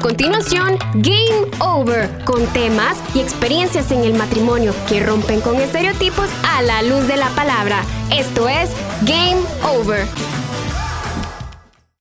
continuación, 0.00 0.78
Game 0.94 1.46
Over, 1.60 2.24
con 2.24 2.46
temas 2.54 2.98
y 3.14 3.20
experiencias 3.20 3.92
en 3.92 4.00
el 4.00 4.14
matrimonio 4.14 4.72
que 4.88 5.04
rompen 5.04 5.40
con 5.42 5.56
estereotipos 5.56 6.28
a 6.42 6.62
la 6.62 6.82
luz 6.82 7.06
de 7.06 7.16
la 7.16 7.28
palabra. 7.30 7.82
Esto 8.10 8.48
es 8.48 8.70
Game 9.02 9.42
Over. 9.62 10.06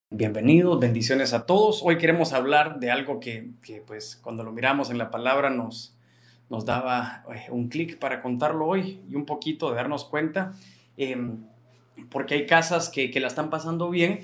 Bienvenidos, 0.09 0.79
bendiciones 0.79 1.33
a 1.33 1.45
todos. 1.45 1.81
Hoy 1.83 1.97
queremos 1.97 2.31
hablar 2.31 2.79
de 2.79 2.89
algo 2.89 3.19
que, 3.19 3.51
pues 3.85 4.15
cuando 4.15 4.43
lo 4.43 4.53
miramos 4.53 4.89
en 4.89 4.97
la 4.97 5.11
palabra 5.11 5.49
nos, 5.49 5.93
nos 6.49 6.65
daba 6.65 7.25
eh, 7.35 7.47
un 7.51 7.67
clic 7.67 7.99
para 7.99 8.21
contarlo 8.21 8.65
hoy 8.65 9.01
y 9.09 9.15
un 9.15 9.25
poquito 9.25 9.69
de 9.69 9.75
darnos 9.75 10.05
cuenta, 10.05 10.53
em, 10.95 11.43
porque 12.09 12.35
hay 12.35 12.45
casas 12.45 12.87
que, 12.87 13.11
que, 13.11 13.19
la 13.19 13.27
están 13.27 13.49
pasando 13.49 13.89
bien 13.89 14.21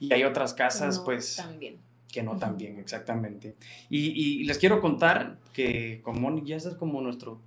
y 0.00 0.12
hay 0.14 0.24
otras 0.24 0.54
casas 0.54 1.00
pues 1.00 1.36
también 1.36 1.83
que 2.14 2.22
no 2.22 2.36
tan 2.36 2.56
bien, 2.56 2.78
exactamente. 2.78 3.56
Y, 3.90 4.44
les 4.44 4.56
quiero 4.58 4.80
contar 4.80 5.36
que 5.52 6.00
con 6.04 6.20
Moni 6.20 6.44
ya 6.44 6.54
es 6.54 6.68
como 6.76 7.00
nuestro 7.00 7.40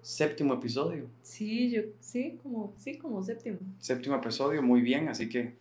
séptimo 0.00 0.54
episodio. 0.54 1.06
Sí, 1.22 1.70
yo, 1.70 1.82
sí, 2.00 2.36
como, 2.42 2.74
sí, 2.78 2.98
como 2.98 3.22
séptimo. 3.22 3.58
Séptimo 3.78 4.16
episodio, 4.16 4.60
muy 4.60 4.80
bien, 4.80 5.08
así 5.08 5.28
que 5.28 5.54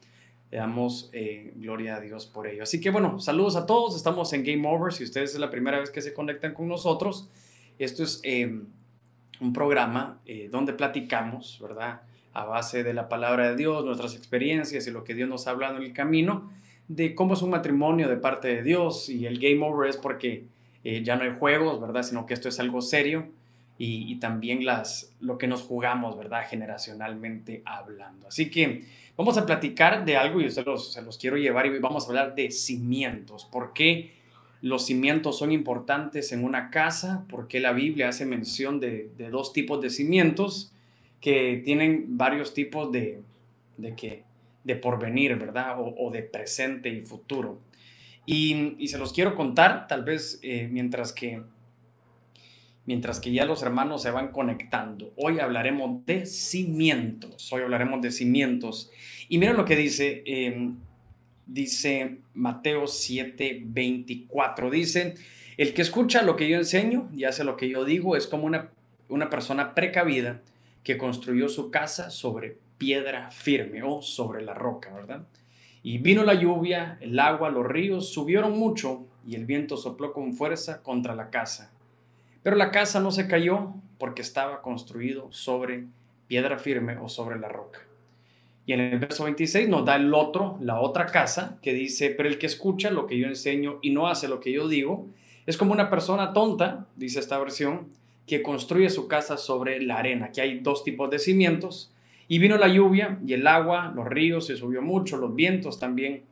le 0.50 0.58
damos 0.58 1.12
eh, 1.14 1.54
gloria 1.56 1.98
a 1.98 2.02
Dios 2.02 2.26
por 2.26 2.48
ello. 2.48 2.64
Así 2.64 2.82
que 2.82 2.90
bueno, 2.90 3.20
saludos 3.20 3.56
a 3.56 3.68
todos, 3.68 3.96
estamos 3.96 4.34
en 4.34 4.44
Game 4.44 4.68
Over, 4.68 4.92
si 4.92 5.04
ustedes 5.04 5.36
es 5.36 5.40
la 5.40 5.52
primera 5.52 5.80
vez 5.80 5.92
que 5.92 6.02
se 6.02 6.12
conectan 6.12 6.56
con 6.56 6.68
nosotros, 6.68 7.30
esto 7.78 8.02
es 8.02 8.22
em, 8.24 8.66
un 9.40 9.54
programa 9.54 10.20
eh, 10.26 10.50
donde 10.52 10.74
platicamos, 10.74 11.60
¿verdad? 11.62 12.02
A 12.34 12.46
base 12.46 12.84
de 12.84 12.96
la 12.96 13.08
palabra 13.08 13.52
de 13.52 13.56
Dios, 13.56 13.86
nuestras 13.86 14.16
experiencias 14.16 14.88
y 14.88 14.92
lo 14.92 15.04
que 15.04 15.14
Dios 15.14 15.30
nos 15.30 15.46
ha 15.46 15.52
hablado 15.52 15.78
en 15.78 15.84
el 15.84 15.94
camino 15.94 16.50
de 16.88 17.16
cómo 17.16 17.34
es 17.34 17.42
un 17.42 17.52
matrimonio 17.52 18.10
de 18.10 18.18
parte 18.18 18.48
de 18.48 18.64
Dios 18.64 19.10
y 19.10 19.26
el 19.26 19.40
game 19.40 19.66
over 19.66 19.90
es 19.90 19.98
porque 19.98 20.46
eh, 20.84 21.04
ya 21.04 21.16
no 21.16 21.24
hay 21.24 21.34
juegos, 21.38 21.80
¿verdad? 21.80 22.04
Sino 22.04 22.26
que 22.26 22.34
esto 22.34 22.50
es 22.50 22.60
algo 22.60 22.82
serio 22.82 23.28
y, 23.84 24.20
también 24.20 24.64
las, 24.64 25.12
lo 25.20 25.40
que 25.40 25.48
nos 25.48 25.64
jugamos, 25.64 26.16
¿verdad? 26.16 26.44
Generacionalmente 26.48 27.64
hablando. 27.66 28.28
Así 28.28 28.52
que 28.52 28.84
vamos 29.18 29.40
a 29.40 29.46
platicar 29.48 30.06
de 30.06 30.18
algo 30.18 30.40
y 30.40 30.52
se 30.52 30.62
los, 30.62 30.94
se 30.94 31.02
los 31.02 31.18
quiero 31.18 31.36
llevar 31.36 31.66
y 31.66 31.80
vamos 31.80 32.06
a 32.06 32.10
hablar 32.10 32.36
de 32.36 32.52
cimientos. 32.52 33.46
¿Por 33.46 33.74
qué 33.74 34.12
los 34.62 34.86
cimientos 34.86 35.40
son 35.40 35.52
importantes 35.52 36.32
en 36.32 36.44
una 36.44 36.70
casa? 36.70 37.26
¿Por 37.28 37.48
qué 37.48 37.60
la 37.60 37.72
Biblia 37.72 38.10
hace 38.10 38.24
mención 38.24 38.80
de, 38.80 39.10
de 39.18 39.32
dos 39.32 39.52
tipos 39.52 39.82
de 39.82 39.90
cimientos 39.90 40.72
que 41.20 41.62
tienen 41.66 42.18
varios 42.18 42.54
tipos 42.54 42.92
de, 42.92 43.22
de 43.78 43.96
que 43.96 44.24
de 44.64 44.76
porvenir, 44.76 45.36
¿verdad? 45.36 45.76
O, 45.80 46.12
de 46.12 46.24
presente 46.24 46.90
y 46.90 47.02
futuro. 47.02 47.60
Y, 48.26 48.88
se 48.88 48.98
los 48.98 49.14
quiero 49.14 49.36
contar, 49.36 49.88
tal 49.88 50.04
vez 50.04 50.40
eh, 50.44 50.68
mientras 50.72 51.12
que 51.14 51.42
mientras 52.86 53.20
que 53.20 53.32
ya 53.32 53.46
los 53.46 53.62
hermanos 53.62 54.02
se 54.02 54.12
van 54.12 54.32
conectando. 54.32 55.14
Hoy 55.16 55.40
hablaremos 55.40 56.06
de 56.06 56.26
cimientos. 56.26 57.52
Hoy 57.54 57.62
hablaremos 57.62 58.02
de 58.02 58.12
cimientos. 58.12 58.92
Y 59.30 59.38
miren 59.38 59.56
lo 59.56 59.66
que 59.66 59.76
dice, 59.76 60.24
em, 60.26 60.78
dice 61.46 62.18
Mateo 62.34 62.88
7, 62.88 63.62
24. 63.66 64.70
Dice, 64.70 65.16
el 65.58 65.74
que 65.74 65.82
escucha 65.82 66.24
lo 66.24 66.36
que 66.36 66.50
yo 66.50 66.58
enseño 66.58 67.10
y 67.14 67.26
hace 67.26 67.44
lo 67.44 67.56
que 67.56 67.70
yo 67.70 67.86
digo 67.86 68.16
es 68.16 68.28
como 68.28 68.46
una, 68.46 68.72
una 69.10 69.30
persona 69.30 69.76
precavida 69.76 70.42
que 70.84 70.98
construyó 70.98 71.50
su 71.50 71.70
casa 71.70 72.10
sobre 72.10 72.58
piedra 72.82 73.30
firme 73.30 73.84
o 73.84 74.02
sobre 74.02 74.42
la 74.42 74.56
roca, 74.56 74.92
¿verdad? 74.92 75.22
Y 75.84 76.00
vino 76.00 76.24
la 76.24 76.34
lluvia, 76.34 76.98
el 77.00 77.20
agua, 77.20 77.52
los 77.52 77.64
ríos 77.64 78.12
subieron 78.12 78.58
mucho 78.58 79.06
y 79.24 79.36
el 79.36 79.46
viento 79.46 79.78
sopló 79.78 80.14
con 80.14 80.34
fuerza 80.34 80.82
contra 80.82 81.14
la 81.14 81.30
casa. 81.30 81.72
Pero 82.42 82.56
la 82.56 82.72
casa 82.72 83.00
no 83.00 83.12
se 83.12 83.28
cayó 83.28 83.76
porque 84.00 84.24
estaba 84.24 84.64
construido 84.64 85.32
sobre 85.32 85.86
piedra 86.26 86.58
firme 86.58 86.98
o 86.98 87.08
sobre 87.08 87.38
la 87.38 87.50
roca. 87.50 87.82
Y 88.66 88.74
en 88.74 88.80
el 88.80 88.98
verso 88.98 89.26
26 89.26 89.70
nos 89.70 89.86
da 89.86 89.98
el 89.98 90.12
otro, 90.16 90.58
la 90.60 90.80
otra 90.80 91.06
casa, 91.06 91.60
que 91.62 91.74
dice, 91.74 92.10
pero 92.10 92.30
el 92.30 92.40
que 92.40 92.48
escucha 92.48 92.90
lo 92.90 93.06
que 93.06 93.20
yo 93.20 93.28
enseño 93.28 93.78
y 93.84 93.92
no 93.92 94.08
hace 94.08 94.28
lo 94.28 94.40
que 94.40 94.52
yo 94.52 94.68
digo, 94.68 95.06
es 95.46 95.56
como 95.56 95.72
una 95.72 95.92
persona 95.92 96.34
tonta, 96.34 96.88
dice 96.96 97.20
esta 97.20 97.38
versión, 97.38 97.90
que 98.26 98.42
construye 98.42 98.90
su 98.90 99.08
casa 99.08 99.38
sobre 99.38 99.84
la 99.84 100.00
arena, 100.00 100.32
que 100.32 100.42
hay 100.42 100.62
dos 100.62 100.84
tipos 100.84 101.12
de 101.12 101.20
cimientos, 101.20 101.92
y 102.32 102.40
vino 102.40 102.56
la 102.56 102.70
lluvia 102.70 103.20
y 103.28 103.34
el 103.34 103.46
agua, 103.46 103.92
los 103.94 104.08
ríos 104.08 104.46
se 104.46 104.56
subió 104.56 104.82
mucho, 104.82 105.18
los 105.18 105.36
vientos 105.36 105.80
también. 105.80 106.24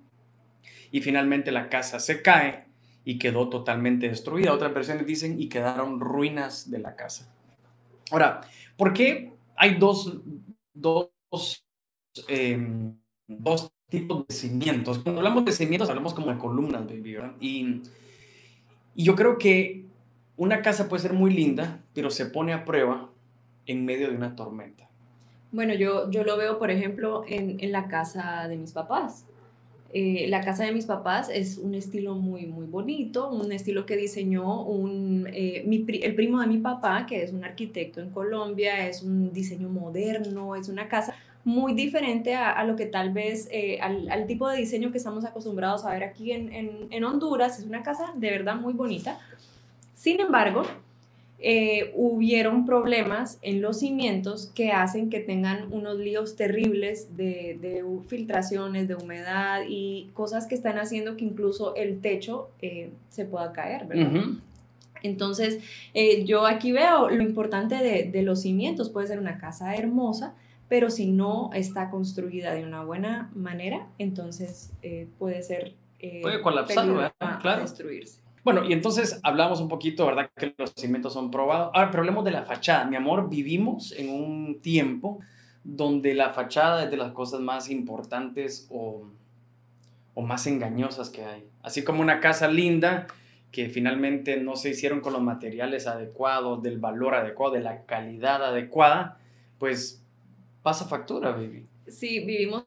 Y 0.93 1.01
finalmente 1.01 1.51
la 1.51 1.67
casa 1.67 1.99
se 1.99 2.21
cae 2.21 2.67
y 3.03 3.19
quedó 3.19 3.49
totalmente 3.49 4.07
destruida. 4.07 4.53
Otras 4.53 4.73
versiones 4.73 5.05
dicen 5.05 5.41
y 5.41 5.49
quedaron 5.49 5.99
ruinas 5.99 6.71
de 6.71 6.79
la 6.79 6.95
casa. 6.95 7.29
Ahora, 8.11 8.39
¿por 8.77 8.93
qué 8.93 9.33
hay 9.57 9.75
dos, 9.75 10.21
dos, 10.73 11.11
em, 12.29 12.95
dos 13.27 13.69
tipos 13.89 14.25
de 14.25 14.33
cimientos? 14.33 14.99
Cuando 14.99 15.19
hablamos 15.19 15.43
de 15.43 15.51
cimientos 15.51 15.89
hablamos 15.89 16.13
como 16.13 16.31
de 16.31 16.37
columnas, 16.37 16.83
Y, 17.41 17.81
y 18.95 19.03
yo 19.03 19.15
creo 19.17 19.37
que 19.37 19.83
una 20.37 20.61
casa 20.61 20.87
puede 20.87 21.01
ser 21.01 21.11
muy 21.11 21.33
linda, 21.33 21.83
pero 21.93 22.09
se 22.09 22.25
pone 22.27 22.53
a 22.53 22.63
prueba 22.63 23.11
en 23.65 23.83
medio 23.83 24.09
de 24.09 24.15
una 24.15 24.37
tormenta. 24.37 24.88
Bueno, 25.51 25.73
yo, 25.73 26.09
yo 26.11 26.23
lo 26.23 26.37
veo, 26.37 26.59
por 26.59 26.69
ejemplo, 26.69 27.23
en, 27.27 27.57
en 27.59 27.71
la 27.71 27.87
casa 27.87 28.47
de 28.47 28.57
mis 28.57 28.71
papás. 28.71 29.25
Eh, 29.91 30.27
la 30.29 30.41
casa 30.41 30.65
de 30.65 30.71
mis 30.71 30.85
papás 30.85 31.29
es 31.33 31.57
un 31.57 31.73
estilo 31.73 32.13
muy, 32.13 32.45
muy 32.45 32.67
bonito, 32.67 33.31
un 33.31 33.51
estilo 33.51 33.87
que 33.87 33.97
diseñó 33.97 34.61
un, 34.61 35.27
eh, 35.33 35.63
mi, 35.65 35.83
el 36.03 36.13
primo 36.13 36.39
de 36.41 36.47
mi 36.47 36.59
papá, 36.59 37.07
que 37.07 37.23
es 37.23 37.33
un 37.33 37.43
arquitecto 37.43 37.99
en 37.99 38.11
Colombia, 38.11 38.87
es 38.87 39.01
un 39.01 39.33
diseño 39.33 39.67
moderno, 39.67 40.55
es 40.55 40.69
una 40.69 40.87
casa 40.87 41.15
muy 41.43 41.73
diferente 41.73 42.35
a, 42.35 42.51
a 42.51 42.63
lo 42.65 42.75
que 42.75 42.85
tal 42.85 43.11
vez, 43.11 43.47
eh, 43.51 43.79
al, 43.81 44.11
al, 44.11 44.27
tipo 44.27 44.47
de 44.47 44.57
diseño 44.57 44.91
que 44.91 44.99
estamos 44.99 45.25
acostumbrados 45.25 45.83
a 45.85 45.91
ver 45.91 46.03
aquí 46.03 46.33
en, 46.33 46.53
en, 46.53 46.87
en 46.91 47.03
Honduras. 47.03 47.57
Es 47.57 47.65
una 47.65 47.81
casa 47.81 48.11
de 48.15 48.29
verdad 48.29 48.57
muy 48.57 48.73
bonita. 48.73 49.17
Sin 49.95 50.19
embargo, 50.19 50.61
eh, 51.41 51.93
hubieron 51.95 52.65
problemas 52.65 53.39
en 53.41 53.61
los 53.61 53.79
cimientos 53.79 54.51
que 54.53 54.73
hacen 54.73 55.09
que 55.09 55.21
tengan 55.21 55.71
unos 55.71 55.97
líos 55.97 56.35
terribles 56.35 57.15
de, 57.15 57.57
de 57.61 57.81
filtraciones, 58.07 58.89
de 58.89 58.95
humedad 58.95 59.61
y 59.65 60.09
cosas 60.13 60.47
que 60.47 60.55
están 60.55 60.77
haciendo 60.79 61.15
que 61.15 61.23
incluso 61.23 61.75
el 61.75 62.01
techo 62.01 62.49
eh, 62.61 62.89
se 63.07 63.23
pueda 63.23 63.53
caer, 63.53 63.87
¿verdad? 63.87 64.21
Entonces, 65.01 65.63
eh, 65.93 66.25
yo 66.25 66.45
aquí 66.45 66.73
veo 66.73 67.09
lo 67.09 67.23
importante 67.23 67.75
de, 67.75 68.03
de, 68.03 68.21
los 68.21 68.41
cimientos. 68.41 68.89
Puede 68.89 69.07
ser 69.07 69.17
una 69.17 69.37
casa 69.37 69.73
hermosa, 69.75 70.35
pero 70.67 70.89
si 70.89 71.05
no 71.05 71.51
está 71.53 71.89
construida 71.89 72.53
de 72.53 72.65
una 72.65 72.83
buena 72.83 73.31
manera, 73.33 73.87
entonces 73.97 74.73
puede 75.17 75.41
ser... 75.41 75.73
puede 76.21 76.41
colapsar, 76.41 77.13
Claro. 77.41 77.61
Destruirse. 77.61 78.19
Bueno, 78.51 78.67
y 78.67 78.73
entonces 78.73 79.19
hablamos 79.21 79.61
un 79.61 79.67
poquito, 79.67 80.07
¿verdad? 80.07 80.31
Que 80.35 80.55
los 80.57 80.73
cimientos 80.75 81.13
son 81.13 81.29
probados. 81.29 81.69
Ahora, 81.75 81.91
pero 81.91 82.01
hablemos 82.01 82.25
de 82.25 82.31
la 82.31 82.45
fachada. 82.45 82.83
Mi 82.85 82.95
amor, 82.95 83.29
vivimos 83.29 83.91
en 83.91 84.09
un 84.09 84.59
tiempo 84.59 85.19
donde 85.63 86.15
la 86.15 86.31
fachada 86.31 86.85
es 86.85 86.89
de 86.89 86.97
las 86.97 87.11
cosas 87.11 87.41
más 87.41 87.69
importantes 87.69 88.67
o, 88.71 89.07
o 90.15 90.21
más 90.23 90.47
engañosas 90.47 91.11
que 91.11 91.23
hay. 91.23 91.47
Así 91.61 91.83
como 91.83 92.01
una 92.01 92.21
casa 92.21 92.47
linda 92.47 93.05
que 93.51 93.69
finalmente 93.69 94.37
no 94.37 94.55
se 94.55 94.71
hicieron 94.71 95.01
con 95.01 95.13
los 95.13 95.21
materiales 95.21 95.85
adecuados, 95.85 96.63
del 96.63 96.79
valor 96.79 97.13
adecuado, 97.13 97.53
de 97.53 97.59
la 97.59 97.85
calidad 97.85 98.43
adecuada, 98.43 99.19
pues 99.59 100.03
pasa 100.63 100.85
factura, 100.85 101.33
baby. 101.33 101.67
Sí, 101.85 102.25
vivimos 102.25 102.65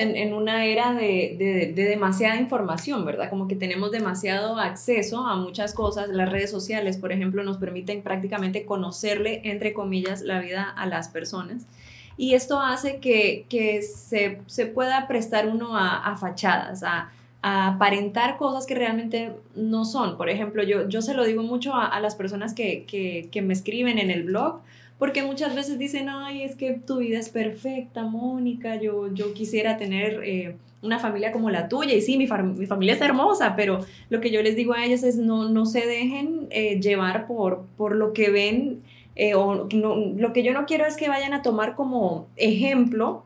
en, 0.00 0.32
una 0.32 0.64
era 0.64 0.94
de, 0.94 1.72
de, 1.74 1.84
demasiada 1.84 2.36
información, 2.36 3.04
¿verdad? 3.04 3.28
Como 3.28 3.46
que 3.48 3.54
tenemos 3.54 3.90
demasiado 3.90 4.58
acceso 4.58 5.26
a 5.26 5.36
muchas 5.36 5.74
cosas. 5.74 6.08
Las 6.08 6.30
redes 6.30 6.50
sociales, 6.50 6.96
por 6.96 7.12
ejemplo, 7.12 7.42
nos 7.42 7.58
permiten 7.58 8.02
prácticamente 8.02 8.64
conocerle, 8.64 9.42
entre 9.44 9.74
comillas, 9.74 10.22
la 10.22 10.40
vida 10.40 10.62
a 10.62 10.86
las 10.86 11.08
personas. 11.08 11.66
Y 12.16 12.34
esto 12.34 12.60
hace 12.60 12.98
que, 12.98 13.44
que 13.48 13.82
se, 13.82 14.40
se, 14.46 14.66
pueda 14.66 15.06
prestar 15.06 15.48
uno 15.48 15.76
a, 15.76 15.96
a 15.96 16.16
fachadas, 16.16 16.82
a, 16.82 17.10
aparentar 17.42 18.36
cosas 18.36 18.66
que 18.66 18.74
realmente 18.74 19.32
no 19.54 19.86
son. 19.86 20.18
Por 20.18 20.28
ejemplo, 20.28 20.62
yo, 20.62 20.88
yo 20.88 21.00
se 21.00 21.14
lo 21.14 21.24
digo 21.24 21.42
mucho 21.42 21.74
a, 21.74 21.86
a 21.86 21.98
las 22.00 22.14
personas 22.14 22.52
que, 22.52 22.84
que, 22.84 23.28
que 23.32 23.40
me 23.40 23.54
escriben 23.54 23.98
en 23.98 24.10
el 24.10 24.24
blog 24.24 24.60
porque 25.00 25.22
muchas 25.22 25.54
veces 25.54 25.78
dicen, 25.78 26.10
ay, 26.10 26.42
es 26.42 26.54
que 26.56 26.74
tu 26.74 26.98
vida 26.98 27.18
es 27.18 27.30
perfecta, 27.30 28.04
Mónica, 28.04 28.76
yo, 28.76 29.10
yo 29.14 29.32
quisiera 29.32 29.78
tener 29.78 30.20
eh, 30.22 30.56
una 30.82 30.98
familia 30.98 31.32
como 31.32 31.48
la 31.48 31.70
tuya, 31.70 31.94
y 31.94 32.02
sí, 32.02 32.18
mi, 32.18 32.28
mi, 32.54 32.66
familia 32.66 32.94
es 32.94 33.00
hermosa, 33.00 33.56
pero 33.56 33.80
lo 34.10 34.20
que 34.20 34.30
yo 34.30 34.42
les 34.42 34.56
digo 34.56 34.74
a 34.74 34.84
ellos 34.84 35.02
es 35.02 35.16
no, 35.16 35.48
no 35.48 35.64
se 35.64 35.86
dejen 35.86 36.48
eh, 36.50 36.78
llevar 36.80 37.26
por, 37.26 37.64
por 37.78 37.96
lo 37.96 38.12
que 38.12 38.28
ven, 38.28 38.82
eh, 39.16 39.34
o 39.34 39.66
no, 39.72 39.96
lo 39.96 40.34
que 40.34 40.42
yo 40.42 40.52
no 40.52 40.66
quiero 40.66 40.84
es 40.84 40.98
que 40.98 41.08
vayan 41.08 41.32
a 41.32 41.40
tomar 41.40 41.76
como 41.76 42.26
ejemplo 42.36 43.24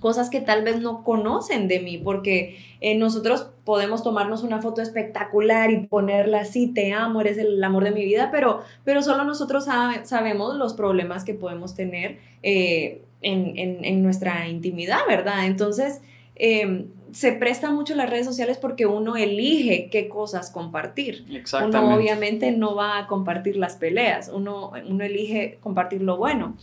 cosas 0.00 0.30
que 0.30 0.40
tal 0.40 0.64
vez 0.64 0.80
no 0.80 1.02
conocen 1.02 1.68
de 1.68 1.80
mí, 1.80 1.98
porque 1.98 2.58
eh, 2.80 2.94
nosotros 2.96 3.48
podemos 3.64 4.02
tomarnos 4.02 4.42
una 4.42 4.60
foto 4.60 4.82
espectacular 4.82 5.70
y 5.70 5.86
ponerla 5.86 6.40
así, 6.40 6.66
te 6.68 6.92
amo, 6.92 7.20
eres 7.20 7.38
el 7.38 7.62
amor 7.64 7.84
de 7.84 7.90
mi 7.90 8.04
vida, 8.04 8.30
pero, 8.30 8.62
pero 8.84 9.02
solo 9.02 9.24
nosotros 9.24 9.66
sabemos 10.04 10.56
los 10.56 10.74
problemas 10.74 11.24
que 11.24 11.34
podemos 11.34 11.74
tener 11.74 12.18
eh, 12.42 13.02
en, 13.22 13.56
en, 13.56 13.84
en, 13.84 14.02
nuestra 14.02 14.48
intimidad, 14.48 14.98
¿verdad? 15.08 15.46
Entonces, 15.46 16.02
em, 16.34 16.88
se 17.14 17.32
presta 17.32 17.70
mucho 17.70 17.94
las 17.94 18.10
redes 18.10 18.26
sociales 18.26 18.58
porque 18.58 18.86
uno 18.86 19.16
elige 19.16 19.88
qué 19.90 20.08
cosas 20.08 20.50
compartir. 20.50 21.24
Exactamente. 21.32 21.78
Uno 21.78 21.96
obviamente 21.96 22.50
no 22.50 22.74
va 22.74 22.98
a 22.98 23.06
compartir 23.06 23.56
las 23.56 23.76
peleas, 23.76 24.28
uno, 24.28 24.72
uno 24.86 25.04
elige 25.04 25.58
compartir 25.62 26.02
lo 26.02 26.16
bueno. 26.16 26.56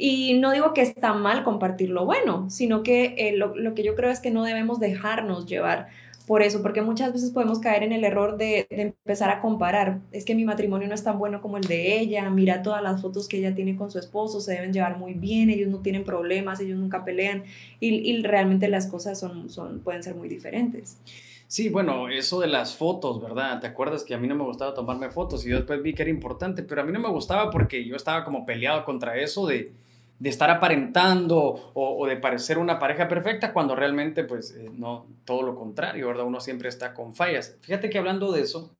Y 0.00 0.34
no 0.34 0.52
digo 0.52 0.72
que 0.74 0.82
está 0.82 1.12
mal 1.12 1.42
compartir 1.42 1.90
lo 1.90 2.04
bueno, 2.04 2.48
sino 2.50 2.84
que 2.84 3.16
eh, 3.18 3.36
lo, 3.36 3.56
lo, 3.56 3.74
que 3.74 3.82
yo 3.82 3.96
creo 3.96 4.10
es 4.10 4.20
que 4.20 4.30
no 4.30 4.44
debemos 4.44 4.78
dejarnos 4.78 5.46
llevar 5.46 5.88
por 6.28 6.42
eso, 6.42 6.62
porque 6.62 6.82
muchas 6.82 7.12
veces 7.12 7.30
podemos 7.30 7.58
caer 7.58 7.82
en 7.82 7.90
el 7.90 8.04
error 8.04 8.36
de, 8.36 8.66
empezar 8.68 9.30
a 9.30 9.40
comparar. 9.40 10.00
Es 10.12 10.26
que 10.26 10.34
mi 10.34 10.44
matrimonio 10.44 10.86
no 10.86 10.94
es 10.94 11.02
tan 11.02 11.18
bueno 11.18 11.40
como 11.40 11.56
el 11.56 11.64
de 11.64 11.98
ella, 11.98 12.28
mira 12.28 12.62
todas 12.62 12.82
las 12.82 13.00
fotos 13.00 13.26
que 13.26 13.38
ella 13.38 13.54
tiene 13.54 13.76
con 13.76 13.90
su 13.90 13.98
esposo, 13.98 14.40
se 14.40 14.52
deben 14.52 14.72
llevar 14.72 14.98
muy 14.98 15.14
bien, 15.14 15.48
ellos 15.48 15.70
no 15.70 15.78
tienen 15.78 16.04
problemas, 16.04 16.60
ellos 16.60 16.78
nunca 16.78 17.02
pelean 17.02 17.44
y, 17.80 17.88
y 17.88 18.22
realmente 18.22 18.68
las 18.68 18.86
cosas 18.86 19.18
son, 19.18 19.48
son, 19.48 19.80
pueden 19.80 20.02
ser 20.02 20.14
muy 20.14 20.28
diferentes. 20.28 20.98
Sí, 21.46 21.70
bueno, 21.70 22.10
eso 22.10 22.40
de 22.40 22.46
las 22.46 22.76
fotos, 22.76 23.22
¿verdad? 23.22 23.58
¿Te 23.58 23.66
acuerdas 23.66 24.04
que 24.04 24.14
a 24.14 24.18
mí 24.18 24.28
no 24.28 24.34
me 24.34 24.44
gustaba 24.44 24.74
tomarme 24.74 25.08
fotos 25.08 25.46
y 25.46 25.48
yo 25.48 25.56
después 25.56 25.82
vi 25.82 25.94
que 25.94 26.02
era 26.02 26.10
importante, 26.10 26.62
pero 26.62 26.82
a 26.82 26.84
mí 26.84 26.92
no 26.92 27.00
me 27.00 27.08
gustaba 27.08 27.50
porque 27.50 27.86
yo 27.86 27.96
estaba 27.96 28.22
como 28.22 28.44
peleado 28.44 28.84
contra 28.84 29.16
eso 29.16 29.46
de 29.46 29.72
de 30.18 30.30
estar 30.30 30.50
aparentando 30.50 31.70
o, 31.74 32.06
de 32.06 32.16
parecer 32.16 32.58
una 32.58 32.78
pareja 32.78 33.06
perfecta 33.06 33.52
cuando 33.52 33.76
realmente 33.76 34.24
pues 34.24 34.50
eh, 34.56 34.68
no, 34.72 35.06
todo 35.24 35.42
lo 35.42 35.54
contrario, 35.54 36.08
¿verdad? 36.08 36.26
Uno 36.26 36.40
siempre 36.40 36.68
está 36.68 36.92
con 36.92 37.14
fallas. 37.14 37.56
Fíjate 37.60 37.88
que 37.88 37.98
hablando 37.98 38.32
de 38.32 38.42
eso, 38.42 38.76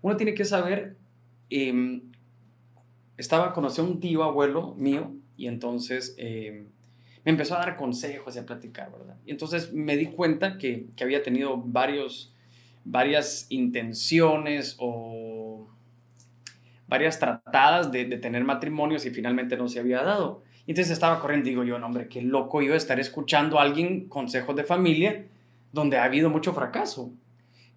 uno 0.00 0.16
tiene 0.16 0.34
que 0.34 0.44
saber, 0.44 0.96
em, 1.50 2.10
estaba, 3.16 3.52
conocí 3.52 3.80
a 3.80 3.84
un 3.84 4.00
tío 4.00 4.24
abuelo 4.24 4.74
mío 4.74 5.14
y 5.36 5.46
entonces 5.46 6.16
em, 6.18 6.66
me 7.24 7.30
empezó 7.30 7.54
a 7.54 7.58
dar 7.58 7.76
consejos 7.76 8.34
y 8.34 8.40
a 8.40 8.46
platicar, 8.46 8.90
¿verdad? 8.90 9.16
Y 9.24 9.30
entonces 9.30 9.72
me 9.72 9.96
di 9.96 10.06
cuenta 10.06 10.58
que, 10.58 10.88
que 10.96 11.04
había 11.04 11.22
tenido 11.22 11.58
varios, 11.58 12.34
varias 12.84 13.46
intenciones 13.50 14.74
o 14.80 15.68
varias 16.88 17.20
tratadas 17.20 17.92
de, 17.92 18.04
de 18.04 18.18
tener 18.18 18.42
matrimonios 18.42 19.06
y 19.06 19.10
finalmente 19.10 19.56
no 19.56 19.68
se 19.68 19.78
había 19.78 20.02
dado. 20.02 20.42
Entonces 20.66 20.92
estaba 20.92 21.20
corriendo, 21.20 21.48
digo 21.48 21.64
yo, 21.64 21.78
no, 21.78 21.86
hombre, 21.86 22.08
qué 22.08 22.22
loco 22.22 22.62
yo 22.62 22.74
estar 22.74 23.00
escuchando 23.00 23.58
a 23.58 23.62
alguien 23.62 24.08
consejos 24.08 24.54
de 24.54 24.64
familia 24.64 25.26
donde 25.72 25.96
ha 25.96 26.04
habido 26.04 26.30
mucho 26.30 26.52
fracaso. 26.52 27.12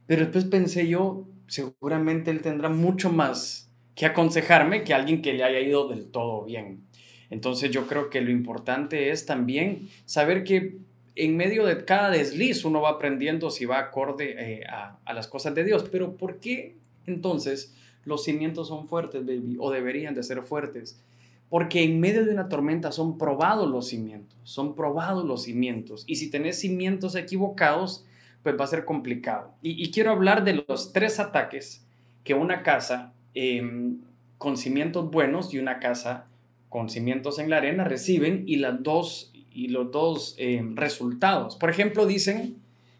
Pero 0.05 0.21
después 0.21 0.45
pensé 0.45 0.87
yo, 0.87 1.25
seguramente 1.47 2.31
él 2.31 2.41
tendrá 2.41 2.69
mucho 2.69 3.11
más 3.11 3.71
que 3.95 4.05
aconsejarme 4.05 4.83
que 4.83 4.93
alguien 4.93 5.21
que 5.21 5.33
le 5.33 5.43
haya 5.43 5.59
ido 5.59 5.87
del 5.87 6.05
todo 6.07 6.43
bien. 6.43 6.83
Entonces 7.29 7.71
yo 7.71 7.87
creo 7.87 8.09
que 8.09 8.21
lo 8.21 8.29
importante 8.29 9.09
es 9.09 9.25
también 9.25 9.89
saber 10.05 10.43
que 10.43 10.77
en 11.15 11.37
medio 11.37 11.65
de 11.65 11.85
cada 11.85 12.09
desliz 12.11 12.65
uno 12.65 12.81
va 12.81 12.89
aprendiendo 12.91 13.49
si 13.49 13.65
va 13.65 13.79
acorde 13.79 14.35
eh, 14.37 14.63
a, 14.69 14.99
a, 15.05 15.13
las 15.13 15.27
cosas 15.27 15.55
de 15.55 15.63
Dios. 15.63 15.85
Pero 15.91 16.17
¿por 16.17 16.39
qué 16.39 16.75
entonces 17.07 17.73
los 18.03 18.23
cimientos 18.23 18.67
son 18.67 18.87
fuertes, 18.87 19.25
baby? 19.25 19.55
O 19.59 19.71
deberían 19.71 20.13
de 20.13 20.23
ser 20.23 20.43
fuertes. 20.43 21.01
Porque 21.49 21.83
en 21.83 21.99
medio 21.99 22.25
de 22.25 22.31
una 22.31 22.49
tormenta 22.49 22.91
son 22.91 23.17
probados 23.17 23.69
los 23.69 23.87
cimientos, 23.87 24.37
son 24.43 24.75
probados 24.75 25.25
los 25.25 25.43
cimientos. 25.43 26.03
Y 26.07 26.15
si 26.15 26.29
tenés 26.29 26.59
cimientos 26.59 27.15
equivocados, 27.15 28.05
pues 28.45 28.59
va 28.59 28.65
a 28.65 28.67
ser 28.67 28.85
complicado. 28.85 29.55
Y, 29.63 29.89
quiero 29.89 30.11
hablar 30.11 30.43
de 30.43 30.63
los 30.67 30.93
tres 30.93 31.19
ataques 31.19 31.83
que 32.23 32.35
una 32.35 32.61
casa 32.61 33.13
em, 33.33 33.97
con 34.37 34.55
cimientos 34.55 35.09
buenos 35.09 35.51
y 35.51 35.57
una 35.57 35.79
casa 35.79 36.27
con 36.69 36.89
cimientos 36.89 37.39
en 37.39 37.49
la 37.49 37.57
arena 37.57 37.85
reciben 37.85 38.43
y, 38.45 38.57
las 38.57 38.83
dos, 38.83 39.31
y 39.51 39.69
los 39.69 39.91
dos 39.91 40.35
em, 40.37 40.75
resultados. 40.75 41.55
Por 41.55 41.71
ejemplo, 41.71 42.05
dicen 42.05 42.57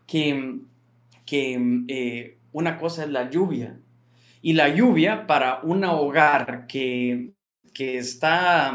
que, 0.08 0.60
que 1.28 1.84
eh, 1.90 2.38
una 2.52 2.80
cosa 2.80 3.04
es 3.04 3.10
la 3.10 3.30
lluvia. 3.30 3.78
Y 4.42 4.54
la 4.54 4.70
lluvia 4.70 5.28
para 5.28 5.60
un 5.62 5.84
hogar 5.84 6.66
que 6.68 7.35
que 7.76 7.98
está, 7.98 8.74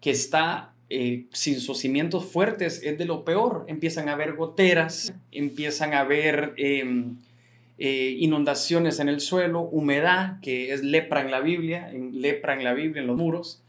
que 0.00 0.10
está 0.10 0.72
eh, 0.88 1.26
sin 1.32 1.60
sus 1.60 1.78
cimientos 1.78 2.24
fuertes 2.24 2.82
es 2.82 2.98
de 2.98 3.04
lo 3.04 3.24
peor. 3.24 3.66
Empiezan 3.68 4.08
a 4.08 4.14
haber 4.14 4.34
goteras, 4.34 5.12
empiezan 5.30 5.92
a 5.92 6.00
haber 6.00 6.54
em, 6.56 7.16
eh, 7.76 8.16
inundaciones 8.18 9.00
en 9.00 9.10
el 9.10 9.20
suelo, 9.20 9.60
humedad, 9.60 10.40
que 10.40 10.72
es 10.72 10.82
lepra 10.82 11.20
en 11.20 11.30
la 11.30 11.40
Biblia, 11.40 11.92
lepra 11.92 12.54
en 12.54 12.64
la 12.64 12.72
Biblia, 12.72 13.02
en 13.02 13.06
los 13.06 13.18
muros. 13.18 13.62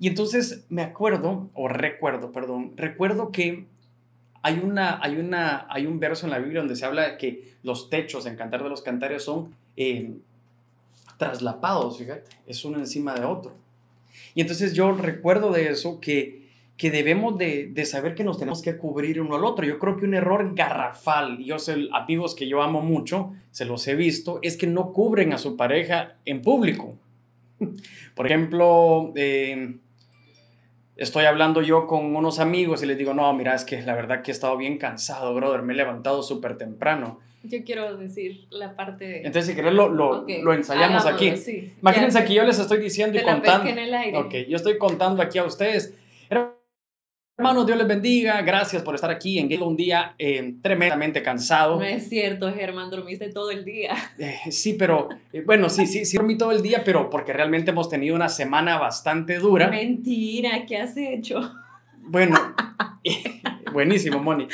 Y 0.00 0.08
entonces 0.08 0.64
me 0.68 0.82
acuerdo, 0.82 1.48
o 1.54 1.68
recuerdo, 1.68 2.32
perdón, 2.32 2.72
recuerdo 2.76 3.30
que 3.30 3.64
hay, 4.42 4.60
una, 4.62 4.98
hay, 5.00 5.16
una, 5.18 5.66
hay 5.70 5.86
un 5.86 6.00
verso 6.00 6.26
en 6.26 6.32
la 6.32 6.40
Biblia 6.40 6.60
donde 6.60 6.76
se 6.76 6.84
habla 6.84 7.10
de 7.10 7.16
que 7.16 7.54
los 7.62 7.90
techos 7.90 8.26
en 8.26 8.34
Cantar 8.34 8.64
de 8.64 8.68
los 8.70 8.82
Cantares 8.82 9.22
son 9.22 9.54
em, 9.76 10.18
traslapados, 11.16 11.98
fíjate, 11.98 12.24
es 12.46 12.64
uno 12.64 12.78
encima 12.78 13.14
de 13.14 13.24
otro. 13.24 13.54
Y 14.34 14.40
entonces 14.40 14.74
yo 14.74 14.92
recuerdo 14.92 15.50
de 15.50 15.70
eso 15.70 16.00
que, 16.00 16.46
que 16.76 16.90
debemos 16.90 17.38
de, 17.38 17.68
de, 17.68 17.86
saber 17.86 18.14
que 18.14 18.24
nos 18.24 18.38
tenemos 18.38 18.62
que 18.62 18.76
cubrir 18.76 19.20
uno 19.20 19.36
al 19.36 19.44
otro. 19.44 19.64
Yo 19.64 19.78
creo 19.78 19.96
que 19.96 20.04
un 20.04 20.14
error 20.14 20.54
garrafal, 20.54 21.40
y 21.40 21.46
yo 21.46 21.58
sé, 21.58 21.88
amigos 21.92 22.34
que 22.34 22.48
yo 22.48 22.62
amo 22.62 22.82
mucho, 22.82 23.32
se 23.50 23.64
los 23.64 23.86
he 23.88 23.94
visto, 23.94 24.38
es 24.42 24.56
que 24.56 24.66
no 24.66 24.92
cubren 24.92 25.32
a 25.32 25.38
su 25.38 25.56
pareja 25.56 26.16
en 26.24 26.42
público. 26.42 26.98
Por 28.14 28.26
ejemplo, 28.26 29.12
eh, 29.16 29.76
estoy 30.96 31.24
hablando 31.24 31.62
yo 31.62 31.86
con 31.86 32.16
unos 32.16 32.38
amigos 32.38 32.82
y 32.82 32.86
les 32.86 32.98
digo, 32.98 33.14
no, 33.14 33.32
mira, 33.32 33.54
es 33.54 33.64
que 33.64 33.80
la 33.82 33.94
verdad 33.94 34.22
que 34.22 34.30
he 34.30 34.34
estado 34.34 34.56
bien 34.56 34.78
cansado, 34.78 35.34
brother, 35.34 35.62
me 35.62 35.72
he 35.72 35.76
levantado 35.76 36.22
súper 36.22 36.56
temprano. 36.56 37.20
Yo 37.48 37.64
quiero 37.64 37.96
decir 37.96 38.46
la 38.50 38.76
parte... 38.76 39.18
Entonces, 39.18 39.46
si 39.46 39.54
querés, 39.54 39.72
lo, 39.72 39.88
lo, 39.88 40.26
lo 40.26 40.52
ensayamos 40.52 41.06
aquí. 41.06 41.32
Imagínense 41.80 42.24
que 42.24 42.34
yo 42.34 42.44
les 42.44 42.58
estoy 42.58 42.78
diciendo 42.78 43.18
y 43.18 43.22
contando... 43.22 43.68
En 43.68 43.78
el 43.78 43.94
aire. 43.94 44.18
Ok, 44.18 44.34
yo 44.48 44.56
estoy 44.56 44.78
contando 44.78 45.22
aquí 45.22 45.38
a 45.38 45.44
ustedes. 45.44 45.94
Hermanos, 47.38 47.66
Dios 47.66 47.76
les 47.76 47.86
bendiga. 47.86 48.40
Gracias 48.40 48.82
por 48.82 48.94
estar 48.94 49.10
aquí 49.10 49.38
en 49.38 49.62
un 49.62 49.76
día 49.76 50.14
eh, 50.18 50.54
tremendamente 50.62 51.22
cansado. 51.22 51.76
No 51.76 51.84
es 51.84 52.08
cierto, 52.08 52.50
Germán, 52.50 52.88
dormiste 52.88 53.28
todo 53.28 53.50
el 53.50 53.64
día. 53.64 53.94
Eh, 54.18 54.50
sí, 54.50 54.72
pero 54.72 55.10
eh, 55.32 55.42
bueno, 55.44 55.68
sí, 55.68 55.86
sí, 55.86 56.06
sí 56.06 56.16
dormí 56.16 56.38
todo 56.38 56.50
el 56.50 56.62
día, 56.62 56.82
pero 56.82 57.10
porque 57.10 57.34
realmente 57.34 57.72
hemos 57.72 57.90
tenido 57.90 58.16
una 58.16 58.30
semana 58.30 58.78
bastante 58.78 59.38
dura. 59.38 59.68
Mentira, 59.68 60.64
¿qué 60.66 60.78
has 60.78 60.96
hecho? 60.96 61.52
Bueno, 61.98 62.36
buenísimo, 63.72 64.18
Moni. 64.18 64.48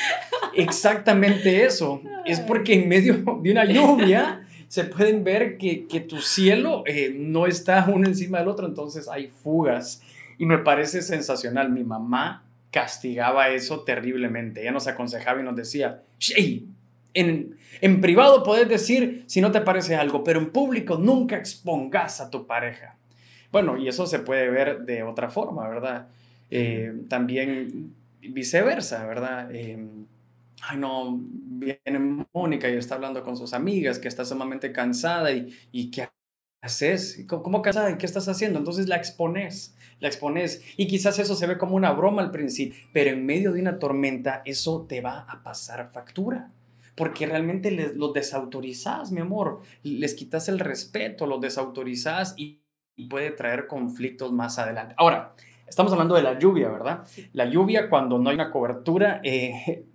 Exactamente 0.55 1.65
eso. 1.65 2.03
Es 2.25 2.41
porque 2.41 2.75
en 2.75 2.89
medio 2.89 3.23
de 3.43 3.51
una 3.51 3.65
lluvia 3.65 4.47
se 4.69 4.85
pueden 4.85 5.23
ver 5.25 5.59
que, 5.59 5.87
que 5.87 6.01
tu 6.01 6.21
cielo 6.21 6.83
eh, 6.87 7.15
no 7.15 7.47
está 7.47 7.87
uno 7.93 8.09
encima 8.09 8.39
del 8.39 8.49
otro, 8.49 8.67
entonces 8.67 9.09
hay 9.09 9.29
fugas. 9.29 10.03
Y 10.39 10.47
me 10.47 10.59
parece 10.59 11.03
sensacional. 11.03 11.71
Mi 11.71 11.85
mamá 11.85 12.43
castigaba 12.71 13.51
eso 13.51 13.81
terriblemente. 13.81 14.63
Ella 14.63 14.73
nos 14.73 14.87
aconsejaba 14.87 15.41
y 15.41 15.45
nos 15.45 15.57
decía, 15.57 16.03
Shay, 16.19 16.67
en, 17.15 17.57
en 17.81 18.01
privado 18.01 18.43
puedes 18.43 18.69
decir 18.69 19.25
si 19.27 19.41
no 19.41 19.53
te 19.53 19.61
parece 19.61 19.95
algo, 19.95 20.25
pero 20.25 20.41
en 20.41 20.51
público 20.51 20.97
nunca 20.97 21.37
expongas 21.37 22.21
a 22.21 22.31
tu 22.31 22.47
pareja. 22.47 22.97
Bueno, 23.53 23.77
y 23.77 23.87
eso 23.87 24.07
se 24.07 24.19
puede 24.19 24.49
ver 24.49 24.81
de 24.81 25.03
otra 25.03 25.29
forma, 25.29 25.69
¿verdad? 25.69 26.09
Eh, 26.51 26.93
también 27.09 27.95
viceversa, 28.21 29.07
¿verdad? 29.07 29.51
Eh, 29.53 29.79
ay 30.63 30.79
no, 30.79 31.19
viene 31.21 32.27
Mónica 32.33 32.69
y 32.69 32.75
está 32.75 32.95
hablando 32.95 33.23
con 33.23 33.37
sus 33.37 33.53
amigas 33.53 33.99
que 33.99 34.09
está 34.09 34.25
sumamente 34.25 34.73
cansada 34.73 35.33
y, 35.33 35.53
y 35.73 35.91
¿qué 35.91 36.09
haces? 36.63 37.25
¿Cómo, 37.27 37.63
cansada? 37.63 37.91
¿Y 37.91 37.99
qué 37.99 38.07
estás 38.07 38.29
haciendo? 38.29 38.59
Entonces 38.59 38.89
la 38.89 38.97
expones, 38.97 39.77
la 39.99 40.09
expones 40.09 40.63
y 40.77 40.87
quizás 40.87 41.19
eso 41.19 41.35
se 41.35 41.47
ve 41.47 41.59
como 41.59 41.75
una 41.75 41.93
broma 41.93 42.23
al 42.23 42.31
principio, 42.31 42.79
pero 42.93 43.11
en 43.11 43.27
medio 43.27 43.53
de 43.53 43.61
una 43.61 43.79
tormenta 43.79 44.43
eso 44.45 44.87
te 44.89 45.01
va 45.01 45.21
a 45.21 45.43
pasar 45.43 45.91
factura. 45.93 46.51
Porque 46.95 47.25
realmente 47.25 47.71
les, 47.71 47.97
los 47.97 48.13
desautorizás, 48.13 49.13
mi 49.13 49.23
amor, 49.23 49.63
les 49.83 50.13
quitas 50.13 50.51
el 50.51 50.59
respeto, 50.59 51.27
los 51.27 51.41
desautorizás 51.41 52.35
y, 52.37 52.61
y 52.97 53.07
puede 53.07 53.31
traer 53.31 53.67
conflictos 53.67 54.31
más 54.31 54.59
adelante. 54.59 54.95
Ahora, 54.99 55.35
estamos 55.67 55.91
hablando 55.93 56.15
de 56.15 56.23
la 56.23 56.39
lluvia, 56.39 56.69
¿verdad? 56.69 57.05
La 57.33 57.47
lluvia 57.47 57.89
cuando 57.89 58.19
no 58.19 58.29
hay 58.29 58.35
una 58.35 58.51
cobertura, 58.51 59.23
eh, 59.25 59.87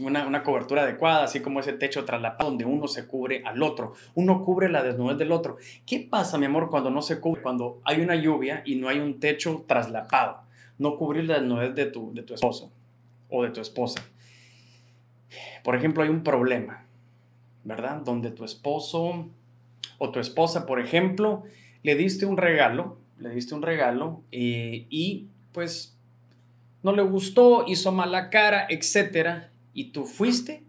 una, 0.00 0.26
una, 0.26 0.42
cobertura 0.42 0.82
adecuada, 0.82 1.24
así 1.24 1.40
como 1.40 1.60
ese 1.60 1.72
techo 1.72 2.04
traslapado 2.04 2.50
donde 2.50 2.64
uno 2.64 2.88
se 2.88 3.06
cubre 3.06 3.42
al 3.44 3.62
otro, 3.62 3.94
uno 4.14 4.44
cubre 4.44 4.68
la 4.68 4.82
desnudez 4.82 5.18
del 5.18 5.32
otro. 5.32 5.56
¿Qué 5.86 6.00
pasa, 6.00 6.38
mi 6.38 6.46
amor, 6.46 6.70
cuando 6.70 6.90
no 6.90 7.02
se 7.02 7.20
cubre, 7.20 7.42
cuando 7.42 7.80
hay 7.84 8.00
una 8.00 8.16
lluvia 8.16 8.62
y 8.64 8.76
no 8.76 8.88
hay 8.88 8.98
un 8.98 9.20
techo 9.20 9.64
traslapado? 9.66 10.42
No 10.78 10.96
cubrir 10.96 11.24
la 11.24 11.40
desnudez 11.40 11.74
de 11.74 11.86
tu, 11.86 12.12
de 12.12 12.22
tu 12.22 12.34
esposo. 12.34 12.70
o 13.28 13.42
de 13.42 13.50
tu 13.50 13.60
esposa. 13.60 14.04
Por 15.64 15.74
ejemplo, 15.74 16.02
hay 16.02 16.08
un 16.08 16.22
problema, 16.22 16.86
¿verdad? 17.64 17.96
Donde 17.96 18.30
tu 18.30 18.44
esposo 18.44 19.28
o 19.98 20.10
tu 20.10 20.20
esposa, 20.20 20.66
por 20.66 20.80
ejemplo, 20.80 21.42
le 21.82 21.94
diste 21.94 22.26
un 22.26 22.36
regalo, 22.36 22.98
le 23.18 23.30
diste 23.30 23.54
un 23.54 23.62
regalo 23.62 24.22
eh, 24.30 24.86
y 24.90 25.28
pues 25.52 25.96
no 26.82 26.92
le 26.92 27.02
gustó, 27.02 27.64
hizo 27.66 27.90
mala 27.92 28.30
cara, 28.30 28.66
etcétera, 28.68 29.50
y 29.76 29.90
tú 29.92 30.06
fuiste 30.06 30.64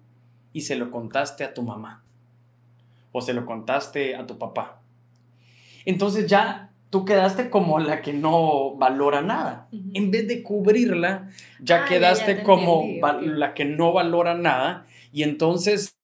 y 0.54 0.62
se 0.62 0.76
lo 0.76 0.92
contaste 0.92 1.44
a 1.46 1.54
tu 1.54 1.64
mamá 1.64 2.04
o 3.14 3.22
se 3.22 3.34
lo 3.34 3.46
contaste 3.46 4.16
a 4.16 4.28
tu 4.28 4.38
papá. 4.38 4.82
Entonces 5.86 6.28
ya 6.28 6.72
tú 6.90 7.06
quedaste 7.06 7.50
como 7.50 7.80
la 7.80 8.02
que 8.02 8.12
no 8.12 8.76
valora 8.76 9.22
nada. 9.22 9.70
En 9.94 10.12
vez 10.12 10.28
de 10.28 10.44
cubrirla, 10.44 11.30
ya 11.62 11.84
Ah, 11.84 11.86
quedaste 11.88 12.36
ya 12.36 12.44
como 12.44 12.84
entendí, 12.84 13.38
la 13.40 13.54
que 13.54 13.64
no 13.64 13.94
valora 13.94 14.34
nada 14.36 14.86
y 15.14 15.24
entonces 15.24 15.98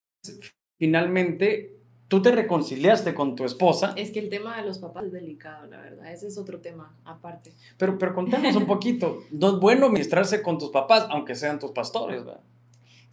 finalmente 0.80 1.76
tú 2.08 2.22
te 2.22 2.32
reconciliaste 2.32 3.14
con 3.14 3.36
tu 3.36 3.44
esposa, 3.44 3.94
Es 3.98 4.12
que 4.12 4.20
el 4.20 4.30
tema 4.30 4.56
de 4.56 4.66
los 4.68 4.78
papás 4.80 5.06
es 5.06 5.12
delicado, 5.12 5.66
la 5.68 5.82
verdad. 5.82 6.10
Ese 6.10 6.28
es 6.28 6.38
otro 6.38 6.60
tema 6.60 6.96
aparte. 7.04 7.52
pero, 7.78 7.98
pero 7.98 8.14
contemos 8.14 8.56
un 8.56 8.66
poquito. 8.66 9.24
No 9.32 9.56
es 9.56 9.60
bueno 9.60 9.90
ministrarse 9.90 10.42
con 10.42 10.58
tus 10.58 10.70
papás, 10.70 11.08
aunque 11.10 11.36
sean 11.36 11.60
tus 11.60 11.72
pastores, 11.72 12.24
¿verdad? 12.24 12.40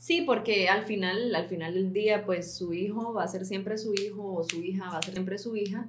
Sí, 0.00 0.23
porque 0.23 0.71
al 0.71 0.85
final, 0.85 1.35
al 1.35 1.47
final 1.47 1.75
del 1.75 1.92
día, 1.92 2.25
pues 2.25 2.54
su 2.54 2.73
hijo 2.73 3.12
va 3.12 3.25
a 3.25 3.28
ser 3.28 3.45
siempre 3.45 3.76
su 3.76 3.92
hijo 3.92 4.33
o 4.33 4.42
su 4.42 4.62
hija 4.62 4.88
va 4.90 4.97
a 4.97 5.02
ser 5.02 5.12
siempre 5.12 5.37
su 5.37 5.54
hija 5.57 5.88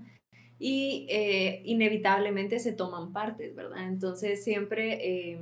y 0.60 1.08
eh, 1.10 1.62
inevitablemente 1.64 2.60
se 2.60 2.74
toman 2.74 3.14
partes, 3.14 3.56
¿verdad? 3.56 3.88
Entonces 3.88 4.44
siempre 4.44 5.32
eh, 5.32 5.40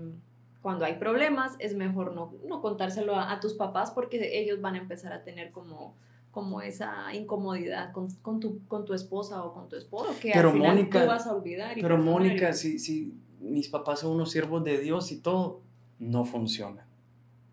cuando 0.62 0.86
hay 0.86 0.94
problemas 1.00 1.56
es 1.58 1.74
mejor 1.76 2.14
no, 2.14 2.32
no 2.48 2.62
contárselo 2.62 3.16
a, 3.16 3.32
a 3.32 3.40
tus 3.40 3.56
papás 3.56 3.90
porque 3.90 4.40
ellos 4.40 4.62
van 4.62 4.76
a 4.76 4.78
empezar 4.78 5.14
a 5.14 5.24
tener 5.24 5.50
como, 5.50 5.96
como 6.30 6.62
esa 6.62 7.12
incomodidad 7.16 7.92
con, 7.92 8.12
con 8.22 8.40
tu, 8.40 8.60
con 8.68 8.86
tu 8.86 8.94
esposa 8.94 9.44
o 9.44 9.52
con 9.52 9.68
tu 9.68 9.78
esposo 9.78 10.14
que 10.22 10.30
Pero 10.32 10.50
al 10.50 10.54
final 10.56 10.76
Mónica- 10.78 11.02
tú 11.02 11.08
vas 11.08 11.26
a 11.26 11.34
olvidar. 11.34 11.76
y 11.76 11.82
Pero 11.82 11.98
Mónica, 11.98 12.54
si, 12.54 12.78
si 12.78 13.16
mis 13.42 13.68
papás 13.68 14.02
son 14.02 14.12
unos 14.12 14.30
siervos 14.30 14.64
de 14.64 14.78
Dios 14.78 15.12
y 15.12 15.18
todo, 15.22 15.62
no 15.98 16.24
funciona. 16.24 16.86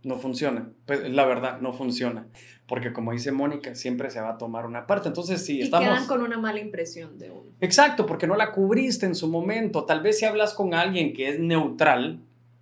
No 0.07 0.19
funciona. 0.19 0.71
Pues 0.87 1.11
la 1.11 1.25
verdad, 1.25 1.61
no 1.61 1.73
funciona. 1.73 2.29
Porque 2.69 2.93
como 2.93 3.11
dice 3.11 3.33
Mónica, 3.33 3.75
siempre 3.75 4.09
se 4.13 4.21
va 4.21 4.35
a 4.35 4.39
tomar 4.39 4.65
una 4.65 4.87
parte. 4.87 5.09
Entonces, 5.09 5.45
si 5.45 5.59
y 5.59 5.63
estamos... 5.63 5.89
quedan 5.89 6.07
con 6.07 6.23
una 6.23 6.39
mala 6.39 6.61
impresión 6.61 7.19
de 7.19 7.33
uno. 7.33 7.51
Exacto, 7.61 8.07
porque 8.07 8.29
no 8.29 8.37
la 8.37 8.53
cubriste 8.53 9.05
en 9.05 9.17
su 9.17 9.27
momento. 9.27 9.85
Tal 9.85 10.03
vez 10.03 10.21
si 10.21 10.25
hablas 10.25 10.55
con 10.55 10.75
alguien 10.75 11.13
que 11.13 11.31
es 11.31 11.41
neutral, 11.41 12.21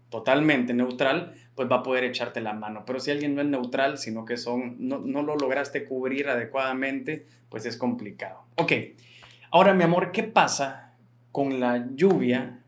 totalmente 0.08 0.72
neutral, 0.72 1.34
pues 1.54 1.70
va 1.70 1.76
a 1.76 1.82
poder 1.82 2.04
echarte 2.04 2.40
la 2.40 2.54
mano. 2.54 2.84
Pero 2.86 2.98
si 2.98 3.10
alguien 3.10 3.34
no 3.34 3.42
es 3.42 3.48
neutral, 3.48 3.98
sino 3.98 4.24
que 4.24 4.38
son, 4.38 4.76
no, 4.78 5.00
no 5.00 5.22
lo 5.22 5.36
lograste 5.36 5.84
cubrir 5.84 6.30
adecuadamente, 6.30 7.26
pues 7.50 7.66
es 7.66 7.76
complicado. 7.76 8.46
Ok, 8.56 8.72
ahora 9.50 9.74
mi 9.74 9.84
amor, 9.84 10.12
¿qué 10.12 10.22
pasa 10.22 10.96
con 11.30 11.60
la 11.60 11.90
lluvia 11.94 12.62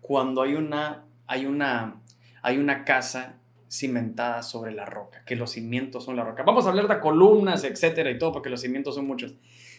cuando 0.00 0.40
hay 0.40 0.54
una, 0.54 1.04
hay 1.26 1.44
una, 1.44 2.00
hay 2.40 2.56
una 2.56 2.86
casa 2.86 3.40
cimentada 3.68 4.42
sobre 4.42 4.72
la 4.72 4.84
roca, 4.84 5.24
que 5.24 5.36
los 5.36 5.52
cimientos 5.52 6.04
son 6.04 6.16
la 6.16 6.24
roca? 6.24 6.42
Vamos 6.42 6.66
a 6.66 6.70
hablar 6.70 6.88
de 6.88 7.00
columnas, 7.00 7.64
etcétera 7.64 8.10
y 8.10 8.18
todo, 8.18 8.32
porque 8.32 8.50
los 8.50 8.60
cimientos 8.60 8.94
son 8.94 9.06
muchos. 9.06 9.34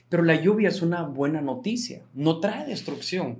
Pero 0.09 0.23
la 0.23 0.35
lluvia 0.35 0.69
es 0.69 0.81
una 0.81 1.03
buena 1.03 1.41
noticia. 1.41 2.01
No 2.13 2.39
trae 2.39 2.65
destrucción, 2.65 3.39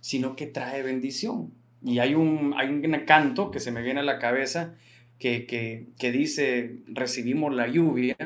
sino 0.00 0.36
que 0.36 0.46
trae 0.46 0.82
bendición. 0.82 1.52
Y 1.82 1.98
hay 1.98 2.14
un, 2.14 2.54
hay 2.56 2.68
un 2.68 2.82
canto 3.06 3.50
que 3.50 3.60
se 3.60 3.70
me 3.70 3.82
viene 3.82 4.00
a 4.00 4.04
la 4.04 4.18
cabeza 4.18 4.74
que, 5.18 5.46
que, 5.46 5.86
que 5.98 6.12
dice, 6.12 6.80
recibimos 6.86 7.54
la 7.54 7.68
lluvia. 7.68 8.16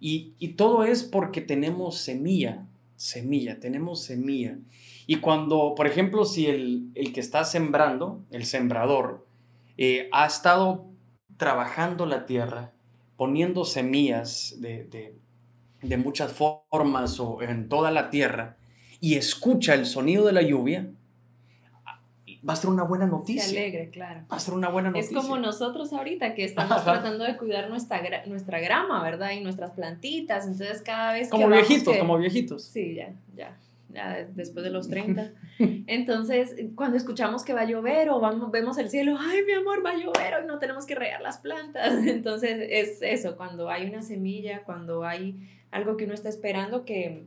Y, 0.00 0.34
y 0.38 0.48
todo 0.50 0.84
es 0.84 1.02
porque 1.02 1.40
tenemos 1.40 1.98
semilla, 1.98 2.66
semilla, 2.96 3.58
tenemos 3.60 4.02
semilla. 4.02 4.58
Y 5.06 5.16
cuando, 5.16 5.74
por 5.76 5.86
ejemplo, 5.86 6.24
si 6.24 6.46
el, 6.46 6.90
el 6.94 7.12
que 7.12 7.20
está 7.20 7.44
sembrando, 7.44 8.24
el 8.30 8.44
sembrador, 8.44 9.26
eh, 9.80 10.08
ha 10.12 10.26
estado 10.26 10.84
trabajando 11.38 12.04
la 12.06 12.26
tierra, 12.26 12.72
poniendo 13.16 13.64
semillas 13.64 14.54
de, 14.60 14.84
de, 14.84 15.14
de 15.82 15.96
muchas 15.96 16.32
formas 16.32 17.18
o 17.18 17.40
en 17.42 17.68
toda 17.68 17.90
la 17.90 18.10
tierra 18.10 18.56
y 19.00 19.14
escucha 19.16 19.72
el 19.74 19.86
sonido 19.86 20.26
de 20.26 20.32
la 20.34 20.42
lluvia, 20.42 20.90
va 22.46 22.52
a 22.54 22.56
ser 22.56 22.70
una 22.70 22.82
buena 22.84 23.04
Se 23.06 23.10
noticia. 23.10 23.44
alegre, 23.60 23.90
claro. 23.90 24.20
Va 24.30 24.36
a 24.36 24.40
ser 24.40 24.54
una 24.54 24.68
buena 24.68 24.88
Es 24.90 24.94
noticia. 25.10 25.16
como 25.16 25.36
nosotros 25.38 25.92
ahorita 25.92 26.34
que 26.34 26.44
estamos 26.44 26.72
Ajá. 26.72 26.84
tratando 26.84 27.24
de 27.24 27.36
cuidar 27.36 27.68
nuestra, 27.70 28.02
gra- 28.02 28.24
nuestra 28.26 28.60
grama, 28.60 29.02
¿verdad? 29.02 29.32
Y 29.32 29.40
nuestras 29.40 29.72
plantitas. 29.72 30.46
Entonces 30.46 30.82
cada 30.82 31.12
vez 31.12 31.28
Como 31.28 31.44
que 31.46 31.50
vamos 31.50 31.68
viejitos, 31.68 31.92
que- 31.94 31.98
como 32.00 32.18
viejitos. 32.18 32.64
Sí, 32.64 32.94
ya, 32.94 33.12
ya, 33.34 33.56
después 34.34 34.64
de 34.64 34.70
los 34.70 34.88
30. 34.90 35.32
Entonces, 35.86 36.54
cuando 36.74 36.96
escuchamos 36.96 37.44
que 37.44 37.52
va 37.52 37.62
a 37.62 37.64
llover 37.66 38.10
o 38.10 38.20
vamos, 38.20 38.50
vemos 38.50 38.78
el 38.78 38.90
cielo, 38.90 39.16
ay, 39.18 39.40
mi 39.46 39.52
amor, 39.52 39.84
va 39.84 39.90
a 39.90 39.96
llover, 39.96 40.34
hoy 40.34 40.46
no 40.46 40.58
tenemos 40.58 40.86
que 40.86 40.94
regar 40.94 41.20
las 41.20 41.38
plantas. 41.38 42.06
Entonces, 42.06 42.58
es 42.70 43.02
eso, 43.02 43.36
cuando 43.36 43.68
hay 43.70 43.86
una 43.88 44.02
semilla, 44.02 44.62
cuando 44.64 45.04
hay 45.04 45.36
algo 45.70 45.96
que 45.96 46.04
uno 46.04 46.14
está 46.14 46.28
esperando 46.28 46.84
que, 46.84 47.24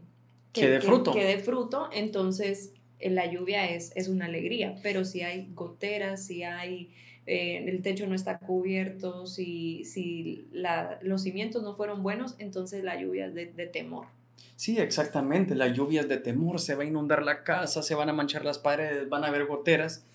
Que 0.52 0.68
dé 0.70 0.82
fruto. 0.82 1.14
Que, 1.14 1.38
fruto, 1.40 1.90
entonces 1.94 2.74
eh, 3.00 3.10
la 3.10 3.26
lluvia 3.26 3.70
es, 3.70 3.92
es 3.96 4.08
una 4.08 4.26
alegría. 4.26 4.76
Pero 4.84 5.06
si 5.06 5.22
hay 5.22 5.50
goteras, 5.54 6.26
si 6.26 6.44
hay... 6.44 6.94
eh, 7.26 7.64
el 7.68 7.82
techo 7.82 8.06
no 8.08 8.16
está 8.16 8.38
cubierto, 8.40 9.26
si, 9.26 9.86
si 9.86 10.48
la- 10.52 11.00
los 11.02 11.24
cimientos 11.24 11.64
no 11.64 11.74
fueron 11.76 12.04
buenos, 12.04 12.36
entonces 12.38 12.84
la 12.84 13.00
lluvia 13.00 13.28
es 13.28 13.34
de, 13.34 13.46
de 13.46 13.66
temor. 13.68 14.08
Sí, 14.56 14.78
exactamente. 14.78 15.56
La 15.56 15.68
lluvia 15.68 16.02
es 16.02 16.10
de 16.10 16.18
temor, 16.18 16.60
se 16.60 16.76
va 16.76 16.84
a 16.84 16.86
inundar 16.86 17.24
la 17.24 17.44
casa, 17.44 17.84
se 17.84 17.96
van 17.96 18.10
a 18.10 18.14
manchar 18.14 18.46
las 18.46 18.60
paredes, 18.60 19.10
van 19.10 19.24
a 19.24 19.28
haber 19.28 19.46
goteras. 19.46 20.06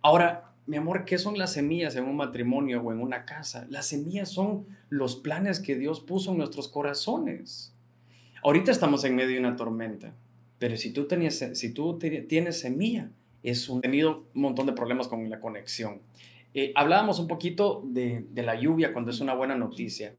Ahora, 0.00 0.52
mi 0.66 0.76
amor, 0.76 1.04
¿qué 1.04 1.18
son 1.18 1.38
las 1.38 1.54
semillas 1.54 1.96
en 1.96 2.04
un 2.04 2.16
matrimonio 2.16 2.82
o 2.82 2.92
en 2.92 3.00
una 3.00 3.24
casa? 3.24 3.66
Las 3.70 3.86
semillas 3.86 4.28
son 4.28 4.66
los 4.90 5.16
planes 5.16 5.60
que 5.60 5.76
Dios 5.76 6.00
puso 6.00 6.32
en 6.32 6.38
nuestros 6.38 6.68
corazones. 6.68 7.74
Ahorita 8.42 8.70
estamos 8.70 9.02
en 9.04 9.16
medio 9.16 9.30
de 9.30 9.40
una 9.40 9.56
tormenta, 9.56 10.14
pero 10.58 10.76
si 10.76 10.92
tú, 10.92 11.06
tenías, 11.06 11.42
si 11.54 11.72
tú 11.72 11.98
tienes 11.98 12.60
semilla, 12.60 13.10
es 13.42 13.68
un, 13.68 13.80
tenido 13.80 14.26
un 14.34 14.42
montón 14.42 14.66
de 14.66 14.72
problemas 14.72 15.08
con 15.08 15.28
la 15.28 15.40
conexión. 15.40 16.02
Eh, 16.54 16.72
hablábamos 16.74 17.18
un 17.18 17.28
poquito 17.28 17.82
de, 17.86 18.26
de 18.30 18.42
la 18.42 18.60
lluvia 18.60 18.92
cuando 18.92 19.10
es 19.10 19.20
una 19.20 19.34
buena 19.34 19.56
noticia. 19.56 20.16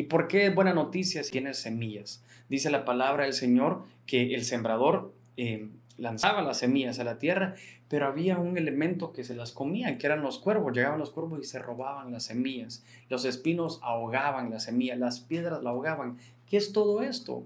¿Y 0.00 0.04
por 0.04 0.28
qué 0.28 0.46
es 0.46 0.54
buena 0.54 0.72
noticia 0.72 1.22
si 1.22 1.30
tienes 1.30 1.58
semillas? 1.58 2.24
Dice 2.48 2.70
la 2.70 2.86
palabra 2.86 3.24
del 3.24 3.34
Señor 3.34 3.82
que 4.06 4.34
el 4.34 4.44
sembrador 4.44 5.12
eh, 5.36 5.68
lanzaba 5.98 6.40
las 6.40 6.56
semillas 6.56 6.98
a 6.98 7.04
la 7.04 7.18
tierra, 7.18 7.54
pero 7.86 8.06
había 8.06 8.38
un 8.38 8.56
elemento 8.56 9.12
que 9.12 9.24
se 9.24 9.34
las 9.34 9.52
comían, 9.52 9.98
que 9.98 10.06
eran 10.06 10.22
los 10.22 10.38
cuervos. 10.38 10.72
Llegaban 10.72 10.98
los 10.98 11.10
cuervos 11.10 11.40
y 11.42 11.44
se 11.44 11.58
robaban 11.58 12.12
las 12.12 12.22
semillas. 12.22 12.82
Los 13.10 13.26
espinos 13.26 13.78
ahogaban 13.82 14.48
la 14.48 14.58
semilla, 14.58 14.96
las 14.96 15.20
piedras 15.20 15.62
la 15.62 15.68
ahogaban. 15.68 16.16
¿Qué 16.48 16.56
es 16.56 16.72
todo 16.72 17.02
esto? 17.02 17.44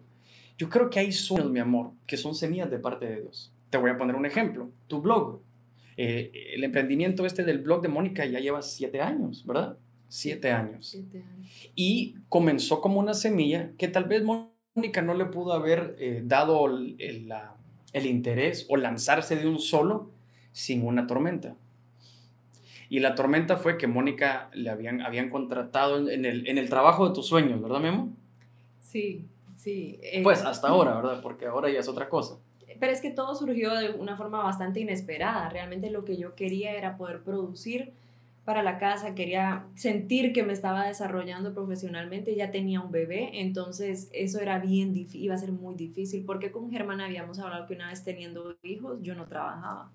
Yo 0.56 0.68
creo 0.68 0.90
que 0.90 1.00
hay 1.00 1.10
sueños, 1.10 1.50
mi 1.50 1.58
amor, 1.58 1.90
que 2.06 2.16
son 2.16 2.36
semillas 2.36 2.70
de 2.70 2.78
parte 2.78 3.06
de 3.06 3.22
Dios. 3.22 3.52
Te 3.70 3.78
voy 3.78 3.90
a 3.90 3.98
poner 3.98 4.14
un 4.14 4.26
ejemplo. 4.26 4.70
Tu 4.86 5.00
blog. 5.00 5.40
Eh, 5.96 6.30
el 6.54 6.62
emprendimiento 6.62 7.26
este 7.26 7.42
del 7.42 7.58
blog 7.58 7.82
de 7.82 7.88
Mónica 7.88 8.24
ya 8.26 8.38
lleva 8.38 8.62
siete 8.62 9.00
años, 9.00 9.44
¿verdad? 9.44 9.76
Siete 10.16 10.52
años 10.52 10.86
Siete 10.90 11.24
años. 11.24 11.70
y 11.74 12.14
comenzó 12.28 12.80
como 12.80 13.00
una 13.00 13.14
semilla 13.14 13.72
que 13.78 13.88
tal 13.88 14.04
vez 14.04 14.22
Mónica 14.22 15.02
no 15.02 15.14
le 15.14 15.24
pudo 15.26 15.52
haber 15.54 15.96
eh, 15.98 16.22
dado 16.24 16.66
el, 16.66 16.94
el, 17.00 17.26
la- 17.28 17.56
el 17.92 18.06
interés 18.06 18.64
o 18.68 18.76
lanzarse 18.76 19.34
de 19.34 19.48
un 19.48 19.58
solo 19.58 20.10
sin 20.52 20.86
una 20.86 21.08
tormenta. 21.08 21.56
Y 22.88 23.00
la 23.00 23.14
tormenta 23.16 23.56
fue 23.56 23.76
que 23.76 23.86
Mónica 23.88 24.50
le 24.52 24.70
habían, 24.70 25.00
habían 25.00 25.30
contratado 25.30 25.98
en- 25.98 26.08
en 26.10 26.24
el, 26.24 26.46
en 26.48 26.58
el 26.58 26.68
trabajo 26.68 27.08
de 27.08 27.14
tus 27.14 27.26
sueños, 27.26 27.60
¿verdad, 27.60 27.80
Memo? 27.80 28.12
Sí, 28.80 29.24
sí. 29.56 29.98
eh, 30.02 30.22
Pues 30.22 30.42
hasta 30.42 30.68
ahora, 30.68 30.94
¿verdad? 30.94 31.20
Porque 31.22 31.46
ahora 31.46 31.70
ya 31.70 31.80
es 31.80 31.88
otra 31.88 32.08
cosa. 32.08 32.36
Pero 32.78 32.92
es 32.92 33.00
que 33.00 33.10
todo 33.10 33.34
surgió 33.34 33.74
de 33.74 33.90
una 33.90 34.16
forma 34.16 34.42
bastante 34.44 34.78
inesperada. 34.80 35.48
Realmente 35.48 35.90
lo 35.90 36.04
que 36.04 36.16
yo 36.16 36.34
quería 36.34 36.72
era 36.72 36.96
poder 36.96 37.22
producir 37.22 37.92
para 38.44 38.62
la 38.62 38.78
casa, 38.78 39.14
quería 39.14 39.64
sentir 39.74 40.32
que 40.32 40.42
me 40.42 40.52
estaba 40.52 40.86
desarrollando 40.86 41.54
profesionalmente, 41.54 42.34
ya 42.34 42.50
tenía 42.50 42.80
un 42.80 42.90
bebé, 42.90 43.40
entonces 43.40 44.10
eso 44.12 44.38
era 44.40 44.58
bien 44.58 44.92
difícil, 44.92 45.24
iba 45.24 45.34
a 45.34 45.38
ser 45.38 45.52
muy 45.52 45.74
difícil, 45.74 46.24
porque 46.26 46.52
con 46.52 46.70
Germán 46.70 47.00
habíamos 47.00 47.38
hablado 47.38 47.66
que 47.66 47.74
una 47.74 47.88
vez 47.88 48.04
teniendo 48.04 48.56
hijos 48.62 48.98
yo 49.02 49.14
no 49.14 49.26
trabajaba. 49.26 49.90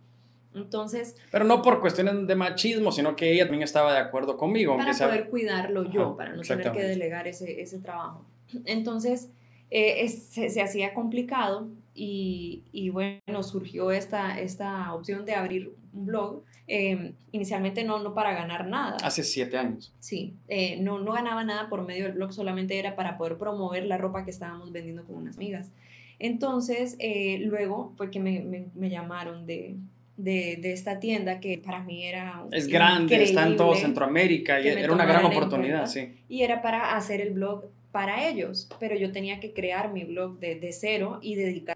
Entonces, 0.56 1.16
Pero 1.32 1.46
no 1.46 1.62
por 1.62 1.80
cuestiones 1.80 2.26
de 2.26 2.36
machismo, 2.36 2.92
sino 2.92 3.16
que 3.16 3.32
ella 3.32 3.44
también 3.44 3.62
estaba 3.62 3.94
de 3.94 4.00
acuerdo 4.00 4.36
conmigo. 4.36 4.76
para 4.78 4.94
poder 4.94 5.30
cuidarlo 5.30 5.84
yo, 5.92 6.08
Ajá, 6.08 6.18
para 6.18 6.36
no 6.36 6.42
tener 6.42 6.72
que 6.72 6.84
delegar 6.84 7.28
ese, 7.28 7.62
ese 7.62 7.78
trabajo. 7.78 8.26
Entonces, 8.66 9.30
eh, 9.70 10.08
se, 10.10 10.62
hacía 10.62 10.96
complicado 10.96 11.70
y, 11.94 12.64
y, 12.72 12.90
bueno, 12.90 13.44
surgió 13.44 13.92
esta, 13.92 14.40
esta 14.40 14.92
opción 14.94 15.26
de 15.26 15.36
abrir 15.36 15.76
un 15.94 16.08
blog. 16.08 16.44
Em, 16.72 17.14
inicialmente 17.32 17.84
no, 17.84 17.98
no 17.98 18.14
para 18.14 18.32
ganar 18.32 18.68
nada. 18.68 18.98
Hace 19.02 19.24
siete 19.24 19.58
años. 19.58 19.92
Sí, 20.00 20.36
eh, 20.48 20.78
no, 20.80 21.00
no 21.00 21.14
ganaba 21.14 21.44
nada 21.44 21.68
por 21.68 21.84
medio 21.84 22.04
del 22.04 22.14
blog, 22.14 22.32
solamente 22.32 22.78
era 22.78 22.96
para 22.96 23.18
poder 23.18 23.40
promover 23.40 23.88
la 23.88 23.98
ropa 23.98 24.24
que 24.24 24.30
estábamos 24.30 24.72
vendiendo 24.72 25.04
con 25.04 25.16
unas 25.16 25.36
amigas. 25.36 25.72
Entonces, 26.20 26.96
eh, 27.00 27.40
luego 27.42 27.94
fue 27.98 28.12
que 28.12 28.20
me, 28.20 28.42
me, 28.42 28.68
me 28.76 28.92
llamaron 28.92 29.48
de, 29.48 29.78
de, 30.16 30.60
de, 30.62 30.74
esta 30.74 31.00
tienda 31.00 31.40
que 31.40 31.58
para 31.58 31.82
mí 31.82 32.06
era... 32.06 32.46
Es 32.52 32.68
grande, 32.68 33.24
está 33.24 33.48
en 33.48 33.58
todo 33.58 33.74
Centroamérica 33.74 34.62
y 34.62 34.68
era 34.68 34.94
una 34.94 35.06
gran 35.06 35.26
oportunidad, 35.26 35.88
sí. 35.88 36.20
Y 36.30 36.44
era 36.44 36.62
para 36.62 36.96
hacer 36.96 37.20
el 37.20 37.32
blog 37.32 37.66
para 37.92 38.30
ellos, 38.30 38.70
pero 38.80 38.96
yo 38.96 39.12
tenía 39.12 39.40
que 39.40 39.54
crear 39.54 39.92
mi 39.92 40.04
blog 40.04 40.38
de, 40.38 40.54
de 40.60 40.72
cero 40.72 41.18
y 41.24 41.34
dedicar... 41.34 41.76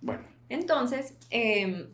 Bueno. 0.00 0.22
Entonces, 0.48 1.14
eh, 1.30 1.86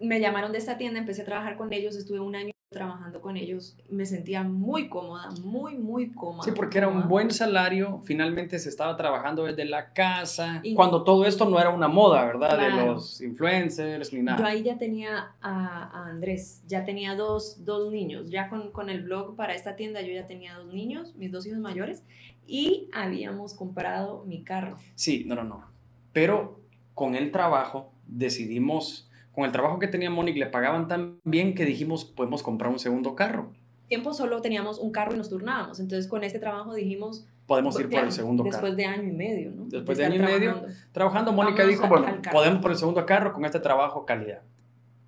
me 0.00 0.20
llamaron 0.20 0.52
de 0.52 0.58
esta 0.58 0.78
tienda, 0.78 0.98
empecé 0.98 1.22
a 1.22 1.24
trabajar 1.24 1.56
con 1.56 1.72
ellos, 1.72 1.96
estuve 1.96 2.20
un 2.20 2.34
año 2.34 2.52
trabajando 2.70 3.20
con 3.20 3.36
ellos, 3.36 3.76
me 3.88 4.06
sentía 4.06 4.44
muy 4.44 4.88
cómoda, 4.88 5.28
muy, 5.42 5.76
muy 5.76 6.12
cómoda. 6.12 6.44
Sí, 6.44 6.52
porque 6.54 6.78
era 6.78 6.86
un 6.86 7.08
buen 7.08 7.32
salario, 7.32 8.00
finalmente 8.04 8.60
se 8.60 8.68
estaba 8.68 8.96
trabajando 8.96 9.44
desde 9.44 9.64
la 9.64 9.92
casa, 9.92 10.62
cuando 10.76 11.02
todo 11.02 11.26
esto 11.26 11.50
no 11.50 11.58
era 11.58 11.70
una 11.70 11.88
moda, 11.88 12.24
¿verdad? 12.24 12.56
De 12.56 12.86
los 12.86 13.20
influencers 13.22 14.12
ni 14.12 14.22
nada. 14.22 14.38
Yo 14.38 14.46
ahí 14.46 14.62
ya 14.62 14.78
tenía 14.78 15.34
a, 15.42 16.06
Andrés, 16.10 16.62
ya 16.68 16.84
tenía 16.84 17.16
dos, 17.16 17.64
dos 17.64 17.90
niños, 17.90 18.30
ya 18.30 18.48
con, 18.48 18.70
con, 18.70 18.88
el 18.88 19.02
blog 19.02 19.34
para 19.34 19.52
esta 19.52 19.74
tienda 19.74 20.00
yo 20.02 20.12
ya 20.12 20.28
tenía 20.28 20.54
dos 20.54 20.72
niños, 20.72 21.16
mis 21.16 21.32
dos 21.32 21.44
hijos 21.46 21.58
mayores, 21.58 22.04
y 22.46 22.88
habíamos 22.92 23.52
comprado 23.54 24.24
mi 24.26 24.44
carro. 24.44 24.76
Sí, 24.94 25.24
no, 25.26 25.34
no, 25.34 25.42
no. 25.42 25.64
Pero 26.12 26.60
con 26.94 27.16
el 27.16 27.32
trabajo 27.32 27.92
decidimos 28.06 29.09
con 29.32 29.44
el 29.44 29.52
trabajo 29.52 29.78
que 29.78 29.88
tenía 29.88 30.10
Mónica 30.10 30.38
le 30.38 30.46
pagaban 30.46 30.88
tan 30.88 31.20
bien 31.24 31.54
que 31.54 31.64
dijimos, 31.64 32.04
podemos 32.04 32.42
comprar 32.42 32.70
un 32.70 32.78
segundo 32.78 33.14
carro. 33.14 33.52
Tiempo 33.88 34.12
solo 34.12 34.40
teníamos 34.40 34.78
un 34.78 34.92
carro 34.92 35.14
y 35.14 35.18
nos 35.18 35.28
turnábamos. 35.28 35.80
Entonces 35.80 36.08
con 36.08 36.24
este 36.24 36.38
trabajo 36.38 36.74
dijimos... 36.74 37.26
Podemos 37.46 37.78
ir 37.80 37.88
por 37.88 38.04
el 38.04 38.12
segundo 38.12 38.44
carro. 38.44 38.52
Después 38.52 38.76
de 38.76 38.84
año 38.84 39.08
y 39.08 39.12
medio, 39.12 39.50
¿no? 39.50 39.64
Después 39.64 39.98
de, 39.98 40.04
año 40.04 40.16
y 40.16 40.18
medio 40.20 40.64
trabajando, 40.92 41.32
Mónica 41.32 41.66
dijo, 41.66 41.88
bueno, 41.88 42.06
podemos 42.30 42.62
por 42.62 42.70
el 42.70 42.76
segundo 42.76 43.04
carro 43.04 43.32
con 43.32 43.44
este 43.44 43.58
trabajo 43.58 44.06
calidad. 44.06 44.42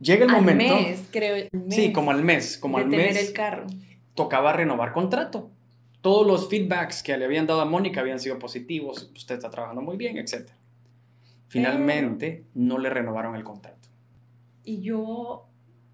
Llega 0.01 0.25
el 0.25 0.31
al 0.31 0.37
momento... 0.37 0.75
Mes, 0.75 1.09
creo. 1.13 1.49
sí, 1.69 1.93
como 1.93 2.11
al 2.11 2.25
mes, 2.25 2.59
como 2.59 2.79
al 2.79 2.89
mes. 2.89 3.29
el 3.29 3.33
carro. 3.33 3.67
Tocaba 4.15 4.53
renovar 4.53 4.93
contrato. 4.93 5.51
Todos 6.01 6.27
los 6.27 6.49
feedbacks 6.49 7.05
que 7.05 7.17
le 7.17 7.25
habían 7.25 7.47
dado 7.47 7.61
a 7.61 7.65
Mónica 7.65 8.01
habían 8.01 8.19
sido 8.19 8.41
positivos. 8.41 9.13
Usted 9.15 9.37
está 9.37 9.51
trabajando 9.51 9.83
muy 9.83 9.97
bien, 9.97 10.19
etc. 10.19 10.51
Finalmente, 11.47 12.45
no 12.55 12.79
le 12.79 12.91
renovaron 12.91 13.37
el 13.37 13.45
contrato 13.45 13.82
y 14.65 14.81
yo 14.83 15.47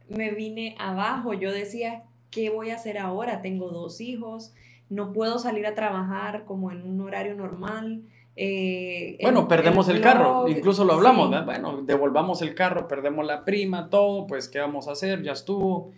me 0.08 0.30
vine 0.30 0.74
abajo, 0.78 1.34
yo 1.34 1.52
decía, 1.52 2.04
¿qué 2.30 2.50
voy 2.50 2.70
a 2.70 2.76
hacer 2.76 2.98
ahora? 2.98 3.42
Tengo 3.42 3.68
dos 3.70 4.00
hijos, 4.00 4.54
no 4.88 5.12
puedo 5.12 5.38
salir 5.38 5.66
a 5.66 5.74
trabajar 5.74 6.44
como 6.44 6.70
en 6.70 6.82
un 6.86 7.00
horario 7.00 7.34
normal. 7.34 8.02
Eh, 8.36 9.18
bueno, 9.20 9.48
perdemos 9.48 9.88
el, 9.88 10.00
carro, 10.00 10.48
incluso 10.48 10.84
lo 10.84 10.94
hablamos, 10.94 11.44
bueno, 11.44 11.82
devolvamos 11.82 12.40
el 12.40 12.54
carro, 12.54 12.86
perdemos 12.86 13.26
la 13.26 13.44
prima, 13.44 13.90
todo, 13.90 14.26
pues, 14.26 14.48
¿qué 14.48 14.60
vamos 14.60 14.88
a 14.88 14.92
hacer? 14.92 15.22
Ya 15.22 15.32
estuvo. 15.32 15.92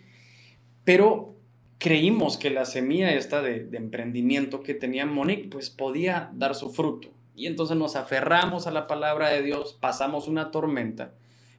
Pero 0.83 1.35
creímos 1.77 2.37
que 2.37 2.49
la 2.49 2.65
semilla 2.65 3.11
esta 3.11 3.41
de, 3.41 3.65
de 3.65 3.77
emprendimiento 3.77 4.61
que 4.61 4.73
tenía 4.73 5.05
Monique, 5.05 5.49
pues 5.49 5.69
podía 5.69 6.31
dar 6.33 6.55
su 6.55 6.71
fruto. 6.71 7.09
Y 7.35 7.45
entonces 7.47 7.77
nos 7.77 7.95
aferramos 7.95 8.67
a 8.67 8.71
la 8.71 8.87
palabra 8.87 9.29
de 9.29 9.41
Dios, 9.41 9.77
pasamos 9.79 10.27
una 10.27 10.51
tormenta 10.51 11.13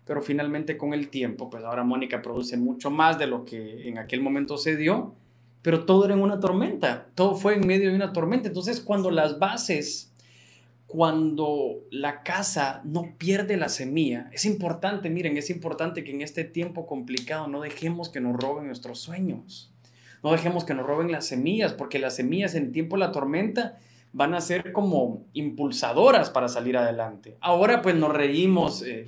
pero 0.04 0.20
finalmente 0.20 0.76
con 0.76 0.94
el 0.94 1.08
tiempo, 1.08 1.48
pues 1.48 1.64
ahora 1.64 1.84
Mónica 1.84 2.22
produce 2.22 2.56
mucho 2.56 2.90
más 2.90 3.18
de 3.18 3.26
lo 3.26 3.44
que 3.44 3.88
en 3.88 3.98
aquel 3.98 4.20
momento 4.20 4.58
se 4.58 4.76
dio, 4.76 5.14
pero 5.62 5.84
todo 5.84 6.04
era 6.04 6.14
en 6.14 6.20
una 6.20 6.40
tormenta, 6.40 7.06
todo 7.14 7.36
fue 7.36 7.54
en 7.54 7.66
medio 7.66 7.90
de 7.90 7.96
una 7.96 8.12
tormenta. 8.12 8.48
Entonces, 8.48 8.80
cuando 8.80 9.12
las 9.12 9.38
bases, 9.38 10.12
cuando 10.88 11.84
la 11.90 12.24
casa 12.24 12.82
no 12.84 13.14
pierde 13.16 13.56
la 13.56 13.68
semilla, 13.68 14.28
es 14.32 14.44
importante, 14.44 15.08
miren, 15.08 15.36
es 15.36 15.50
importante 15.50 16.02
que 16.02 16.10
en 16.10 16.20
este 16.20 16.42
tiempo 16.42 16.86
complicado 16.86 17.46
no 17.46 17.60
dejemos 17.60 18.08
que 18.08 18.20
nos 18.20 18.36
roben 18.36 18.66
nuestros 18.66 18.98
sueños, 18.98 19.72
no 20.24 20.32
dejemos 20.32 20.64
que 20.64 20.74
nos 20.74 20.86
roben 20.86 21.12
las 21.12 21.26
semillas, 21.26 21.72
porque 21.72 22.00
las 22.00 22.16
semillas 22.16 22.56
en 22.56 22.66
el 22.66 22.72
tiempo 22.72 22.96
de 22.96 23.00
la 23.00 23.12
tormenta 23.12 23.78
van 24.12 24.34
a 24.34 24.40
ser 24.40 24.72
como 24.72 25.24
impulsadoras 25.32 26.28
para 26.30 26.48
salir 26.48 26.76
adelante. 26.76 27.36
Ahora 27.40 27.82
pues 27.82 27.94
nos 27.94 28.12
reímos. 28.12 28.82
Eh, 28.82 29.06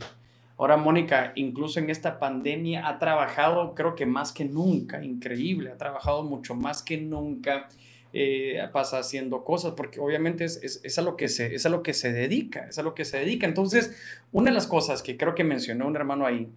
Ahora 0.56 0.76
Mónica, 0.76 1.32
incluso 1.34 1.80
en 1.80 1.90
esta 1.90 2.18
pandemia, 2.18 2.86
ha 2.88 2.98
trabajado 2.98 3.74
creo 3.74 3.94
que 3.94 4.06
más 4.06 4.32
que 4.32 4.44
nunca, 4.44 5.04
increíble, 5.04 5.70
ha 5.70 5.76
trabajado 5.76 6.22
mucho 6.22 6.54
más 6.54 6.82
que 6.82 6.96
nunca, 6.96 7.68
eh, 8.12 8.60
pasa 8.72 8.98
haciendo 8.98 9.42
cosas, 9.42 9.74
porque 9.76 9.98
obviamente 9.98 10.44
es, 10.44 10.80
es, 10.84 10.98
a 10.98 11.02
lo 11.02 11.16
que 11.16 11.26
se, 11.26 11.56
es 11.56 11.66
a 11.66 11.68
lo 11.68 11.82
que 11.82 11.92
se 11.92 12.12
dedica, 12.12 12.68
es 12.68 12.78
a 12.78 12.84
lo 12.84 12.94
que 12.94 13.04
se 13.04 13.18
dedica. 13.18 13.46
Entonces, 13.46 13.96
una 14.30 14.50
de 14.50 14.54
las 14.54 14.68
cosas 14.68 15.02
que 15.02 15.16
creo 15.16 15.34
que 15.34 15.42
mencionó 15.42 15.88
un 15.88 15.96
hermano 15.96 16.24
ahí, 16.24 16.48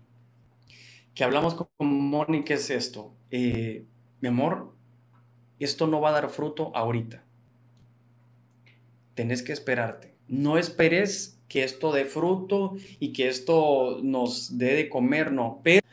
que 1.16 1.24
hablamos 1.24 1.56
con 1.56 1.68
Mónica, 1.80 2.54
es 2.54 2.70
esto, 2.70 3.16
eh, 3.32 3.86
mi 4.22 4.28
amor, 4.28 4.76
esto 5.58 5.88
no 5.88 6.00
va 6.00 6.10
a 6.10 6.12
dar 6.12 6.30
fruto 6.30 6.72
ahorita. 6.76 7.24
Tenés 9.16 9.42
que 9.42 9.52
esperarte. 9.52 10.14
No 10.28 10.60
esperes 10.60 11.37
que 11.48 11.64
esto 11.64 11.92
dé 11.92 12.06
fruto 12.06 12.76
y 13.00 13.14
que 13.14 13.28
esto 13.28 14.00
nos 14.04 14.58
dé 14.58 14.74
de 14.74 14.90
comer, 14.90 15.32
no. 15.32 15.62
Pero, 15.64 15.86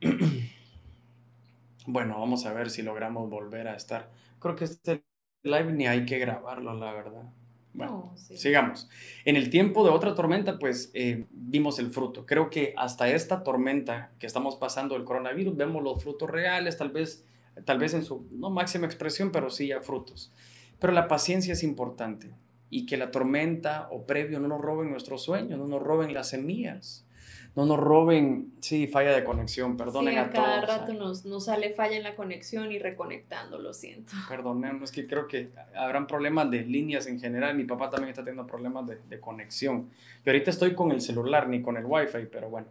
bueno, 1.86 2.18
vamos 2.18 2.46
a 2.46 2.52
ver 2.52 2.70
si 2.70 2.82
logramos 2.82 3.28
volver 3.28 3.68
a 3.68 3.76
estar. 3.76 4.10
Creo 4.38 4.56
que 4.56 4.64
este 4.64 5.02
live 5.42 5.72
ni 5.72 5.86
hay 5.86 6.04
que 6.06 6.18
grabarlo, 6.18 6.74
la 6.74 6.92
verdad. 6.92 7.24
Bueno, 7.72 8.14
sigamos. 8.16 8.88
En 9.24 9.36
el 9.36 9.48
tiempo 9.48 9.84
de 9.84 9.90
otra 9.90 10.14
tormenta, 10.14 10.58
pues 10.58 10.90
eh, 10.92 11.26
vimos 11.30 11.78
el 11.78 11.90
fruto. 11.90 12.26
Creo 12.26 12.50
que 12.50 12.74
hasta 12.76 13.08
esta 13.08 13.44
tormenta 13.44 14.10
que 14.18 14.26
estamos 14.26 14.56
pasando 14.56 14.96
el 14.96 15.04
coronavirus, 15.04 15.56
vemos 15.56 15.82
los 15.82 16.02
frutos 16.02 16.28
reales, 16.28 16.76
tal 16.76 16.90
vez, 16.90 17.24
tal 17.64 17.78
vez 17.78 17.94
en 17.94 18.04
su 18.04 18.26
no 18.32 18.50
máxima 18.50 18.86
expresión, 18.86 19.30
pero 19.30 19.50
sí 19.50 19.68
ya 19.68 19.80
frutos. 19.80 20.32
Pero 20.80 20.92
la 20.92 21.06
paciencia 21.06 21.52
es 21.52 21.62
importante 21.62 22.34
y 22.70 22.86
que 22.86 22.96
la 22.96 23.10
tormenta 23.10 23.88
o 23.90 24.06
previo 24.06 24.40
no 24.40 24.48
nos 24.48 24.60
roben 24.60 24.90
nuestros 24.90 25.22
sueños, 25.22 25.58
no 25.58 25.66
nos 25.66 25.82
roben 25.82 26.14
las 26.14 26.30
semillas, 26.30 27.04
no 27.56 27.66
nos 27.66 27.78
roben, 27.78 28.52
sí, 28.60 28.86
falla 28.86 29.10
de 29.10 29.24
conexión, 29.24 29.76
perdonen 29.76 30.18
a, 30.18 30.30
todos. 30.30 30.46
Cada 30.46 30.60
rato 30.60 30.94
nos, 30.94 31.24
nos, 31.24 31.46
sale 31.46 31.74
falla 31.74 31.96
en 31.96 32.04
la 32.04 32.14
conexión 32.14 32.70
y 32.70 32.78
reconectando, 32.78 33.58
lo 33.58 33.74
siento. 33.74 34.12
Perdonen, 34.28 34.80
es 34.82 34.92
que 34.92 35.06
creo 35.06 35.26
que 35.26 35.50
habrán 35.74 36.06
problemas 36.06 36.48
de 36.50 36.62
líneas 36.62 37.08
en 37.08 37.20
general, 37.20 37.56
mi 37.56 37.64
papá 37.64 37.90
también 37.90 38.10
está 38.10 38.22
teniendo 38.22 38.46
problemas 38.46 38.86
de, 38.86 38.98
de 39.08 39.20
conexión. 39.20 39.90
Y 40.24 40.28
ahorita 40.28 40.50
estoy 40.50 40.74
con 40.74 40.92
el 40.92 41.00
celular 41.00 41.48
ni 41.48 41.60
con 41.60 41.76
el 41.76 41.84
wifi, 41.84 42.26
pero 42.30 42.48
bueno. 42.48 42.68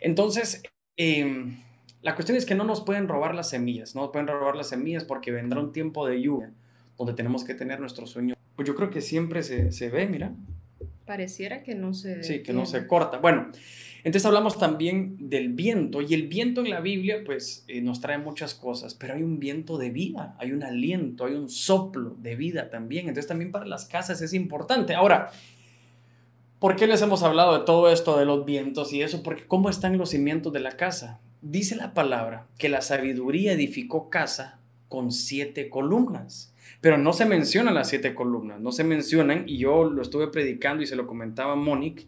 Entonces, 0.00 0.62
em, 0.96 1.56
la 2.02 2.14
cuestión 2.14 2.36
es 2.38 2.46
que 2.46 2.54
no 2.54 2.64
nos 2.64 2.82
pueden 2.82 3.08
robar 3.08 3.34
las 3.34 3.48
semillas, 3.48 3.96
no 3.96 4.02
nos 4.02 4.10
pueden 4.10 4.28
robar 4.28 4.54
las 4.54 4.68
semillas 4.68 5.02
porque 5.02 5.32
vendrá 5.32 5.58
un 5.58 5.72
tiempo 5.72 6.06
de 6.06 6.20
lluvia 6.20 6.52
donde 6.96 7.14
tenemos 7.14 7.44
que 7.44 7.54
tener 7.54 7.80
nuestros 7.80 8.10
sueños 8.10 8.33
pues 8.56 8.66
yo 8.66 8.74
creo 8.74 8.90
que 8.90 9.00
siempre 9.00 9.42
se, 9.42 9.72
se 9.72 9.88
ve, 9.88 10.06
mira. 10.06 10.32
Pareciera 11.06 11.62
que 11.62 11.74
no 11.74 11.92
se... 11.92 12.22
Sí, 12.22 12.42
que 12.42 12.52
no 12.52 12.66
se 12.66 12.86
corta. 12.86 13.18
Bueno, 13.18 13.50
entonces 14.04 14.26
hablamos 14.26 14.58
también 14.58 15.16
del 15.18 15.54
viento 15.54 16.02
y 16.02 16.12
el 16.12 16.28
viento 16.28 16.60
en 16.60 16.68
la 16.68 16.80
Biblia 16.80 17.22
pues 17.24 17.64
eh, 17.68 17.80
nos 17.80 18.00
trae 18.00 18.18
muchas 18.18 18.54
cosas, 18.54 18.94
pero 18.94 19.14
hay 19.14 19.22
un 19.22 19.40
viento 19.40 19.78
de 19.78 19.88
vida, 19.88 20.36
hay 20.38 20.52
un 20.52 20.62
aliento, 20.62 21.24
hay 21.24 21.34
un 21.34 21.48
soplo 21.48 22.14
de 22.18 22.36
vida 22.36 22.68
también. 22.68 23.08
Entonces 23.08 23.28
también 23.28 23.50
para 23.50 23.64
las 23.64 23.86
casas 23.86 24.20
es 24.20 24.34
importante. 24.34 24.94
Ahora, 24.94 25.30
¿por 26.58 26.76
qué 26.76 26.86
les 26.86 27.00
hemos 27.00 27.22
hablado 27.22 27.58
de 27.58 27.64
todo 27.64 27.90
esto 27.90 28.18
de 28.18 28.26
los 28.26 28.44
vientos 28.44 28.92
y 28.92 29.00
eso? 29.00 29.22
Porque 29.22 29.46
¿cómo 29.46 29.70
están 29.70 29.96
los 29.96 30.10
cimientos 30.10 30.52
de 30.52 30.60
la 30.60 30.72
casa? 30.72 31.20
Dice 31.40 31.74
la 31.74 31.94
palabra 31.94 32.46
que 32.58 32.68
la 32.68 32.82
sabiduría 32.82 33.52
edificó 33.52 34.10
casa 34.10 34.58
con 34.88 35.12
siete 35.12 35.70
columnas. 35.70 36.53
Pero 36.80 36.98
no 36.98 37.12
se 37.12 37.24
mencionan 37.24 37.74
las 37.74 37.88
siete 37.88 38.14
columnas, 38.14 38.60
no 38.60 38.72
se 38.72 38.84
mencionan, 38.84 39.44
y 39.48 39.58
yo 39.58 39.84
lo 39.84 40.02
estuve 40.02 40.28
predicando 40.28 40.82
y 40.82 40.86
se 40.86 40.96
lo 40.96 41.06
comentaba 41.06 41.52
a 41.52 41.56
Monique, 41.56 42.06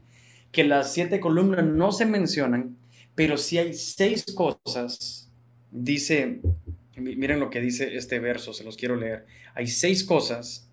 que 0.52 0.64
las 0.64 0.92
siete 0.92 1.20
columnas 1.20 1.64
no 1.64 1.92
se 1.92 2.06
mencionan, 2.06 2.76
pero 3.14 3.36
sí 3.36 3.58
hay 3.58 3.74
seis 3.74 4.24
cosas, 4.34 5.30
dice, 5.70 6.40
miren 6.96 7.40
lo 7.40 7.50
que 7.50 7.60
dice 7.60 7.96
este 7.96 8.20
verso, 8.20 8.52
se 8.52 8.64
los 8.64 8.76
quiero 8.76 8.96
leer, 8.96 9.26
hay 9.54 9.66
seis 9.66 10.04
cosas, 10.04 10.65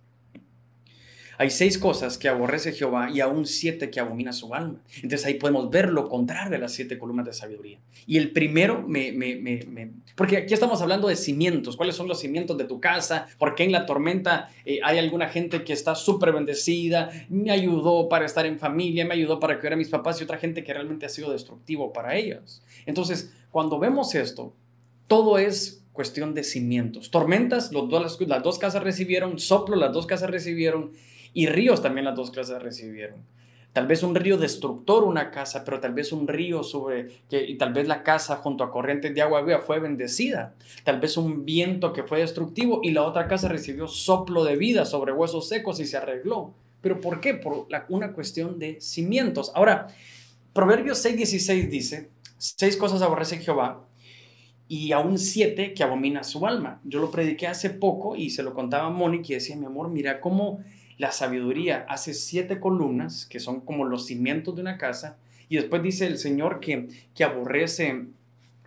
hay 1.44 1.50
seis 1.50 1.78
cosas 1.78 2.18
que 2.18 2.30
aborrece 2.30 2.72
Jehová 2.72 3.10
y 3.14 3.20
aún 3.20 3.46
siete 3.46 3.90
que 3.90 4.00
abomina 4.00 4.32
su 4.32 4.56
alma. 4.56 4.82
Entonces 4.96 5.26
ahí 5.26 5.34
podemos 5.34 5.70
ver 5.70 5.90
lo 5.90 6.08
contrario 6.08 6.52
de 6.52 6.58
las 6.58 6.72
siete 6.72 6.98
columnas 6.98 7.26
de 7.26 7.34
sabiduría. 7.34 7.80
Y 8.08 8.18
el 8.18 8.32
primero, 8.32 8.82
me, 8.88 9.14
porque 10.16 10.38
aquí 10.38 10.54
estamos 10.54 10.82
hablando 10.82 11.10
de 11.10 11.18
cimientos. 11.18 11.76
¿Cuáles 11.76 11.98
son 11.98 12.08
los 12.08 12.22
cimientos 12.22 12.58
de 12.58 12.64
tu 12.64 12.80
casa? 12.80 13.28
¿Por 13.38 13.56
qué 13.56 13.66
en 13.66 13.74
la 13.74 13.86
tormenta 13.86 14.52
eh, 14.64 14.80
hay 14.86 14.98
alguna 15.00 15.28
gente 15.28 15.66
que 15.66 15.74
está 15.74 15.96
súper 15.96 16.32
bendecida? 16.32 17.12
Me 17.28 17.52
ayudó 17.52 18.08
para 18.08 18.26
estar 18.26 18.46
en 18.46 18.58
familia, 18.58 19.06
me 19.06 19.14
ayudó 19.14 19.42
para 19.42 19.60
cuidar 19.60 19.74
a 19.74 19.78
mis 19.78 19.90
papás 19.90 20.22
y 20.22 20.24
otra 20.24 20.38
gente 20.38 20.64
que 20.64 20.74
realmente 20.74 21.06
ha 21.06 21.10
sido 21.10 21.30
destructivo 21.30 21.92
para 21.92 22.16
ellos. 22.16 22.64
Entonces, 22.86 23.34
cuando 23.52 23.80
vemos 23.80 24.16
esto, 24.16 24.56
todo 25.10 25.38
es 25.38 25.84
cuestión 25.92 26.34
de 26.34 26.46
cimientos. 26.46 27.12
Tormentas, 27.12 27.70
dos, 27.70 28.18
las 28.22 28.44
dos 28.44 28.60
casas 28.60 28.82
recibieron, 28.82 29.40
soplo, 29.40 29.76
las 29.76 29.92
dos 29.92 30.08
casas 30.08 30.30
recibieron 30.30 30.92
y 31.34 31.48
ríos 31.48 31.82
también 31.82 32.06
las 32.06 32.16
dos 32.16 32.32
clases 32.32 32.62
recibieron. 32.62 33.24
Tal 33.74 33.88
vez 33.88 34.04
un 34.04 34.14
río 34.14 34.38
destructor 34.38 35.04
una 35.04 35.32
casa, 35.32 35.66
pero 35.66 35.80
tal 35.80 35.94
vez 35.96 36.12
un 36.12 36.28
río 36.28 36.62
sobre 36.62 37.08
que 37.28 37.44
y 37.44 37.58
tal 37.58 37.74
vez 37.74 37.88
la 37.88 38.04
casa 38.04 38.36
junto 38.36 38.64
a 38.64 38.70
corrientes 38.70 39.16
de 39.16 39.22
agua 39.24 39.42
viva 39.42 39.62
fue 39.62 39.80
bendecida. 39.80 40.54
Tal 40.84 41.00
vez 41.00 41.18
un 41.18 41.44
viento 41.44 41.92
que 41.92 42.04
fue 42.04 42.20
destructivo 42.20 42.82
y 42.84 42.92
la 42.92 43.02
otra 43.02 43.28
casa 43.28 43.50
recibió 43.50 43.88
soplo 43.88 44.44
de 44.44 44.58
vida 44.58 44.86
sobre 44.86 45.12
huesos 45.12 45.50
secos 45.50 45.80
y 45.80 45.88
se 45.88 45.98
arregló. 45.98 46.54
¿Pero 46.82 47.02
por 47.02 47.20
qué? 47.20 47.34
Por 47.34 47.68
una 47.90 48.14
cuestión 48.14 48.60
de 48.60 48.80
cimientos. 48.80 49.52
Ahora, 49.56 49.88
Proverbios 50.54 51.04
6:16 51.04 51.68
dice, 51.68 52.10
seis 52.38 52.78
cosas 52.78 53.02
aborrece 53.02 53.40
Jehová 53.40 53.88
y 54.68 54.92
aún 54.92 55.18
siete 55.18 55.74
que 55.74 55.82
abomina 55.82 56.24
su 56.24 56.46
alma. 56.46 56.80
Yo 56.84 57.00
lo 57.00 57.10
prediqué 57.10 57.48
hace 57.48 57.72
poco 57.72 58.16
y 58.16 58.30
se 58.30 58.44
lo 58.44 58.54
contaba 58.54 58.88
a 58.88 58.92
Mónica 58.92 59.28
y 59.30 59.36
decía, 59.36 59.56
mi 59.56 59.66
amor, 59.66 59.90
mira 59.90 60.22
cómo 60.22 60.60
la 60.98 61.12
sabiduría 61.12 61.86
hace 61.90 62.14
siete 62.14 62.60
columnas, 62.60 63.26
que 63.26 63.40
son 63.40 63.62
como 63.62 63.86
los 63.86 64.06
cimientos 64.06 64.56
de 64.56 64.62
una 64.62 64.78
casa, 64.78 65.18
y 65.50 65.58
después 65.58 65.84
dice 65.84 66.08
el 66.08 66.18
Señor 66.18 66.60
que, 66.60 66.88
que, 67.14 67.24
aborrece, 67.24 68.06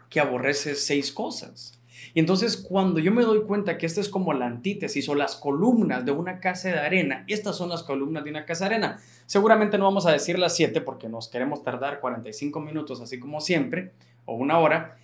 que 0.09 0.21
aborrece 0.21 0.75
seis 0.75 1.13
cosas. 1.13 1.77
Y 2.15 2.21
entonces 2.21 2.57
cuando 2.57 3.01
yo 3.01 3.13
me 3.13 3.25
doy 3.25 3.43
cuenta 3.43 3.79
que 3.79 3.87
esta 3.87 4.01
es 4.01 4.09
como 4.09 4.33
la 4.33 4.47
antítesis 4.47 5.09
o 5.09 5.15
las 5.15 5.37
columnas 5.37 6.05
de 6.05 6.13
una 6.13 6.41
casa 6.41 6.69
de 6.69 6.79
arena, 6.79 7.25
estas 7.29 7.57
son 7.57 7.69
las 7.69 7.83
columnas 7.83 8.25
de 8.25 8.31
una 8.31 8.45
casa 8.45 8.69
de 8.69 8.75
arena. 8.75 9.01
Seguramente 9.27 9.79
no 9.79 9.85
vamos 9.85 10.07
a 10.07 10.13
decir 10.13 10.39
las 10.39 10.55
siete 10.55 10.81
porque 10.81 11.09
nos 11.09 11.29
queremos 11.29 11.63
tardar 11.63 12.01
45 12.01 12.61
minutos, 12.61 13.01
así 13.01 13.19
como 13.19 13.41
siempre, 13.41 13.93
o 14.25 14.35
una 14.35 14.59
hora, 14.59 14.97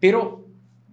pero 0.00 0.44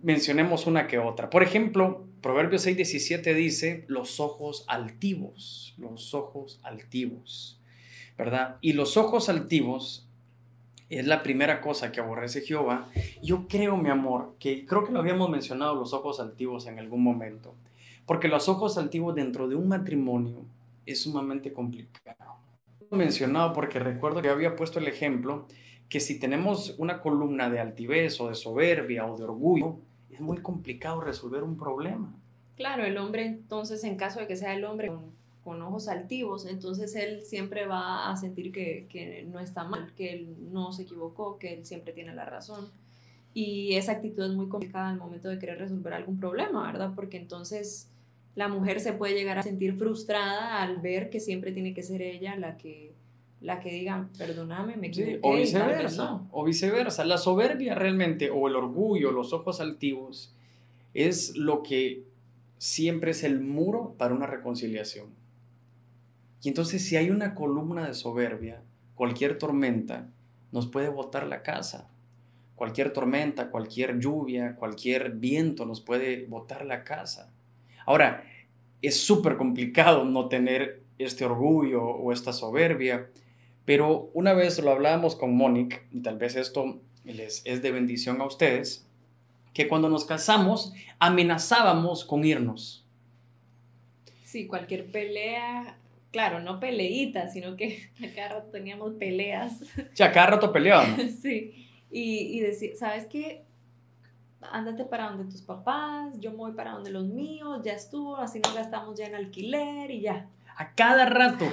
mencionemos 0.02 0.68
una 0.68 0.88
que 0.88 1.00
otra. 1.00 1.30
Por 1.30 1.44
ejemplo, 1.44 2.06
Proverbios 2.22 2.66
6:17 2.66 3.34
dice, 3.34 3.86
los 3.88 4.20
ojos 4.20 4.66
altivos, 4.68 5.74
los 5.78 6.14
ojos 6.14 6.60
altivos, 6.64 7.60
¿verdad? 8.18 8.58
Y 8.62 8.74
los 8.74 8.98
ojos 8.98 9.30
altivos 9.30 10.08
es 10.90 11.06
la 11.06 11.24
primera 11.24 11.62
cosa 11.62 11.92
que 11.92 12.00
aborrece 12.00 12.42
Jehová. 12.42 12.90
Yo 13.22 13.48
creo, 13.48 13.78
mi 13.78 13.90
amor, 13.90 14.36
que 14.40 14.66
creo 14.66 14.84
que 14.86 14.92
lo 14.92 15.00
habíamos 15.00 15.30
mencionado 15.30 15.76
los 15.76 15.94
ojos 15.94 16.20
altivos 16.20 16.66
en 16.66 16.80
algún 16.80 17.04
momento, 17.04 17.56
porque 18.06 18.28
los 18.28 18.50
ojos 18.50 18.78
altivos 18.78 19.16
dentro 19.16 19.48
de 19.48 19.56
un 19.56 19.68
matrimonio 19.68 20.46
es 20.86 21.04
sumamente 21.04 21.54
complicado. 21.54 22.38
Lo 22.90 22.98
mencionado 22.98 23.54
porque 23.54 23.80
recuerdo 23.80 24.22
que 24.22 24.30
había 24.30 24.56
puesto 24.56 24.80
el 24.80 24.88
ejemplo 24.88 25.46
que 25.90 26.00
si 26.00 26.20
tenemos 26.20 26.76
una 26.78 27.02
columna 27.02 27.50
de 27.50 27.60
altivez 27.60 28.20
o 28.20 28.30
de 28.30 28.36
soberbia 28.36 29.06
o 29.06 29.18
de 29.18 29.24
orgullo, 29.24 29.80
es 30.12 30.20
muy 30.20 30.38
complicado 30.38 31.02
resolver 31.02 31.44
un 31.44 31.58
problema. 31.58 32.14
Claro, 32.56 32.84
el 32.84 32.98
hombre 32.98 33.26
entonces, 33.26 33.84
en 33.84 33.96
caso 33.96 34.20
de 34.20 34.28
que 34.28 34.36
sea 34.36 34.54
el 34.54 34.66
hombre 34.66 34.92
con, 35.44 35.62
ojos 35.64 35.88
altivos, 35.88 36.46
entonces 36.46 36.96
él 36.96 37.24
siempre 37.24 37.66
va 37.66 38.12
a 38.12 38.16
sentir 38.18 38.52
que, 38.52 38.86
que, 38.88 39.24
no 39.24 39.40
está 39.40 39.64
mal, 39.64 39.94
que 39.96 40.14
él 40.14 40.36
no 40.52 40.72
se 40.72 40.84
equivocó, 40.84 41.40
que 41.40 41.54
él 41.54 41.66
siempre 41.66 41.92
tiene 41.92 42.14
la 42.14 42.26
razón. 42.26 42.70
Y 43.34 43.74
esa 43.74 43.94
actitud 43.94 44.24
es 44.24 44.36
muy 44.36 44.48
complicada 44.48 44.90
al 44.90 44.98
momento 44.98 45.28
de 45.28 45.40
querer 45.40 45.58
resolver 45.58 45.94
algún 45.94 46.20
problema, 46.20 46.72
¿verdad? 46.72 46.92
Porque 46.96 47.18
entonces 47.18 47.90
la 48.36 48.48
mujer 48.48 48.80
se 48.80 48.94
puede 48.94 49.16
llegar 49.16 49.40
a 49.40 49.44
sentir 49.44 49.76
frustrada 49.76 50.62
al 50.62 50.78
ver 50.78 51.10
que 51.10 51.20
siempre 51.20 51.52
tiene 51.52 51.74
que 51.74 51.84
ser 51.84 52.02
ella 52.02 52.36
la 52.36 52.58
que 52.58 52.94
la 53.42 53.60
que 53.60 53.72
digan, 53.72 54.10
perdóname, 54.18 54.76
me 54.76 54.88
equivoqué. 54.88 55.20
o 55.22 55.36
viceversa, 55.36 56.22
o 56.32 56.44
viceversa. 56.44 57.06
La 57.06 57.18
soberbia 57.18 57.74
realmente, 57.76 58.30
o 58.30 58.48
el 58.48 58.56
orgullo, 58.56 59.12
los 59.12 59.32
ojos 59.32 59.62
altivos, 59.62 60.36
es 60.94 61.36
lo 61.38 61.64
que 61.64 62.04
siempre 62.58 63.12
es 63.12 63.24
el 63.24 63.40
muro 63.40 63.96
para 63.98 64.14
una 64.14 64.28
reconciliación. 64.28 65.08
Y 66.42 66.50
entonces 66.50 66.86
si 66.86 66.96
hay 66.96 67.10
una 67.10 67.36
columna 67.36 67.88
de 67.88 67.94
soberbia, 67.94 68.62
cualquier 68.96 69.38
tormenta 69.38 70.10
nos 70.52 70.68
puede 70.68 70.90
botar 70.90 71.28
la 71.28 71.42
casa. 71.42 71.90
Cualquier 72.56 72.92
tormenta, 72.92 73.52
cualquier 73.52 74.00
lluvia, 74.00 74.56
cualquier 74.56 75.12
viento 75.12 75.66
nos 75.66 75.80
puede 75.80 76.26
botar 76.26 76.66
la 76.66 76.84
casa. 76.84 77.32
Ahora, 77.86 78.24
es 78.82 79.00
súper 79.00 79.38
complicado 79.38 80.04
no 80.04 80.28
tener 80.28 80.82
este 80.98 81.24
orgullo 81.24 81.84
o 81.84 82.12
esta 82.12 82.34
soberbia, 82.34 83.10
pero 83.70 84.10
una 84.16 84.34
vez 84.34 84.58
lo 84.58 84.72
hablábamos 84.72 85.16
con 85.16 85.38
Mónica, 85.38 85.80
y 85.92 86.02
tal 86.02 86.18
vez 86.18 86.36
esto 86.36 86.82
les 87.04 87.44
es 87.46 87.62
de 87.62 87.70
bendición 87.70 88.20
a 88.20 88.26
ustedes, 88.26 88.88
que 89.54 89.68
cuando 89.68 89.90
nos 89.90 90.06
casamos 90.06 90.74
amenazábamos 90.98 92.04
con 92.04 92.26
irnos. 92.26 92.84
Sí, 94.24 94.48
cualquier 94.48 94.92
pelea, 94.92 95.78
claro, 96.12 96.40
no 96.40 96.60
peleitas, 96.60 97.32
sino 97.32 97.56
que 97.56 97.92
a 98.04 98.16
cada 98.16 98.30
rato 98.30 98.50
teníamos 98.50 98.96
peleas. 98.96 99.60
Sí, 99.94 100.02
a 100.02 100.12
cada 100.12 100.26
rato 100.26 100.52
peleábamos. 100.52 101.00
sí, 101.22 101.68
y, 101.92 102.22
y 102.22 102.40
decir, 102.40 102.76
¿sabes 102.76 103.06
qué? 103.06 103.44
Ándate 104.42 104.84
para 104.84 105.12
donde 105.12 105.32
tus 105.32 105.44
papás, 105.44 106.20
yo 106.20 106.32
me 106.32 106.38
voy 106.38 106.54
para 106.54 106.72
donde 106.72 106.90
los 106.90 107.06
míos, 107.06 107.62
ya 107.64 107.74
estuvo, 107.74 108.18
así 108.18 108.40
no 108.40 108.52
gastamos 108.52 108.98
ya 108.98 109.06
en 109.06 109.14
alquiler 109.14 109.92
y 109.92 110.02
ya. 110.02 110.28
A 110.58 110.74
cada 110.74 111.06
rato. 111.06 111.46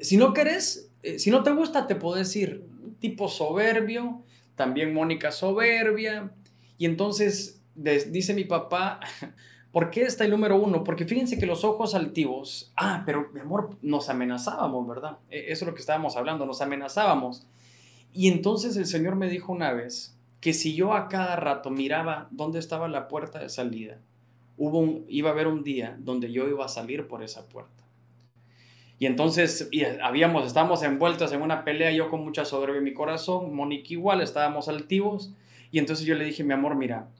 Si 0.00 0.16
no 0.16 0.32
querés, 0.32 0.93
eh, 1.04 1.18
si 1.18 1.30
no 1.30 1.42
te 1.42 1.52
gusta, 1.52 1.86
te 1.86 1.94
puedo 1.94 2.16
decir, 2.16 2.66
tipo 2.98 3.28
soberbio, 3.28 4.22
también 4.56 4.94
Mónica 4.94 5.30
soberbia. 5.32 6.32
Y 6.78 6.86
entonces 6.86 7.62
dice 7.74 8.34
mi 8.34 8.44
papá, 8.44 9.00
¿por 9.72 9.90
qué 9.90 10.02
está 10.02 10.24
el 10.24 10.30
número 10.30 10.56
uno? 10.56 10.82
Porque 10.82 11.04
fíjense 11.04 11.38
que 11.38 11.46
los 11.46 11.62
ojos 11.62 11.94
altivos, 11.94 12.72
ah, 12.76 13.02
pero 13.04 13.28
mi 13.34 13.40
amor, 13.40 13.76
nos 13.82 14.08
amenazábamos, 14.08 14.88
¿verdad? 14.88 15.18
E, 15.30 15.52
eso 15.52 15.64
es 15.64 15.68
lo 15.68 15.74
que 15.74 15.80
estábamos 15.80 16.16
hablando, 16.16 16.46
nos 16.46 16.62
amenazábamos. 16.62 17.46
Y 18.14 18.28
entonces 18.28 18.76
el 18.76 18.86
Señor 18.86 19.16
me 19.16 19.28
dijo 19.28 19.52
una 19.52 19.72
vez 19.72 20.16
que 20.40 20.54
si 20.54 20.74
yo 20.74 20.94
a 20.94 21.08
cada 21.08 21.36
rato 21.36 21.70
miraba 21.70 22.28
dónde 22.30 22.58
estaba 22.58 22.88
la 22.88 23.08
puerta 23.08 23.40
de 23.40 23.48
salida, 23.50 23.98
hubo 24.56 24.78
un, 24.78 25.04
iba 25.08 25.30
a 25.30 25.32
haber 25.32 25.48
un 25.48 25.64
día 25.64 25.96
donde 25.98 26.32
yo 26.32 26.48
iba 26.48 26.64
a 26.64 26.68
salir 26.68 27.08
por 27.08 27.22
esa 27.22 27.46
puerta. 27.48 27.83
Y 29.04 29.06
entonces 29.06 29.68
y 29.70 29.84
habíamos, 29.84 30.46
estábamos 30.46 30.82
envueltos 30.82 31.30
en 31.34 31.42
una 31.42 31.62
pelea, 31.62 31.92
yo 31.92 32.08
con 32.08 32.24
mucha 32.24 32.46
soberbia 32.46 32.78
en 32.78 32.84
mi 32.84 32.94
corazón, 32.94 33.54
Monique 33.54 33.92
igual, 33.92 34.22
estábamos 34.22 34.66
altivos. 34.70 35.34
Y 35.70 35.78
entonces 35.78 36.06
yo 36.06 36.14
le 36.14 36.24
dije, 36.24 36.42
mi 36.42 36.54
amor, 36.54 36.74
mira, 36.74 37.10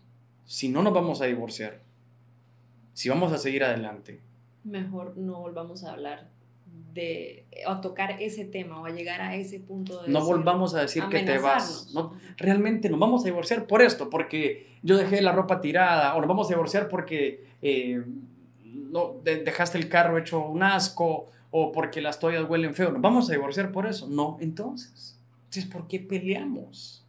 si 0.47 0.71
no 0.71 0.83
nos 0.83 0.95
vamos 0.95 1.21
a 1.21 1.27
divorciar, 1.27 1.83
si 2.95 3.11
vamos 3.11 3.35
a 3.35 3.37
seguir 3.37 3.65
adelante. 3.65 4.23
Mejor 4.63 5.19
no 5.19 5.41
volvamos 5.41 5.85
a 5.85 5.93
hablar 5.93 6.31
de, 6.95 7.45
o 7.67 7.73
a 7.73 7.81
tocar 7.83 8.13
ese 8.23 8.47
tema, 8.47 8.81
o 8.81 8.87
a 8.87 8.91
llegar 8.91 9.21
a 9.21 9.37
ese 9.37 9.61
punto 9.61 10.05
de... 10.05 10.09
No 10.09 10.25
volvamos 10.25 10.75
a 10.75 10.81
decir 10.81 11.05
que 11.11 11.21
te 11.21 11.37
vas. 11.37 11.91
No, 11.93 12.15
realmente 12.39 12.89
nos 12.89 12.99
vamos 12.99 13.25
a 13.25 13.27
divorciar 13.27 13.67
por 13.67 13.83
esto, 13.83 14.09
porque 14.09 14.79
yo 14.83 14.97
dejé 14.97 15.21
la 15.21 15.33
ropa 15.33 15.61
tirada, 15.61 16.15
o 16.15 16.21
nos 16.21 16.29
vamos 16.29 16.47
a 16.47 16.55
divorciar 16.55 16.89
porque 16.89 17.45
eh, 17.61 18.03
no, 18.65 19.17
dejaste 19.23 19.77
el 19.77 19.91
carro 19.91 20.17
hecho 20.17 20.47
un 20.47 20.63
asco, 20.63 21.29
o 21.57 21.71
porque 21.71 22.01
las 22.01 22.19
toallas 22.19 22.51
huelen 22.51 22.75
feo. 22.75 22.91
¿Nos 22.91 23.01
vamos 23.01 23.31
a 23.31 23.33
divorciar 23.33 23.71
por 23.71 23.87
eso? 23.87 24.09
No, 24.09 24.37
entonces. 24.41 25.17
Entonces, 25.45 25.67
¿por 25.67 25.87
qué 25.87 26.01
peleamos? 26.01 27.07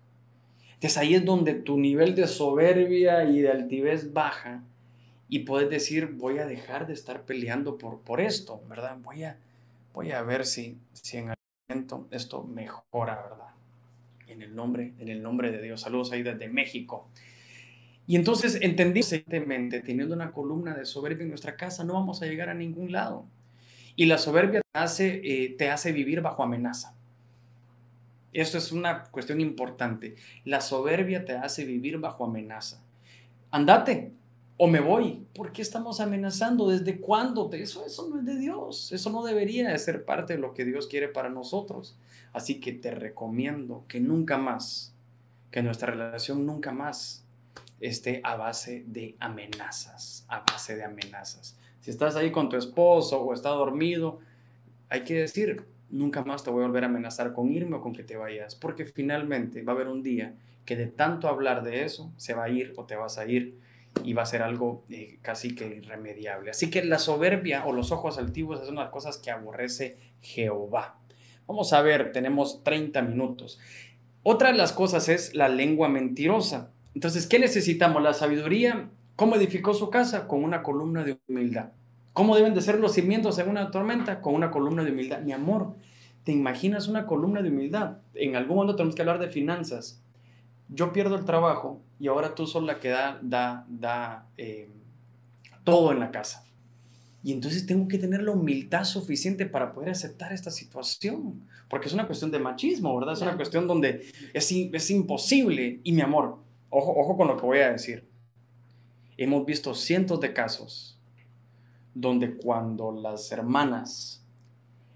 Entonces 0.75 0.99
ahí 0.99 1.15
es 1.15 1.25
donde 1.25 1.55
tu 1.55 1.79
nivel 1.79 2.13
de 2.13 2.27
soberbia 2.27 3.23
y 3.23 3.41
de 3.41 3.49
altivez 3.49 4.13
baja 4.13 4.61
y 5.29 5.39
puedes 5.39 5.71
decir, 5.71 6.11
voy 6.13 6.37
a 6.37 6.45
dejar 6.45 6.85
de 6.85 6.93
estar 6.93 7.23
peleando 7.23 7.79
por, 7.79 8.01
por 8.01 8.21
esto, 8.21 8.61
¿verdad? 8.69 8.99
Voy 9.01 9.23
a, 9.23 9.39
voy 9.95 10.11
a 10.11 10.21
ver 10.21 10.45
si, 10.45 10.77
si 10.93 11.17
en 11.17 11.29
algún 11.29 11.35
momento 11.67 12.07
esto 12.11 12.43
mejora, 12.43 13.23
¿verdad? 13.23 13.49
En 14.27 14.43
el 14.43 14.55
nombre, 14.55 14.93
en 14.99 15.09
el 15.09 15.23
nombre 15.23 15.51
de 15.51 15.59
Dios. 15.59 15.81
Saludos 15.81 16.11
ahí 16.11 16.21
desde 16.21 16.49
México. 16.49 17.07
Y 18.05 18.15
entonces 18.15 18.59
entendí, 18.61 19.01
teniendo 19.01 20.13
una 20.13 20.31
columna 20.31 20.75
de 20.75 20.85
soberbia 20.85 21.23
en 21.23 21.29
nuestra 21.29 21.55
casa, 21.55 21.83
no 21.83 21.95
vamos 21.95 22.21
a 22.21 22.27
llegar 22.27 22.49
a 22.49 22.53
ningún 22.53 22.91
lado. 22.91 23.25
Y 23.95 24.05
la 24.05 24.17
soberbia 24.17 24.61
te 24.61 24.79
hace, 24.79 25.21
eh, 25.23 25.55
te 25.57 25.69
hace 25.69 25.91
vivir 25.91 26.21
bajo 26.21 26.43
amenaza. 26.43 26.93
Esto 28.33 28.57
es 28.57 28.71
una 28.71 29.03
cuestión 29.05 29.39
importante. 29.39 30.15
La 30.43 30.59
soberbia 30.59 31.23
te 31.23 31.37
hace 31.37 31.63
vivir 31.63 31.99
bajo 31.99 32.25
amenaza. 32.25 32.81
Andate, 33.51 34.11
o 34.57 34.67
me 34.67 34.81
voy. 34.81 35.25
¿Por 35.33 35.53
qué 35.53 35.61
estamos 35.61 35.99
amenazando? 35.99 36.69
¿Desde 36.69 36.99
cuándo? 36.99 37.49
Eso, 37.53 37.85
eso 37.85 38.09
no 38.09 38.19
es 38.19 38.25
de 38.25 38.37
Dios. 38.37 38.91
Eso 38.91 39.09
no 39.09 39.23
debería 39.23 39.69
de 39.69 39.79
ser 39.79 40.03
parte 40.03 40.33
de 40.33 40.39
lo 40.39 40.53
que 40.53 40.65
Dios 40.65 40.87
quiere 40.87 41.07
para 41.07 41.29
nosotros. 41.29 41.97
Así 42.33 42.59
que 42.59 42.73
te 42.73 42.91
recomiendo 42.91 43.85
que 43.87 44.01
nunca 44.01 44.37
más, 44.37 44.93
que 45.51 45.63
nuestra 45.63 45.91
relación 45.91 46.45
nunca 46.45 46.71
más 46.71 47.25
esté 47.79 48.21
a 48.23 48.35
base 48.35 48.83
de 48.87 49.15
amenazas, 49.19 50.25
a 50.27 50.41
base 50.41 50.75
de 50.75 50.83
amenazas. 50.83 51.57
Si 51.85 51.91
estás 51.91 52.15
ahí 52.15 52.31
con 52.31 52.49
tu 52.49 52.57
esposo 52.57 53.21
o 53.21 53.31
está 53.31 53.49
dormido, 53.49 54.17
hay 54.89 55.03
que 55.03 55.13
decir, 55.13 55.65
nunca 55.91 56.23
más 56.23 56.43
te 56.43 56.49
voy 56.49 56.63
a 56.63 56.65
volver 56.65 56.83
a 56.83 56.87
amenazar 56.87 57.31
con 57.31 57.51
irme 57.51 57.75
o 57.75 57.81
con 57.81 57.93
que 57.93 58.01
te 58.01 58.17
vayas, 58.17 58.55
porque 58.55 58.85
finalmente 58.85 59.61
va 59.61 59.73
a 59.73 59.75
haber 59.75 59.89
un 59.89 60.01
día 60.01 60.33
que 60.65 60.75
de 60.75 60.87
tanto 60.87 61.27
hablar 61.27 61.63
de 61.63 61.83
eso 61.83 62.11
se 62.17 62.33
va 62.33 62.45
a 62.45 62.49
ir 62.49 62.73
o 62.75 62.85
te 62.85 62.95
vas 62.95 63.19
a 63.19 63.27
ir 63.27 63.59
y 64.03 64.13
va 64.13 64.23
a 64.23 64.25
ser 64.25 64.41
algo 64.41 64.83
eh, 64.89 65.19
casi 65.21 65.53
que 65.53 65.75
irremediable. 65.75 66.49
Así 66.49 66.71
que 66.71 66.83
la 66.83 66.97
soberbia 66.97 67.67
o 67.67 67.71
los 67.71 67.91
ojos 67.91 68.17
altivos 68.17 68.63
es 68.63 68.69
una 68.69 68.81
de 68.81 68.85
las 68.85 68.91
cosas 68.91 69.19
que 69.19 69.29
aborrece 69.29 69.95
Jehová. 70.21 70.97
Vamos 71.45 71.71
a 71.71 71.83
ver, 71.83 72.11
tenemos 72.13 72.63
30 72.63 73.03
minutos. 73.03 73.59
Otra 74.23 74.51
de 74.51 74.57
las 74.57 74.73
cosas 74.73 75.07
es 75.07 75.35
la 75.35 75.49
lengua 75.49 75.87
mentirosa. 75.87 76.71
Entonces, 76.95 77.27
¿qué 77.27 77.37
necesitamos? 77.37 78.01
La 78.01 78.15
sabiduría. 78.15 78.89
¿Cómo 79.15 79.35
edificó 79.35 79.73
su 79.73 79.89
casa? 79.89 80.27
Con 80.27 80.43
una 80.43 80.61
columna 80.61 81.03
de 81.03 81.17
humildad. 81.27 81.69
¿Cómo 82.11 82.35
deben 82.35 82.53
de 82.53 82.61
ser 82.61 82.79
los 82.79 82.93
cimientos 82.93 83.39
en 83.39 83.49
una 83.49 83.71
tormenta? 83.71 84.21
Con 84.21 84.35
una 84.35 84.51
columna 84.51 84.83
de 84.83 84.91
humildad. 84.91 85.21
Mi 85.21 85.31
amor, 85.31 85.75
¿te 86.25 86.33
imaginas 86.33 86.87
una 86.87 87.05
columna 87.05 87.41
de 87.41 87.49
humildad? 87.49 87.97
En 88.13 88.35
algún 88.35 88.57
momento 88.57 88.75
tenemos 88.75 88.95
que 88.95 89.01
hablar 89.01 89.19
de 89.19 89.29
finanzas. 89.29 90.01
Yo 90.67 90.91
pierdo 90.91 91.15
el 91.15 91.23
trabajo 91.23 91.81
y 91.97 92.07
ahora 92.07 92.35
tú 92.35 92.45
sos 92.45 92.63
la 92.63 92.79
que 92.79 92.89
da, 92.89 93.19
da, 93.21 93.65
da 93.69 94.27
eh, 94.37 94.69
todo 95.63 95.93
en 95.93 95.99
la 96.01 96.11
casa. 96.11 96.43
Y 97.23 97.31
entonces 97.31 97.65
tengo 97.65 97.87
que 97.87 97.97
tener 97.97 98.21
la 98.21 98.31
humildad 98.31 98.83
suficiente 98.83 99.45
para 99.45 99.73
poder 99.73 99.91
aceptar 99.91 100.33
esta 100.33 100.51
situación. 100.51 101.47
Porque 101.69 101.87
es 101.87 101.93
una 101.93 102.05
cuestión 102.05 102.31
de 102.31 102.39
machismo, 102.39 102.97
¿verdad? 102.97 103.13
Es 103.13 103.21
una 103.21 103.37
cuestión 103.37 103.65
donde 103.65 104.05
es, 104.33 104.51
es 104.51 104.91
imposible. 104.91 105.79
Y 105.83 105.93
mi 105.93 106.01
amor, 106.01 106.37
ojo, 106.69 106.93
ojo 106.97 107.15
con 107.15 107.27
lo 107.27 107.37
que 107.37 107.45
voy 107.45 107.59
a 107.59 107.71
decir. 107.71 108.14
Hemos 109.17 109.45
visto 109.45 109.73
cientos 109.73 110.19
de 110.19 110.33
casos 110.33 110.99
donde 111.93 112.35
cuando 112.35 112.91
las 112.91 113.31
hermanas 113.31 114.25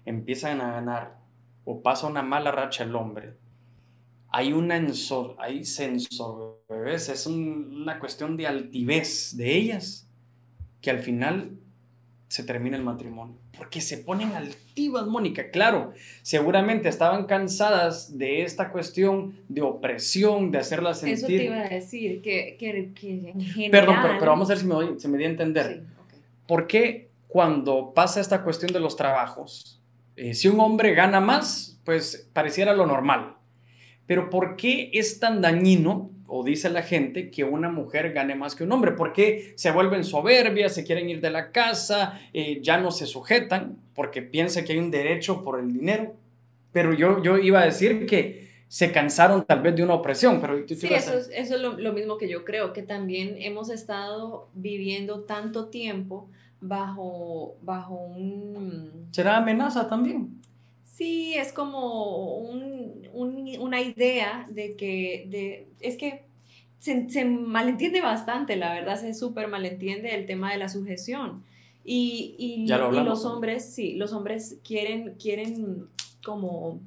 empiezan 0.04 0.60
a 0.60 0.72
ganar 0.72 1.18
o 1.64 1.80
pasa 1.82 2.06
una 2.06 2.22
mala 2.22 2.50
racha 2.52 2.84
el 2.84 2.94
hombre, 2.94 3.36
hay 4.28 4.52
una 4.52 4.76
ensor, 4.76 5.36
hay 5.38 5.64
es 7.08 7.26
una 7.26 7.98
cuestión 7.98 8.36
de 8.36 8.46
altivez 8.46 9.36
de 9.36 9.56
ellas 9.56 10.08
que 10.80 10.90
al 10.90 11.00
final 11.00 11.59
se 12.30 12.44
termina 12.44 12.76
el 12.76 12.84
matrimonio. 12.84 13.34
Porque 13.58 13.80
se 13.80 13.98
ponen 13.98 14.32
altivas, 14.34 15.08
Mónica. 15.08 15.50
Claro, 15.50 15.92
seguramente 16.22 16.88
estaban 16.88 17.26
cansadas 17.26 18.16
de 18.16 18.42
esta 18.42 18.70
cuestión 18.70 19.34
de 19.48 19.62
opresión, 19.62 20.52
de 20.52 20.58
hacerlas 20.58 21.00
sentir. 21.00 21.16
Eso 21.18 21.26
te 21.26 21.44
iba 21.44 21.56
a 21.56 21.68
decir, 21.68 22.22
que, 22.22 22.56
en 22.60 23.40
general. 23.40 23.70
Perdón, 23.72 23.96
pero, 24.20 24.30
vamos 24.30 24.48
a 24.48 24.54
ver 24.54 24.58
si 24.58 24.66
me, 24.66 25.00
se 25.00 25.08
me 25.08 25.18
dio 25.18 25.26
a 25.26 25.30
entender. 25.30 25.82
¿Por 26.46 26.68
qué 26.68 27.10
cuando 27.26 27.92
pasa 27.94 28.20
esta 28.20 28.44
cuestión 28.44 28.72
de 28.72 28.78
los 28.78 28.94
trabajos, 28.94 29.80
eh, 30.14 30.32
si 30.34 30.46
un 30.46 30.60
hombre 30.60 30.94
gana 30.94 31.20
más, 31.20 31.80
pues 31.84 32.30
pareciera 32.32 32.74
lo 32.74 32.86
normal. 32.86 33.38
Pero 34.06 34.30
¿por 34.30 34.54
qué 34.54 34.90
es 34.92 35.18
tan 35.18 35.40
dañino, 35.40 36.12
o 36.30 36.44
dice 36.44 36.70
la 36.70 36.82
gente, 36.82 37.30
que 37.30 37.44
una 37.44 37.68
mujer 37.68 38.12
gane 38.12 38.34
más 38.34 38.54
que 38.54 38.64
un 38.64 38.72
hombre? 38.72 38.92
¿Por 38.92 39.12
qué 39.12 39.52
se 39.56 39.70
vuelven 39.72 40.04
soberbias, 40.04 40.74
se 40.74 40.84
quieren 40.84 41.10
ir 41.10 41.20
de 41.20 41.30
la 41.30 41.50
casa, 41.50 42.20
eh, 42.32 42.60
ya 42.62 42.78
no 42.78 42.90
se 42.90 43.06
sujetan, 43.06 43.78
porque 43.94 44.22
piensa 44.22 44.64
que 44.64 44.72
hay 44.72 44.78
un 44.78 44.90
derecho 44.90 45.42
por 45.42 45.58
el 45.58 45.72
dinero? 45.72 46.14
Pero 46.72 46.94
yo, 46.94 47.22
yo 47.22 47.36
iba 47.36 47.60
a 47.60 47.64
decir 47.64 48.06
que 48.06 48.48
se 48.68 48.92
cansaron 48.92 49.44
tal 49.44 49.62
vez 49.62 49.74
de 49.74 49.82
una 49.82 49.94
opresión, 49.94 50.40
pero 50.40 50.56
sí, 50.68 50.86
eso, 50.94 51.18
es, 51.18 51.28
eso 51.34 51.56
es 51.56 51.60
lo, 51.60 51.76
lo, 51.76 51.92
mismo 51.92 52.16
que 52.16 52.28
yo 52.28 52.44
creo, 52.44 52.72
que 52.72 52.82
también 52.82 53.34
hemos 53.40 53.68
estado 53.68 54.48
viviendo 54.54 55.22
tanto 55.22 55.66
tiempo 55.70 56.30
bajo, 56.60 57.56
bajo 57.62 57.94
un... 57.94 59.08
¿Será 59.10 59.38
amenaza 59.38 59.88
también? 59.88 60.40
Sí, 61.00 61.32
es 61.34 61.54
como 61.54 62.40
una 63.14 63.80
idea 63.80 64.46
de 64.50 64.76
que, 64.76 65.24
de, 65.30 65.66
es 65.80 65.96
que 65.96 66.26
se, 66.78 67.24
malentiende 67.24 68.02
bastante, 68.02 68.56
la 68.56 68.74
verdad, 68.74 69.00
se 69.00 69.14
súper 69.14 69.48
malentiende 69.48 70.14
el 70.14 70.26
tema 70.26 70.52
de 70.52 70.58
la 70.58 70.68
sujeción. 70.68 71.42
Y, 71.86 72.34
y, 72.38 72.68
los 72.68 73.24
hombres, 73.24 73.72
sí, 73.72 73.94
los 73.94 74.12
hombres 74.12 74.58
quieren, 74.62 75.14
quieren 75.14 75.86
como... 76.22 76.80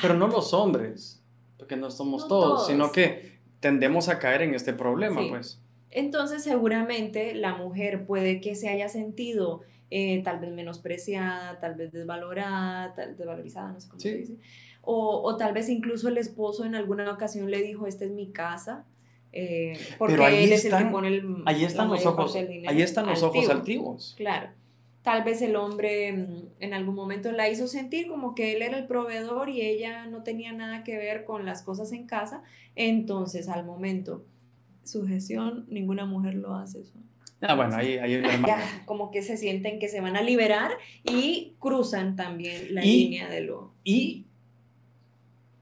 Pero 0.00 0.14
no 0.14 0.28
los 0.28 0.54
hombres, 0.54 1.20
porque 1.58 1.76
no 1.76 1.90
somos 1.90 2.26
todos, 2.26 2.68
sino 2.68 2.90
que 2.90 3.38
tendemos 3.60 4.08
a 4.08 4.18
caer 4.18 4.40
en 4.40 4.54
este 4.54 4.72
problema, 4.72 5.20
pues. 5.28 5.60
Entonces 5.90 6.42
seguramente 6.42 7.34
la 7.34 7.54
mujer 7.54 8.06
puede 8.06 8.40
que 8.40 8.54
se 8.54 8.70
haya 8.70 8.88
sentido 8.88 9.60
eh, 9.90 10.22
tal 10.22 10.38
vez 10.38 10.52
menospreciada, 10.52 11.58
tal 11.60 11.74
vez 11.74 11.92
desvalorada, 11.92 12.94
tal, 12.94 13.16
desvalorizada, 13.16 13.72
no 13.72 13.80
sé 13.80 13.88
cómo 13.88 14.00
se 14.00 14.16
dice. 14.16 14.36
O, 14.82 15.22
o, 15.22 15.36
tal 15.36 15.52
vez 15.52 15.68
incluso 15.68 16.08
el 16.08 16.18
esposo 16.18 16.64
en 16.64 16.74
alguna 16.74 17.10
ocasión 17.10 17.50
le 17.50 17.62
dijo, 17.62 17.86
esta 17.86 18.04
es 18.04 18.10
mi 18.10 18.30
casa. 18.30 18.84
Eh, 19.32 19.78
porque 19.98 20.14
Pero 20.14 20.24
ahí 20.24 20.52
están, 20.52 20.94
ahí 21.46 21.64
están 21.64 21.88
los 21.88 22.06
ojos, 22.06 22.34
ahí 22.34 22.82
están 22.82 23.06
los 23.06 23.22
ojos 23.22 23.48
altivos. 23.48 24.14
Claro. 24.16 24.50
Tal 25.02 25.24
vez 25.24 25.40
el 25.42 25.56
hombre 25.56 26.12
mm, 26.12 26.42
en 26.60 26.74
algún 26.74 26.94
momento 26.94 27.32
la 27.32 27.48
hizo 27.48 27.66
sentir 27.66 28.08
como 28.08 28.34
que 28.34 28.54
él 28.54 28.62
era 28.62 28.78
el 28.78 28.86
proveedor 28.86 29.48
y 29.48 29.62
ella 29.62 30.06
no 30.06 30.22
tenía 30.22 30.52
nada 30.52 30.84
que 30.84 30.96
ver 30.96 31.24
con 31.24 31.44
las 31.46 31.62
cosas 31.62 31.92
en 31.92 32.06
casa. 32.06 32.42
Entonces, 32.74 33.48
al 33.48 33.64
momento 33.64 34.24
sujeción, 34.84 35.66
ninguna 35.68 36.06
mujer 36.06 36.34
lo 36.34 36.54
hace 36.54 36.80
eso. 36.80 36.94
Ah, 37.40 37.54
bueno, 37.54 37.76
ahí, 37.76 37.98
ahí 37.98 38.20
ya, 38.46 38.82
como 38.84 39.10
que 39.10 39.22
se 39.22 39.36
sienten 39.36 39.78
que 39.78 39.88
se 39.88 40.00
van 40.00 40.16
a 40.16 40.22
liberar 40.22 40.72
y 41.04 41.54
cruzan 41.58 42.16
también 42.16 42.74
la 42.74 42.82
línea 42.82 43.28
de 43.28 43.42
lo... 43.42 43.74
Y 43.84 44.26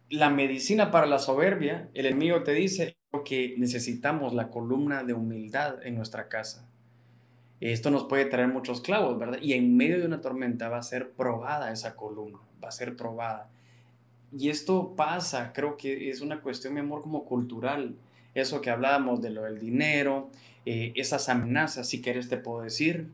la 0.08 0.30
medicina 0.30 0.90
para 0.90 1.06
la 1.06 1.18
soberbia, 1.18 1.88
el 1.94 2.06
enemigo 2.06 2.42
te 2.42 2.52
dice 2.52 2.96
que 3.24 3.54
necesitamos 3.58 4.34
la 4.34 4.48
columna 4.50 5.02
de 5.02 5.12
humildad 5.12 5.84
en 5.84 5.96
nuestra 5.96 6.28
casa. 6.28 6.68
Esto 7.60 7.90
nos 7.90 8.04
puede 8.04 8.26
traer 8.26 8.48
muchos 8.48 8.80
clavos, 8.80 9.18
¿verdad? 9.18 9.38
Y 9.40 9.54
en 9.54 9.76
medio 9.76 9.98
de 9.98 10.06
una 10.06 10.20
tormenta 10.20 10.68
va 10.68 10.78
a 10.78 10.82
ser 10.82 11.12
probada 11.12 11.72
esa 11.72 11.96
columna, 11.96 12.38
va 12.62 12.68
a 12.68 12.72
ser 12.72 12.96
probada. 12.96 13.50
Y 14.36 14.50
esto 14.50 14.94
pasa, 14.94 15.52
creo 15.54 15.76
que 15.76 16.10
es 16.10 16.20
una 16.20 16.40
cuestión, 16.40 16.74
mi 16.74 16.80
amor, 16.80 17.00
como 17.00 17.24
cultural 17.24 17.96
eso 18.34 18.60
que 18.60 18.70
hablábamos 18.70 19.22
de 19.22 19.30
lo 19.30 19.42
del 19.44 19.58
dinero, 19.58 20.30
eh, 20.66 20.92
esas 20.96 21.28
amenazas, 21.28 21.88
si 21.88 22.02
quieres 22.02 22.28
te 22.28 22.36
puedo 22.36 22.62
decir, 22.62 23.08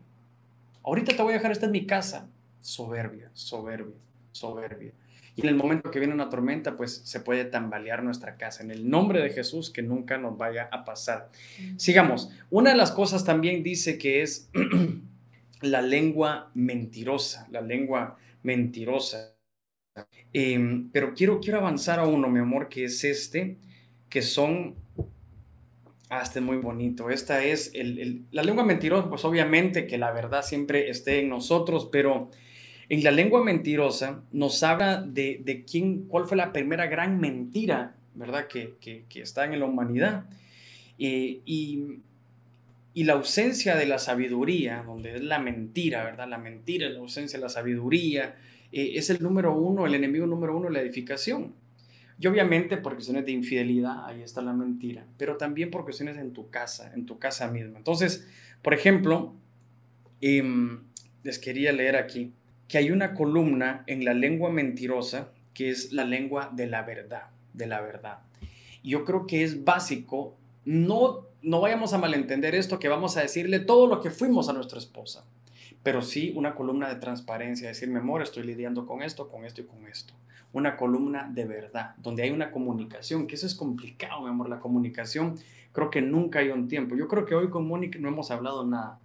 ahorita 0.83 1.15
te 1.15 1.23
voy 1.23 1.35
a 1.35 1.37
dejar, 1.37 1.53
esta 1.53 1.67
en 1.67 1.73
mi 1.73 1.87
casa, 1.87 2.27
soberbia, 2.61 3.31
soberbia, 3.35 4.01
soberbia. 4.33 4.93
Y 5.37 5.43
en 5.43 5.49
el 5.49 5.55
momento 5.55 5.91
que 5.91 5.99
viene 5.99 6.15
una 6.15 6.31
tormenta, 6.31 6.77
pues 6.77 7.03
se 7.05 7.21
puede 7.21 7.45
tambalear 7.45 8.03
nuestra 8.03 8.37
casa. 8.37 8.63
En 8.63 8.71
el 8.71 8.89
nombre 8.89 9.23
de 9.23 9.31
Jesús, 9.31 9.71
que 9.71 9.83
nunca 9.83 10.17
nos 10.17 10.37
vaya 10.39 10.69
a 10.73 10.85
pasar. 10.85 11.31
Sigamos. 11.77 12.31
Una 12.51 12.71
de 12.71 12.77
las 12.77 12.91
cosas 12.91 13.25
también 13.25 13.63
dice 13.63 13.99
que 13.99 14.23
es 14.23 14.51
la 15.61 15.83
lengua 15.83 16.51
mentirosa, 16.55 17.47
la 17.51 17.61
lengua 17.61 18.17
mentirosa. 18.43 19.35
Em, 20.33 20.91
pero 20.91 21.13
quiero, 21.15 21.41
quiero 21.41 21.59
avanzar 21.59 21.99
a 21.99 22.07
uno, 22.07 22.29
mi 22.29 22.41
amor, 22.41 22.71
que 22.71 22.85
es 22.85 23.05
este, 23.05 23.59
que 24.09 24.23
son 24.23 24.75
Ah, 26.15 26.21
este 26.23 26.41
es 26.41 26.45
muy 26.45 26.59
bonito. 26.59 27.09
Esta 27.09 27.43
es 27.43 27.73
la 28.33 28.43
lengua 28.43 28.65
mentirosa, 28.65 29.09
pues 29.09 29.25
obviamente 29.25 29.87
que 29.87 29.97
la 29.97 30.13
verdad 30.13 30.43
siempre 30.43 30.91
esté 30.91 31.21
en 31.21 31.31
nosotros, 31.31 31.89
pero 31.91 32.29
en 32.91 33.03
la 33.03 33.11
lengua 33.11 33.43
mentirosa 33.43 34.23
nos 34.31 34.63
habla 34.63 35.01
de, 35.01 35.65
quién, 35.67 36.03
cuál 36.09 36.27
fue 36.27 36.37
la 36.37 36.53
primera 36.53 36.87
gran 36.87 37.19
mentira, 37.19 37.97
¿verdad? 38.15 38.47
Que, 38.47 38.75
está 39.15 39.47
en 39.47 39.59
la 39.59 39.65
humanidad. 39.65 40.27
Eh, 40.99 41.41
y, 41.47 42.01
la 42.95 43.15
ausencia 43.15 43.75
de 43.75 43.87
la 43.87 43.99
sabiduría, 43.99 44.83
donde 44.83 45.15
es 45.15 45.23
la 45.23 45.39
mentira, 45.39 46.05
¿verdad? 46.05 46.29
La 46.29 46.37
mentira, 46.37 46.91
la 46.91 46.99
ausencia 46.99 47.39
de 47.39 47.45
la 47.45 47.49
sabiduría, 47.49 48.37
eh, 48.71 48.93
es 48.97 49.09
el 49.09 49.23
número 49.23 49.57
uno, 49.57 49.87
el 49.87 49.95
enemigo 49.95 50.27
número 50.27 50.55
uno 50.55 50.69
la 50.69 50.83
edificación. 50.83 51.55
Y 52.23 52.27
obviamente 52.29 52.77
por 52.77 52.95
cuestiones 52.95 53.27
de 53.27 53.33
infidelidad, 53.33 54.07
ahí 54.07 54.23
está 54.23 54.43
la 54.43 54.53
mentira, 54.53 55.05
pero 55.19 55.37
también 55.37 55.73
por 55.73 55.83
cuestiones 55.83 56.17
en 56.19 56.33
tu 56.33 56.51
casa, 56.51 56.93
en 56.95 57.05
tu 57.05 57.19
casa 57.19 57.49
misma. 57.49 57.79
Entonces, 57.79 58.29
por 58.63 58.75
ejemplo, 58.75 59.35
em, 60.21 60.85
les 61.25 61.41
quería 61.41 61.73
leer 61.73 61.97
aquí 61.97 62.33
que 62.69 62.79
hay 62.79 62.93
una 62.93 63.13
columna 63.15 63.83
en 63.89 64.05
la 64.05 64.15
lengua 64.15 64.53
mentirosa 64.53 65.33
que 65.53 65.71
es 65.71 65.93
la 65.93 66.05
lengua 66.05 66.53
de 66.55 66.69
la 66.69 66.83
verdad, 66.83 67.25
de 67.55 67.67
la 67.67 67.81
verdad. 67.81 68.19
Yo 68.85 69.05
creo 69.05 69.27
que 69.27 69.43
es 69.43 69.65
básico 69.65 70.37
no 70.65 71.27
no 71.43 71.61
vayamos 71.61 71.93
a 71.93 71.99
malentender 71.99 72.55
esto, 72.55 72.79
que 72.79 72.87
vamos 72.89 73.17
a 73.17 73.23
decirle 73.23 73.59
todo 73.59 73.89
lo 73.89 74.01
que 74.01 74.11
fuimos 74.11 74.49
a 74.49 74.53
nuestra 74.53 74.79
esposa, 74.79 75.25
pero 75.83 76.03
sí 76.03 76.33
una 76.37 76.55
columna 76.55 76.89
de 76.89 77.01
transparencia, 77.01 77.67
decir, 77.67 77.89
mi 77.89 77.99
amor, 77.99 78.23
estoy 78.23 78.45
lidiando 78.45 78.87
con 78.87 79.03
esto, 79.03 79.29
con 79.29 79.45
esto 79.45 79.61
y 79.61 79.65
con 79.65 79.89
esto. 79.89 80.15
Una 80.53 80.77
columna 80.77 81.31
de 81.33 81.47
verdad, 81.47 81.95
donde 81.99 82.23
hay 82.23 82.31
una 82.31 82.51
comunicación, 82.51 83.27
que 83.27 83.37
eso 83.37 83.47
es 83.47 83.55
complicado, 83.55 84.23
mi 84.23 84.29
amor, 84.29 84.49
la 84.49 84.61
comunicación. 84.61 85.37
Creo 85.73 85.91
que 85.91 86.03
nunca 86.03 86.41
hay 86.41 86.51
un 86.51 86.69
tiempo. 86.69 86.95
Yo 86.95 87.09
creo 87.09 87.25
que 87.25 87.35
hoy 87.35 87.49
con 87.49 87.67
Mónica 87.67 87.99
no 87.99 88.09
hemos 88.09 88.31
hablado 88.31 88.67
nada, 88.67 88.99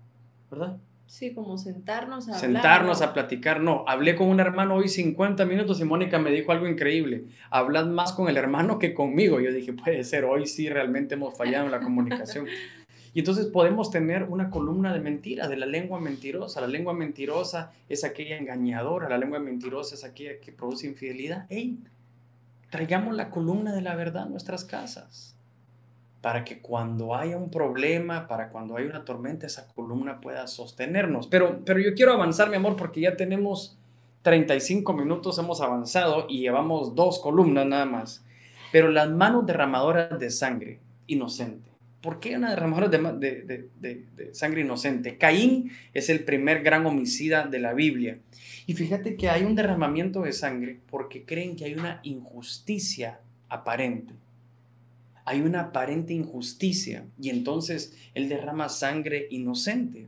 ¿verdad? 0.52 0.78
Sí, 1.08 1.34
como 1.34 1.58
sentarnos 1.58 2.28
a 2.28 2.34
Sentarnos 2.34 3.02
a 3.02 3.14
platicar. 3.14 3.62
No, 3.62 3.86
hablé 3.88 4.18
con 4.18 4.28
un 4.28 4.42
hermano 4.42 4.76
hoy 4.76 4.90
50 4.90 5.46
minutos 5.46 5.80
y 5.80 5.86
Mónica 5.86 6.20
me 6.20 6.32
dijo 6.32 6.52
algo 6.52 6.68
increíble. 6.68 7.24
Hablad 7.50 7.86
más 7.86 8.12
con 8.12 8.28
el 8.28 8.36
hermano 8.36 8.78
que 8.78 8.94
conmigo. 8.94 9.40
Yo 9.40 9.54
dije, 9.54 9.72
puede 9.72 10.04
ser, 10.04 10.26
hoy 10.26 10.48
sí 10.48 10.68
realmente 10.68 11.16
hemos 11.16 11.38
fallado 11.38 11.66
en 11.66 11.72
la 11.72 11.80
comunicación. 11.80 12.46
Y 13.18 13.22
entonces 13.22 13.48
podemos 13.48 13.90
tener 13.90 14.26
una 14.26 14.52
columna 14.52 14.94
de 14.94 15.00
mentira, 15.00 15.48
de 15.48 15.58
la 15.58 15.66
lengua 15.66 16.00
mentirosa. 16.00 16.62
La 16.62 16.68
lengua 16.68 16.94
mentirosa 16.94 17.72
es 17.90 18.04
aquella 18.04 18.38
engañadora, 18.38 19.10
la 19.10 19.18
lengua 19.18 19.40
mentirosa 19.40 19.96
es 19.96 20.04
aquella 20.04 20.40
que 20.40 20.52
produce 20.52 20.86
infidelidad. 20.86 21.48
¡Ey! 21.50 21.80
Traigamos 22.70 23.16
la 23.16 23.32
columna 23.32 23.74
de 23.74 23.82
la 23.82 23.96
verdad 23.96 24.26
a 24.26 24.30
nuestras 24.30 24.66
casas 24.66 25.36
para 26.22 26.46
que 26.46 26.62
cuando 26.62 27.16
haya 27.16 27.38
un 27.38 27.50
problema, 27.50 28.28
para 28.28 28.50
cuando 28.50 28.78
haya 28.78 28.88
una 28.88 29.04
tormenta, 29.04 29.48
esa 29.48 29.68
columna 29.68 30.22
pueda 30.22 30.46
sostenernos. 30.46 31.26
Pero, 31.26 31.62
pero 31.66 31.80
yo 31.80 31.96
quiero 31.96 32.14
avanzar, 32.14 32.52
mi 32.52 32.58
amor, 32.58 32.76
porque 32.76 33.02
ya 33.02 33.18
tenemos 33.18 33.80
35 34.22 34.94
minutos, 34.94 35.40
hemos 35.40 35.60
avanzado 35.62 36.28
y 36.30 36.42
llevamos 36.42 36.94
dos 36.94 37.18
columnas 37.18 37.66
nada 37.66 37.86
más. 37.88 38.24
Pero 38.72 38.90
las 38.90 39.10
manos 39.10 39.48
derramadoras 39.48 40.20
de 40.20 40.30
sangre 40.30 40.82
inocente. 41.08 41.77
¿Por 42.02 42.20
qué 42.20 42.38
una 42.38 42.52
derramadora 42.52 42.88
de, 42.90 43.70
de, 43.80 44.34
sangre 44.34 44.62
inocente? 44.62 45.18
Caín 45.18 45.72
es 45.94 46.10
el 46.10 46.24
primer 46.24 46.64
gran 46.64 46.86
homicida 46.86 47.48
de 47.48 47.60
la 47.60 47.74
Biblia. 47.74 48.20
Y 48.66 48.74
fíjate 48.74 49.16
que 49.16 49.30
hay 49.30 49.44
un 49.44 49.56
derramamiento 49.56 50.22
de 50.22 50.34
sangre 50.34 50.80
porque 50.90 51.24
creen 51.24 51.56
que 51.56 51.66
hay 51.66 51.74
una 51.74 52.00
injusticia 52.04 53.20
aparente 53.50 54.14
hay 55.28 55.42
una 55.42 55.60
aparente 55.60 56.14
injusticia 56.14 57.06
y 57.20 57.30
entonces 57.32 57.94
él 58.14 58.30
derrama 58.30 58.70
sangre 58.70 59.28
inocente. 59.30 60.08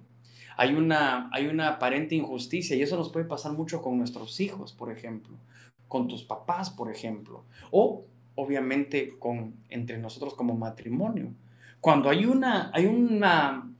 Hay 0.56 0.74
una, 0.76 1.30
hay 1.34 1.48
una 1.48 1.68
aparente 1.68 2.16
injusticia 2.16 2.78
y 2.78 2.82
eso 2.82 2.96
nos 2.96 3.12
puede 3.12 3.26
pasar 3.26 3.52
mucho 3.52 3.82
con 3.82 3.98
nuestros 3.98 4.40
hijos, 4.40 4.72
por 4.72 4.90
ejemplo, 4.90 5.36
con 5.90 6.08
tus 6.08 6.24
papás, 6.24 6.70
por 6.70 6.90
ejemplo, 6.90 7.44
o 7.70 8.06
obviamente 8.36 9.20
con 9.20 9.56
entre 9.68 9.98
nosotros 9.98 10.36
como 10.36 10.56
matrimonio. 10.56 11.34
Cuando 11.82 12.10
hay 12.10 12.26
una, 12.26 12.72
hay 12.74 12.86
una, 12.86 13.72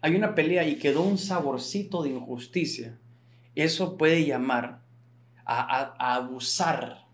hay 0.00 0.14
una 0.14 0.34
pelea 0.34 0.66
y 0.66 0.76
quedó 0.76 1.02
un 1.02 1.18
saborcito 1.18 2.02
de 2.02 2.10
injusticia, 2.10 2.98
eso 3.54 3.96
puede 3.96 4.24
llamar 4.24 4.82
a, 5.44 5.94
a 5.98 6.14
abusar 6.14 7.08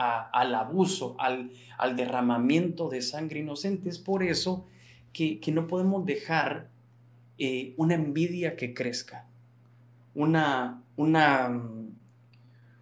al 0.00 0.54
abuso, 0.54 1.14
al, 1.18 1.50
derramamiento 1.94 2.88
de 2.88 3.02
sangre 3.02 3.40
inocente. 3.40 3.90
Es 3.90 3.98
por 3.98 4.22
eso 4.22 4.66
que, 5.12 5.40
no 5.52 5.66
podemos 5.66 6.06
dejar 6.06 6.70
eh, 7.38 7.74
una 7.76 7.94
envidia 7.94 8.56
que 8.56 8.72
crezca, 8.72 9.26
una, 10.14 10.82
una, 10.96 11.62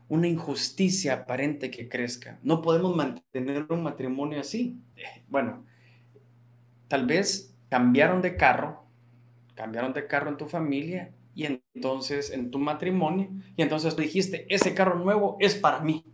una 0.09 0.29
injusticia 0.29 1.15
aparente 1.15 1.71
que 1.71 1.89
crezca. 1.89 2.39
No 2.43 2.63
podemos 2.63 2.95
mantener 2.95 3.67
un 3.69 3.83
matrimonio 3.83 4.41
así. 4.41 4.79
Bueno, 5.29 5.65
tal 6.89 7.07
vez 7.07 7.55
cambiaron 7.69 8.23
de 8.23 8.37
carro, 8.37 8.85
cambiaron 9.55 9.93
de 9.93 10.07
carro 10.07 10.31
en 10.31 10.37
tu 10.37 10.47
familia 10.47 11.13
y 11.35 11.47
entonces 11.47 12.31
en 12.31 12.51
tu 12.51 12.59
matrimonio, 12.59 13.31
y 13.57 13.63
entonces 13.63 13.97
dijiste, 13.97 14.47
ese 14.49 14.75
carro 14.75 14.97
nuevo 14.99 15.37
es 15.41 15.55
para 15.55 15.81
mí. 15.81 16.05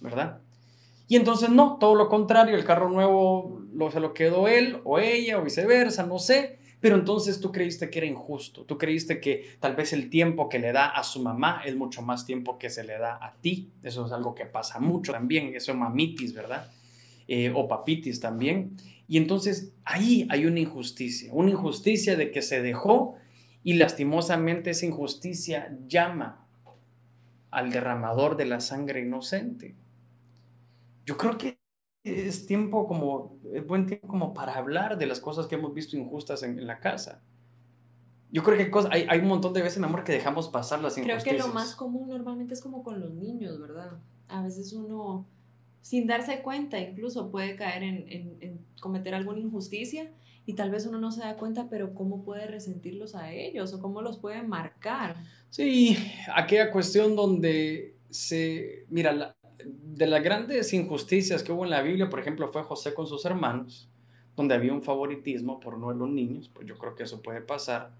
¿verdad? 0.00 0.40
Y 1.08 1.16
entonces 1.16 1.48
no, 1.50 1.78
todo 1.78 1.94
lo 1.94 2.08
contrario, 2.08 2.54
el 2.54 2.64
carro 2.64 2.90
nuevo 2.90 3.62
lo, 3.72 3.90
se 3.90 4.00
lo 4.00 4.12
quedó 4.12 4.46
él 4.46 4.80
o 4.84 4.98
ella 4.98 5.38
o 5.38 5.42
viceversa, 5.42 6.04
no 6.06 6.18
sé, 6.18 6.58
pero 6.80 6.96
entonces 6.96 7.40
tú 7.40 7.50
creíste 7.50 7.90
que 7.90 7.98
era 7.98 8.06
injusto, 8.06 8.64
tú 8.64 8.76
creíste 8.76 9.20
que 9.20 9.56
tal 9.58 9.74
vez 9.74 9.92
el 9.92 10.10
tiempo 10.10 10.48
que 10.48 10.58
le 10.58 10.72
da 10.72 10.86
a 10.86 11.02
su 11.02 11.22
mamá 11.22 11.62
es 11.64 11.74
mucho 11.74 12.02
más 12.02 12.26
tiempo 12.26 12.58
que 12.58 12.68
se 12.70 12.84
le 12.84 12.98
da 12.98 13.18
a 13.20 13.34
ti, 13.40 13.70
eso 13.82 14.06
es 14.06 14.12
algo 14.12 14.34
que 14.34 14.44
pasa 14.44 14.78
mucho 14.80 15.12
también, 15.12 15.54
eso 15.54 15.72
es 15.72 15.78
mamitis, 15.78 16.34
¿verdad? 16.34 16.70
Eh, 17.26 17.52
o 17.54 17.66
papitis 17.66 18.20
también. 18.20 18.72
Y 19.08 19.16
entonces 19.16 19.72
ahí 19.84 20.28
hay 20.30 20.46
una 20.46 20.60
injusticia, 20.60 21.32
una 21.32 21.50
injusticia 21.50 22.16
de 22.16 22.30
que 22.30 22.42
se 22.42 22.62
dejó 22.62 23.16
y 23.64 23.74
lastimosamente 23.74 24.70
esa 24.70 24.86
injusticia 24.86 25.76
llama 25.88 26.46
al 27.50 27.70
derramador 27.70 28.36
de 28.36 28.44
la 28.44 28.60
sangre 28.60 29.00
inocente 29.00 29.74
yo 31.08 31.16
creo 31.16 31.38
que 31.38 31.58
es 32.04 32.44
tiempo 32.44 32.86
como, 32.86 33.38
es 33.54 33.66
buen 33.66 33.86
tiempo 33.86 34.08
como 34.08 34.34
para 34.34 34.54
hablar 34.54 34.98
de 34.98 35.06
las 35.06 35.20
cosas 35.20 35.46
que 35.46 35.54
hemos 35.54 35.72
visto 35.72 35.96
injustas 35.96 36.42
en, 36.42 36.66
la 36.66 36.80
casa. 36.80 37.22
Yo 38.30 38.42
creo 38.42 38.58
que 38.58 38.70
hay, 38.90 39.06
hay, 39.08 39.20
un 39.20 39.28
montón 39.28 39.54
de 39.54 39.62
veces, 39.62 39.78
mi 39.78 39.86
amor, 39.86 40.04
que 40.04 40.12
dejamos 40.12 40.50
pasar 40.50 40.82
las 40.82 40.98
injusticias. 40.98 41.24
Creo 41.24 41.36
que 41.36 41.48
lo 41.48 41.54
más 41.54 41.74
común 41.74 42.10
normalmente 42.10 42.52
es 42.52 42.60
como 42.60 42.82
con 42.82 43.00
los 43.00 43.14
niños, 43.14 43.58
¿verdad? 43.58 43.98
A 44.28 44.42
veces 44.42 44.74
uno, 44.74 45.26
sin 45.88 46.06
darse 46.06 46.42
cuenta, 46.42 46.78
incluso 46.78 47.30
puede 47.30 47.56
caer 47.56 47.82
en, 47.82 48.04
en, 48.10 48.60
cometer 48.78 49.14
alguna 49.14 49.40
injusticia 49.40 50.12
y 50.44 50.52
tal 50.52 50.70
vez 50.70 50.84
uno 50.84 51.00
no 51.00 51.10
se 51.10 51.20
da 51.20 51.38
cuenta, 51.38 51.70
pero 51.70 51.94
cómo 51.94 52.24
puede 52.24 52.46
resentirlos 52.46 53.14
a 53.14 53.32
ellos 53.32 53.72
o 53.72 53.80
cómo 53.80 54.02
los 54.02 54.18
puede 54.18 54.42
marcar. 54.42 55.16
Sí, 55.48 55.96
aquella 56.34 56.70
cuestión 56.70 57.16
donde 57.16 57.94
se, 58.10 58.84
mira, 58.90 59.34
de 59.64 60.06
las 60.06 60.22
grandes 60.22 60.74
injusticias 60.74 61.42
que 61.42 61.52
hubo 61.52 61.64
en 61.64 61.70
la 61.70 61.80
Biblia, 61.80 62.10
por 62.10 62.20
ejemplo, 62.20 62.48
fue 62.48 62.64
José 62.64 62.92
con 62.92 63.06
sus 63.06 63.24
hermanos, 63.24 63.88
donde 64.36 64.54
había 64.54 64.74
un 64.74 64.82
favoritismo 64.82 65.58
por 65.58 65.78
no 65.78 65.90
los 65.94 66.10
niños, 66.10 66.50
pues 66.52 66.66
yo 66.66 66.76
creo 66.76 66.94
que 66.96 67.04
eso 67.04 67.22
puede 67.22 67.40
pasar, 67.40 67.92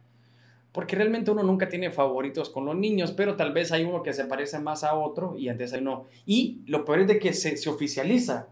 porque 0.73 0.97
realmente 0.97 1.31
uno 1.31 1.43
nunca 1.43 1.69
tiene 1.69 1.91
favoritos 1.91 2.51
con 2.51 2.65
los 2.65 2.77
niños, 2.77 3.13
pero 3.13 3.37
tal 3.37 3.53
vez 3.53 3.73
hay 3.73 3.85
uno 3.85 4.03
que 4.03 4.13
se 4.13 4.25
parece 4.25 4.59
más 4.59 4.85
a 4.85 4.95
otro 4.95 5.37
y 5.37 5.49
antes 5.49 5.73
hay 5.73 5.81
uno. 5.81 6.07
Y 6.27 6.63
lo 6.67 6.85
peor 6.85 7.01
es 7.01 7.09
de 7.09 7.19
que 7.19 7.33
se, 7.33 7.57
se 7.57 7.69
oficializa. 7.69 8.49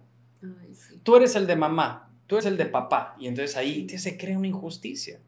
Tú 1.02 1.16
eres 1.16 1.37
el 1.37 1.46
de 1.46 1.57
mamá, 1.57 2.11
tú 2.26 2.37
eres 2.37 2.46
el 2.46 2.57
de 2.57 2.66
papá, 2.66 3.16
y 3.18 3.26
entonces 3.26 3.57
ahí 3.57 3.88
se 3.88 4.16
crea 4.16 4.38
una 4.38 4.48
injusticia 4.48 5.20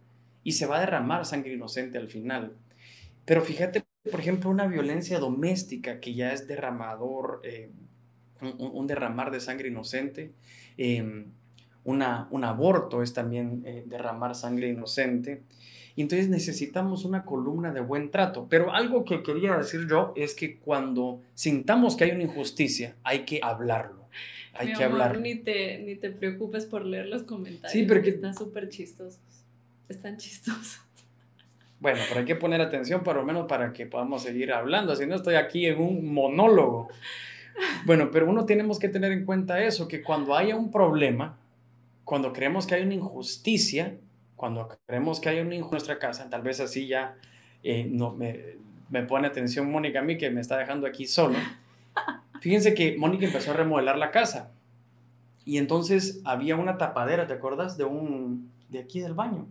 y 0.42 0.52
se 0.52 0.66
va 0.66 0.78
a 0.78 0.80
derramar 0.80 1.24
sangre 1.24 1.52
inocente 1.52 1.98
al 1.98 2.08
final. 2.08 2.54
Pero 3.24 3.42
fíjate 3.42 3.84
por 4.10 4.20
ejemplo, 4.20 4.50
una 4.50 4.66
violencia 4.66 5.18
doméstica 5.18 6.00
que 6.00 6.14
ya 6.14 6.32
es 6.32 6.46
derramador, 6.46 7.40
eh, 7.44 7.70
un, 8.40 8.86
derramar 8.86 9.30
de 9.30 9.40
sangre 9.40 9.68
inocente. 9.68 10.32
Em, 10.76 11.26
una, 11.84 12.28
un 12.30 12.44
aborto 12.44 13.02
es 13.02 13.12
también 13.12 13.62
eh, 13.66 13.84
derramar 13.86 14.34
sangre 14.34 14.68
inocente. 14.68 15.42
Y 15.98 16.02
entonces 16.02 16.28
necesitamos 16.28 17.04
una 17.04 17.24
columna 17.24 17.72
de 17.72 17.80
buen 17.80 18.12
trato. 18.12 18.46
Pero 18.48 18.72
algo 18.72 19.04
que 19.04 19.24
quería 19.24 19.56
decir 19.56 19.88
yo 19.90 20.12
es 20.14 20.32
que 20.32 20.56
cuando 20.56 21.20
sintamos 21.34 21.96
que 21.96 22.04
hay 22.04 22.12
una 22.12 22.22
injusticia, 22.22 22.94
hay 23.02 23.24
que 23.24 23.40
hablarlo. 23.42 24.08
Hay 24.54 24.74
que 24.74 24.84
hablar. 24.84 25.18
Ni 25.18 25.34
te, 25.34 25.80
ni 25.80 25.96
te 25.96 26.10
preocupes 26.10 26.66
por 26.66 26.84
leer 26.86 27.06
los 27.06 27.24
comentarios. 27.24 27.72
Sí, 27.72 27.82
porque 27.82 28.10
están 28.10 28.32
súper 28.32 28.68
chistosos. 28.68 29.18
Están 29.88 30.18
chistosos. 30.18 30.78
Bueno, 31.80 31.98
pero 32.06 32.20
hay 32.20 32.26
que 32.26 32.36
poner 32.36 32.60
atención 32.60 33.02
por 33.02 33.16
lo 33.16 33.24
menos 33.24 33.48
para 33.48 33.72
que 33.72 33.84
podamos 33.86 34.22
seguir 34.22 34.52
hablando, 34.52 34.94
si 34.94 35.04
no 35.04 35.16
estoy 35.16 35.34
aquí 35.34 35.66
en 35.66 35.80
un 35.80 36.14
monólogo. 36.14 36.90
Bueno, 37.86 38.12
pero 38.12 38.30
uno 38.30 38.46
tenemos 38.46 38.78
que 38.78 38.88
tener 38.88 39.10
en 39.10 39.24
cuenta 39.24 39.64
eso, 39.64 39.88
que 39.88 40.00
cuando 40.04 40.36
haya 40.36 40.54
un 40.54 40.70
problema, 40.70 41.36
cuando 42.04 42.32
creemos 42.32 42.68
que 42.68 42.76
hay 42.76 42.84
una 42.84 42.94
injusticia, 42.94 43.96
cuando 44.38 44.78
creemos 44.86 45.20
que 45.20 45.28
hay 45.28 45.40
una 45.40 45.54
injusticia 45.54 45.66
en 45.66 45.70
nuestra 45.70 45.98
casa, 45.98 46.30
tal 46.30 46.40
vez 46.40 46.60
así 46.60 46.86
ya 46.86 47.16
eh, 47.62 47.86
no, 47.90 48.14
me, 48.14 48.56
me 48.88 49.02
pone 49.02 49.26
atención 49.28 49.70
Mónica 49.70 49.98
a 49.98 50.02
mí 50.02 50.16
que 50.16 50.30
me 50.30 50.40
está 50.40 50.56
dejando 50.56 50.86
aquí 50.86 51.06
solo. 51.06 51.36
Fíjense 52.40 52.72
que 52.72 52.96
Mónica 52.96 53.26
empezó 53.26 53.50
a 53.50 53.54
remodelar 53.54 53.98
la 53.98 54.10
casa 54.10 54.52
y 55.44 55.58
entonces 55.58 56.22
había 56.24 56.56
una 56.56 56.78
tapadera, 56.78 57.26
¿te 57.26 57.34
acuerdas? 57.34 57.76
De 57.76 57.84
un, 57.84 58.50
de 58.70 58.78
aquí 58.78 59.00
del 59.00 59.12
baño. 59.12 59.46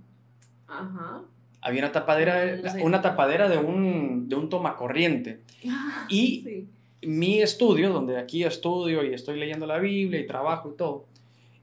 Ajá 0.67 1.21
había 1.61 1.81
una 1.81 1.91
tapadera, 1.91 2.61
una 2.81 3.01
tapadera 3.01 3.49
de 3.49 3.57
un, 3.57 4.29
de 4.29 4.35
un 4.35 4.49
tomacorriente. 4.49 5.41
y 6.09 6.65
mi 7.01 7.41
estudio, 7.41 7.91
donde 7.91 8.17
aquí 8.17 8.43
estudio 8.43 9.03
y 9.03 9.13
estoy 9.13 9.39
leyendo 9.39 9.65
la 9.65 9.77
Biblia 9.77 10.19
y 10.19 10.25
trabajo 10.25 10.71
y 10.73 10.77
todo, 10.77 11.05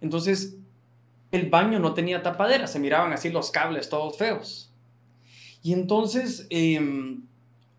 entonces 0.00 0.56
el 1.34 1.50
baño 1.50 1.78
no 1.78 1.94
tenía 1.94 2.22
tapadera, 2.22 2.66
se 2.66 2.78
miraban 2.78 3.12
así 3.12 3.30
los 3.30 3.50
cables 3.50 3.88
todos 3.88 4.16
feos. 4.16 4.70
Y 5.62 5.72
entonces 5.72 6.46
em, 6.50 7.22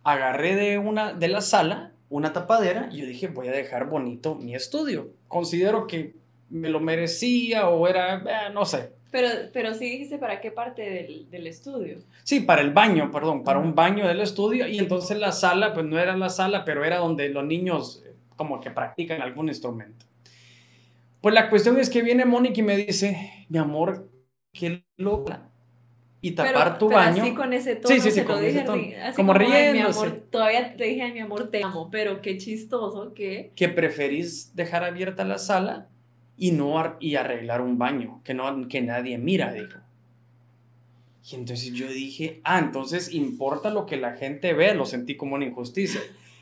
agarré 0.04 0.56
de, 0.56 0.78
una, 0.78 1.14
de 1.14 1.28
la 1.28 1.42
sala 1.42 1.92
una 2.10 2.34
tapadera 2.34 2.90
y 2.92 2.98
yo 2.98 3.06
dije, 3.06 3.28
voy 3.28 3.48
a 3.48 3.52
dejar 3.52 3.88
bonito 3.88 4.36
mi 4.36 4.56
estudio. 4.56 5.10
Considero 5.28 5.88
que 5.88 6.14
me 6.50 6.70
lo 6.70 6.80
merecía 6.80 7.68
o 7.70 7.88
era, 7.88 8.18
eh, 8.18 8.54
no 8.54 8.66
sé. 8.66 8.92
Pero, 9.12 9.30
pero 9.54 9.74
sí 9.74 9.90
dijiste 9.90 10.18
para 10.18 10.42
qué 10.42 10.52
parte 10.52 10.82
del, 10.82 11.30
del 11.30 11.48
estudio. 11.48 12.00
Sí, 12.24 12.42
para 12.42 12.62
el 12.62 12.72
baño, 12.72 13.12
perdón, 13.12 13.44
para 13.44 13.60
un 13.60 13.74
baño 13.74 14.08
del 14.08 14.20
estudio. 14.20 14.68
Y 14.68 14.78
entonces 14.80 15.18
la 15.18 15.32
sala, 15.32 15.74
pues 15.74 15.86
no 15.86 15.98
era 15.98 16.18
la 16.18 16.30
sala, 16.30 16.66
pero 16.66 16.84
era 16.84 16.98
donde 16.98 17.30
los 17.30 17.46
niños 17.46 18.04
eh, 18.06 18.14
como 18.36 18.60
que 18.60 18.72
practican 18.72 19.22
algún 19.22 19.48
instrumento. 19.48 20.06
Pues 21.22 21.34
la 21.34 21.50
cuestión 21.50 21.80
es 21.80 21.90
que 21.90 22.02
viene 22.02 22.26
Mónica 22.26 22.60
y 22.60 22.64
me 22.64 22.78
dice, 22.78 23.32
mi 23.50 23.58
amor, 23.58 24.10
qué 24.54 24.84
loca. 24.98 25.50
Y 26.22 26.32
tapar 26.32 26.80
tu 26.80 26.88
pero 26.88 27.00
baño. 27.00 27.22
Así 27.22 27.36
con 27.36 27.54
ese 27.54 27.76
tono, 27.76 27.94
Sí, 27.94 28.02
sí, 28.02 28.10
sí, 28.10 28.16
se 28.22 28.26
con 28.26 28.36
lo 28.38 28.42
ese 28.42 28.52
dije, 28.52 28.66
tono. 28.66 28.82
así 29.04 29.16
Como 29.16 29.34
"Ay, 29.34 29.74
mi 29.74 29.80
amor, 29.80 30.12
todavía 30.32 30.76
te 30.76 30.84
dije, 30.86 31.02
"Ay, 31.04 31.14
mi 31.14 31.20
amor, 31.20 31.50
te 31.52 31.64
amo, 31.64 31.90
pero 31.92 32.22
qué 32.22 32.38
chistoso 32.38 33.14
que... 33.14 33.52
que 33.56 33.70
preferís 33.70 34.56
dejar 34.56 34.84
abierta 34.84 35.24
la 35.24 35.38
sala 35.38 35.88
y 36.38 36.52
no 36.52 36.80
ar- 36.80 36.98
y 37.00 37.16
arreglar 37.16 37.62
un 37.62 37.78
baño 37.78 38.22
que 38.24 38.34
no 38.34 38.68
que 38.68 38.82
nadie 38.82 39.18
mira 39.18 39.54
dijo 39.54 39.78
y 41.32 41.36
entonces 41.36 41.74
yo 41.74 41.88
dije 41.88 42.42
ah 42.44 42.60
entonces 42.60 43.14
importa 43.14 43.70
lo 43.70 43.86
que 43.86 43.98
la 43.98 44.14
gente 44.14 44.54
ve 44.54 44.76
lo 44.76 44.86
sentí 44.86 45.16
como 45.16 45.36
una 45.36 45.46
injusticia 45.46 46.02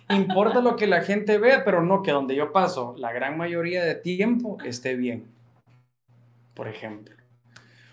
importa 0.09 0.61
lo 0.61 0.75
que 0.75 0.87
la 0.87 1.01
gente 1.01 1.37
vea 1.37 1.63
pero 1.63 1.83
no 1.83 2.01
que 2.03 2.11
donde 2.11 2.35
yo 2.35 2.51
paso 2.51 2.95
la 2.97 3.13
gran 3.13 3.37
mayoría 3.37 3.83
de 3.85 3.95
tiempo 3.95 4.57
esté 4.65 4.95
bien 4.95 5.25
por 6.53 6.67
ejemplo 6.67 7.15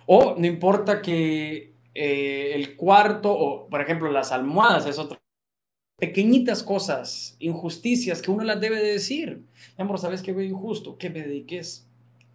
o 0.07 0.35
no 0.39 0.47
importa 0.47 1.03
que 1.03 1.75
eh, 1.95 2.53
el 2.55 2.77
cuarto 2.77 3.33
o 3.33 3.69
por 3.69 3.81
ejemplo 3.81 4.11
las 4.11 4.33
almohadas 4.33 4.87
es 4.87 4.99
otro 4.99 5.21
pequeñitas 6.01 6.63
cosas, 6.63 7.37
injusticias 7.39 8.23
que 8.23 8.31
uno 8.31 8.43
las 8.43 8.61
debe 8.61 8.83
de 8.83 8.93
decir. 8.93 9.43
Mi 9.77 9.83
amor, 9.83 9.99
¿sabes 9.99 10.23
qué 10.23 10.33
veo 10.33 10.45
injusto? 10.45 10.97
Que 10.97 11.11
me 11.11 11.21
dediques. 11.21 11.87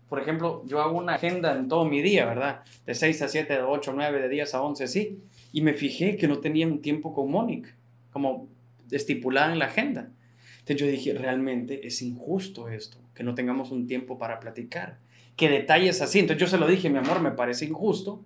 Por 0.08 0.22
ejemplo, 0.22 0.64
yo 0.68 0.82
hago 0.82 0.98
una 0.98 1.16
agenda 1.16 1.56
en 1.56 1.68
todo 1.68 1.84
mi 1.84 2.02
día, 2.02 2.26
¿verdad? 2.26 2.62
De 2.86 2.94
6 2.94 3.24
a 3.24 3.28
7, 3.28 3.52
de 3.52 3.62
8 3.64 3.92
a 3.92 3.94
9, 3.96 4.22
de 4.22 4.30
10 4.30 4.54
a 4.54 4.62
11, 4.62 4.88
sí. 4.88 5.20
Y 5.52 5.62
me 5.62 5.74
fijé 5.74 6.16
que 6.16 6.28
no 6.28 6.40
tenía 6.40 6.68
un 6.68 6.80
tiempo 6.80 7.12
con 7.12 7.32
Mónica, 7.32 7.76
como 8.12 8.48
estipulada 8.92 9.52
en 9.52 9.58
la 9.58 9.66
agenda. 9.66 10.12
Entonces 10.60 10.78
yo 10.78 10.86
dije, 10.86 11.14
realmente 11.14 11.88
es 11.88 12.04
injusto 12.04 12.70
esto, 12.70 13.00
que 13.16 13.24
no 13.24 13.34
tengamos 13.34 13.72
un 13.72 13.88
tiempo 13.88 14.20
para 14.20 14.40
platicar. 14.40 15.00
Que 15.36 15.50
detalles 15.50 16.02
así. 16.02 16.20
Entonces 16.20 16.42
yo 16.42 16.48
se 16.48 16.58
lo 16.58 16.68
dije, 16.68 16.90
mi 16.90 16.98
amor, 16.98 17.20
me 17.22 17.32
parece 17.32 17.66
injusto 17.66 18.22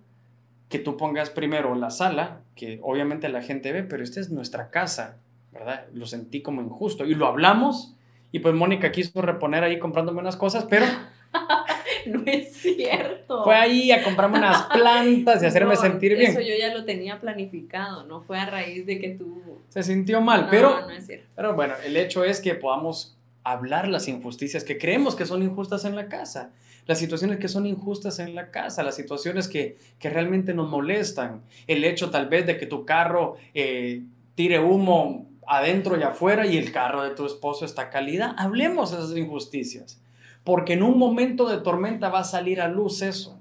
que 0.68 0.78
tú 0.78 0.96
pongas 0.96 1.30
primero 1.30 1.74
la 1.74 1.90
sala, 1.90 2.42
que 2.54 2.78
obviamente 2.82 3.28
la 3.28 3.42
gente 3.42 3.72
ve, 3.72 3.82
pero 3.82 4.04
esta 4.04 4.20
es 4.20 4.30
nuestra 4.30 4.70
casa, 4.70 5.18
¿verdad? 5.52 5.86
Lo 5.92 6.06
sentí 6.06 6.42
como 6.42 6.62
injusto 6.62 7.04
y 7.04 7.14
lo 7.16 7.26
hablamos 7.26 7.96
y 8.30 8.38
pues 8.38 8.54
Mónica 8.54 8.92
quiso 8.92 9.20
reponer 9.20 9.64
ahí 9.64 9.80
comprándome 9.80 10.20
unas 10.20 10.36
cosas, 10.36 10.66
pero 10.70 10.86
No 12.06 12.22
es 12.26 12.52
cierto. 12.56 13.44
fue 13.44 13.54
ahí 13.56 13.90
a 13.92 14.02
comprarme 14.02 14.38
unas 14.38 14.62
plantas 14.66 15.42
y 15.42 15.46
hacerme 15.46 15.74
No, 15.74 15.80
sentir 15.80 16.16
bien. 16.16 16.30
Eso 16.30 16.40
yo 16.40 16.54
ya 16.58 16.72
lo 16.72 16.84
tenía 16.84 17.20
planificado, 17.20 18.06
no 18.06 18.22
fue 18.22 18.38
a 18.38 18.46
raíz 18.46 18.86
de 18.86 18.98
que 18.98 19.10
tú... 19.10 19.42
Se 19.68 19.82
sintió 19.82 20.20
mal, 20.20 20.42
No, 20.44 20.50
pero, 20.50 20.80
no 20.82 20.90
es 20.90 21.06
cierto. 21.06 21.26
pero 21.36 21.54
bueno, 21.54 21.74
el 21.84 21.96
hecho 21.96 22.24
es 22.24 22.40
que 22.40 22.54
podamos 22.54 23.16
hablar 23.44 23.88
las 23.88 24.08
injusticias 24.08 24.64
que 24.64 24.78
creemos 24.78 25.14
que 25.16 25.26
son 25.26 25.42
injustas 25.42 25.84
en 25.84 25.96
la 25.96 26.08
casa, 26.08 26.52
las 26.86 26.98
situaciones 26.98 27.38
que 27.38 27.48
son 27.48 27.66
injustas 27.66 28.18
en 28.18 28.34
la 28.34 28.50
casa, 28.50 28.82
las 28.82 28.96
situaciones 28.96 29.48
que, 29.48 29.76
que 29.98 30.10
realmente 30.10 30.54
nos 30.54 30.68
molestan, 30.70 31.42
el 31.66 31.84
hecho 31.84 32.10
tal 32.10 32.28
vez 32.28 32.46
de 32.46 32.56
que 32.56 32.66
tu 32.66 32.84
carro 32.84 33.36
eh, 33.54 34.02
tire 34.34 34.58
humo 34.58 35.28
adentro 35.46 35.98
y 35.98 36.02
afuera 36.02 36.46
y 36.46 36.56
el 36.56 36.72
carro 36.72 37.02
de 37.02 37.10
tu 37.10 37.26
esposo 37.26 37.64
está 37.64 37.90
calidad. 37.90 38.34
Hablemos 38.38 38.92
de 38.92 38.98
esas 38.98 39.16
injusticias, 39.16 40.00
porque 40.44 40.74
en 40.74 40.82
un 40.82 40.98
momento 40.98 41.48
de 41.48 41.58
tormenta 41.58 42.08
va 42.08 42.20
a 42.20 42.24
salir 42.24 42.60
a 42.60 42.68
luz 42.68 43.02
eso. 43.02 43.38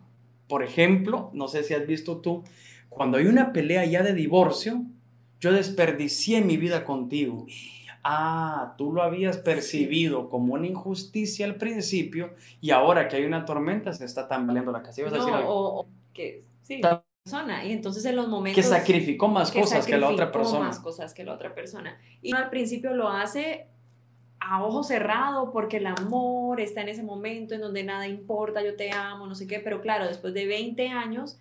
Por 0.48 0.64
ejemplo, 0.64 1.30
no 1.34 1.48
sé 1.48 1.64
si 1.64 1.76
has 1.76 1.86
visto 1.86 2.18
tú, 2.18 2.44
cuando 2.90 3.18
hay 3.18 3.28
una 3.28 3.54
pelea 3.54 3.86
ya 3.86 4.02
de 4.02 4.14
divorcio, 4.14 4.84
yo 5.40 5.54
desperdicié 5.54 6.42
mi 6.42 6.58
vida 6.58 6.84
contigo. 6.84 7.46
Ah, 8.12 8.74
tú 8.78 8.92
lo 8.92 9.04
habías 9.04 9.38
percibido 9.38 10.30
como 10.30 10.56
una 10.56 10.66
injusticia 10.66 11.46
al 11.46 11.56
principio 11.56 12.34
y 12.60 12.72
ahora 12.72 13.08
que 13.08 13.18
hay 13.18 13.26
una 13.26 13.46
tormenta 13.46 13.94
se 13.94 14.06
está 14.06 14.28
tambaleando 14.28 14.72
la 14.72 14.82
casa. 14.82 15.02
¿Ibas 15.02 15.14
a 15.14 15.18
No, 15.18 15.26
decir 15.26 15.38
algo? 15.38 15.54
o, 15.54 15.80
o 15.82 15.88
que 16.14 16.44
sí, 16.64 16.82
persona. 17.24 17.64
Y 17.66 17.72
entonces 17.72 18.04
en 18.06 18.16
los 18.16 18.28
momentos... 18.28 18.64
que 18.64 18.68
sacrificó 18.68 19.28
más 19.28 19.52
que 19.52 19.62
cosas 19.62 19.86
que 19.86 19.98
la 19.98 20.10
otra 20.10 20.32
persona. 20.32 20.66
más 20.66 20.80
cosas 20.80 21.14
que 21.14 21.24
la 21.24 21.34
otra 21.34 21.54
persona. 21.54 22.00
Y 22.24 22.34
al 22.34 22.50
principio 22.50 22.96
lo 22.96 23.10
hace 23.10 23.68
a 24.40 24.64
ojo 24.64 24.84
cerrado 24.84 25.52
porque 25.52 25.78
el 25.78 25.86
amor 25.86 26.60
está 26.62 26.82
en 26.82 26.90
ese 26.90 27.04
momento 27.04 27.54
en 27.54 27.62
donde 27.62 27.84
nada 27.84 28.08
importa, 28.08 28.64
yo 28.64 28.76
te 28.76 28.92
amo, 28.92 29.28
no 29.28 29.36
sé 29.36 29.46
qué, 29.46 29.60
pero 29.60 29.82
claro, 29.82 30.08
después 30.08 30.34
de 30.34 30.48
20 30.48 30.88
años, 30.88 31.40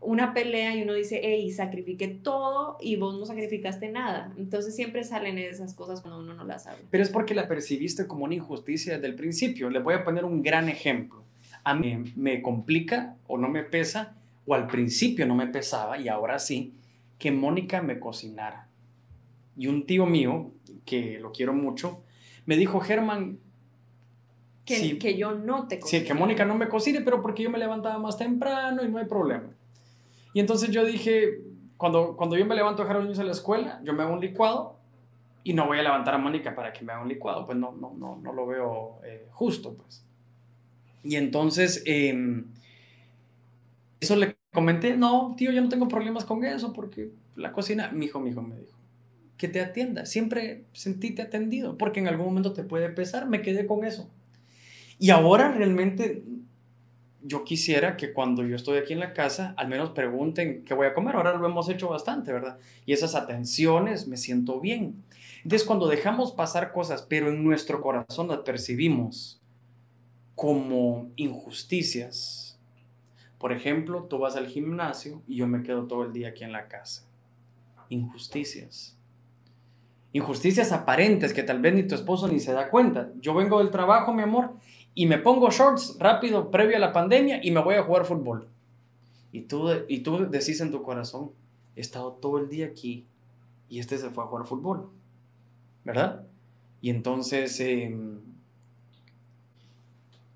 una 0.00 0.32
pelea 0.32 0.74
y 0.74 0.82
uno 0.82 0.94
dice, 0.94 1.20
hey, 1.22 1.50
sacrifiqué 1.50 2.08
todo 2.08 2.78
y 2.80 2.96
vos 2.96 3.18
no 3.18 3.26
sacrificaste 3.26 3.90
nada. 3.90 4.32
Entonces 4.38 4.74
siempre 4.74 5.04
salen 5.04 5.36
esas 5.38 5.74
cosas 5.74 6.00
cuando 6.00 6.20
uno 6.20 6.34
no 6.34 6.44
las 6.44 6.66
habla. 6.66 6.82
Pero 6.90 7.02
es 7.02 7.10
porque 7.10 7.34
la 7.34 7.46
percibiste 7.46 8.06
como 8.06 8.24
una 8.24 8.34
injusticia 8.34 8.94
desde 8.94 9.08
el 9.08 9.14
principio. 9.14 9.68
Le 9.68 9.78
voy 9.78 9.94
a 9.94 10.04
poner 10.04 10.24
un 10.24 10.42
gran 10.42 10.68
ejemplo. 10.68 11.24
A 11.64 11.74
mí 11.74 12.12
me 12.16 12.40
complica 12.40 13.16
o 13.26 13.36
no 13.36 13.48
me 13.48 13.62
pesa, 13.62 14.16
o 14.46 14.54
al 14.54 14.66
principio 14.66 15.26
no 15.26 15.34
me 15.34 15.46
pesaba 15.46 15.98
y 15.98 16.08
ahora 16.08 16.38
sí, 16.38 16.72
que 17.18 17.30
Mónica 17.30 17.82
me 17.82 18.00
cocinara. 18.00 18.68
Y 19.56 19.66
un 19.66 19.84
tío 19.84 20.06
mío, 20.06 20.50
que 20.86 21.18
lo 21.20 21.32
quiero 21.32 21.52
mucho, 21.52 22.02
me 22.46 22.56
dijo, 22.56 22.80
Germán, 22.80 23.38
Que, 24.64 24.76
sí, 24.76 24.98
que 24.98 25.18
yo 25.18 25.34
no 25.34 25.68
te 25.68 25.76
sí, 25.76 25.98
que 25.98 26.00
cocine. 26.00 26.14
Mónica 26.14 26.44
no 26.46 26.54
me 26.54 26.68
cocine, 26.68 27.02
pero 27.02 27.20
porque 27.20 27.42
yo 27.42 27.50
me 27.50 27.58
levantaba 27.58 27.98
más 27.98 28.16
temprano 28.16 28.82
y 28.82 28.88
no 28.88 28.98
hay 28.98 29.04
problema. 29.04 29.50
Y 30.32 30.40
entonces 30.40 30.70
yo 30.70 30.84
dije, 30.84 31.40
cuando, 31.76 32.16
cuando 32.16 32.36
yo 32.36 32.46
me 32.46 32.54
levanto 32.54 32.82
a 32.82 32.84
dejar 32.84 32.96
a 32.96 32.98
los 33.00 33.08
niños 33.08 33.20
a 33.20 33.24
la 33.24 33.32
escuela, 33.32 33.80
yo 33.84 33.92
me 33.94 34.02
hago 34.02 34.14
un 34.14 34.20
licuado 34.20 34.76
y 35.42 35.54
no 35.54 35.66
voy 35.66 35.78
a 35.78 35.82
levantar 35.82 36.14
a 36.14 36.18
Mónica 36.18 36.54
para 36.54 36.72
que 36.72 36.84
me 36.84 36.92
haga 36.92 37.02
un 37.02 37.08
licuado, 37.08 37.46
pues 37.46 37.56
no, 37.56 37.72
no, 37.72 37.94
no, 37.96 38.16
no 38.22 38.32
lo 38.32 38.46
veo 38.46 39.00
eh, 39.04 39.26
justo, 39.32 39.74
pues. 39.74 40.04
Y 41.02 41.16
entonces, 41.16 41.82
eh, 41.86 42.44
eso 44.00 44.16
le 44.16 44.36
comenté, 44.52 44.96
no, 44.96 45.34
tío, 45.36 45.52
yo 45.52 45.62
no 45.62 45.68
tengo 45.68 45.88
problemas 45.88 46.24
con 46.24 46.44
eso 46.44 46.72
porque 46.72 47.10
la 47.36 47.52
cocina, 47.52 47.90
mi 47.92 48.06
hijo, 48.06 48.20
mi 48.20 48.30
hijo 48.30 48.42
me 48.42 48.56
dijo, 48.56 48.76
que 49.36 49.48
te 49.48 49.60
atienda, 49.60 50.06
siempre 50.06 50.64
sentíte 50.72 51.22
atendido, 51.22 51.78
porque 51.78 52.00
en 52.00 52.08
algún 52.08 52.26
momento 52.26 52.52
te 52.52 52.62
puede 52.62 52.90
pesar, 52.90 53.28
me 53.28 53.42
quedé 53.42 53.66
con 53.66 53.84
eso. 53.84 54.10
Y 54.98 55.10
ahora 55.10 55.52
realmente 55.52 56.22
yo 57.22 57.44
quisiera 57.44 57.96
que 57.96 58.12
cuando 58.12 58.44
yo 58.44 58.56
estoy 58.56 58.78
aquí 58.78 58.92
en 58.92 59.00
la 59.00 59.12
casa, 59.12 59.54
al 59.56 59.68
menos 59.68 59.90
pregunten 59.90 60.64
qué 60.64 60.74
voy 60.74 60.86
a 60.86 60.94
comer. 60.94 61.16
Ahora 61.16 61.36
lo 61.36 61.46
hemos 61.46 61.68
hecho 61.68 61.88
bastante, 61.88 62.32
¿verdad? 62.32 62.58
Y 62.86 62.92
esas 62.92 63.14
atenciones 63.14 64.08
me 64.08 64.16
siento 64.16 64.60
bien. 64.60 65.02
Entonces, 65.42 65.66
cuando 65.66 65.86
dejamos 65.86 66.32
pasar 66.32 66.72
cosas, 66.72 67.02
pero 67.02 67.28
en 67.28 67.44
nuestro 67.44 67.80
corazón 67.80 68.28
las 68.28 68.40
percibimos 68.40 69.40
como 70.34 71.10
injusticias. 71.16 72.58
Por 73.38 73.52
ejemplo, 73.52 74.04
tú 74.04 74.18
vas 74.18 74.36
al 74.36 74.46
gimnasio 74.46 75.22
y 75.26 75.36
yo 75.36 75.46
me 75.46 75.62
quedo 75.62 75.86
todo 75.86 76.04
el 76.04 76.12
día 76.12 76.28
aquí 76.28 76.44
en 76.44 76.52
la 76.52 76.68
casa. 76.68 77.06
Injusticias. 77.88 78.96
Injusticias 80.12 80.72
aparentes 80.72 81.32
que 81.32 81.42
tal 81.42 81.60
vez 81.60 81.72
ni 81.72 81.84
tu 81.84 81.94
esposo 81.94 82.26
ni 82.26 82.40
se 82.40 82.52
da 82.52 82.68
cuenta. 82.68 83.10
Yo 83.20 83.32
vengo 83.32 83.58
del 83.58 83.70
trabajo, 83.70 84.12
mi 84.12 84.22
amor, 84.22 84.54
y 85.00 85.06
me 85.06 85.16
pongo 85.16 85.50
shorts 85.50 85.96
rápido 85.98 86.50
previo 86.50 86.76
a 86.76 86.78
la 86.78 86.92
pandemia 86.92 87.40
y 87.42 87.50
me 87.52 87.62
voy 87.62 87.76
a 87.76 87.84
jugar 87.84 88.04
fútbol. 88.04 88.50
Y 89.32 89.40
tú, 89.40 89.70
y 89.88 90.00
tú 90.00 90.28
decís 90.28 90.60
en 90.60 90.70
tu 90.70 90.82
corazón, 90.82 91.30
he 91.74 91.80
estado 91.80 92.12
todo 92.20 92.36
el 92.36 92.50
día 92.50 92.66
aquí 92.66 93.06
y 93.70 93.78
este 93.78 93.96
se 93.96 94.10
fue 94.10 94.24
a 94.24 94.26
jugar 94.26 94.44
fútbol, 94.44 94.90
¿verdad? 95.86 96.26
Y 96.82 96.90
entonces, 96.90 97.58
eh, 97.60 97.96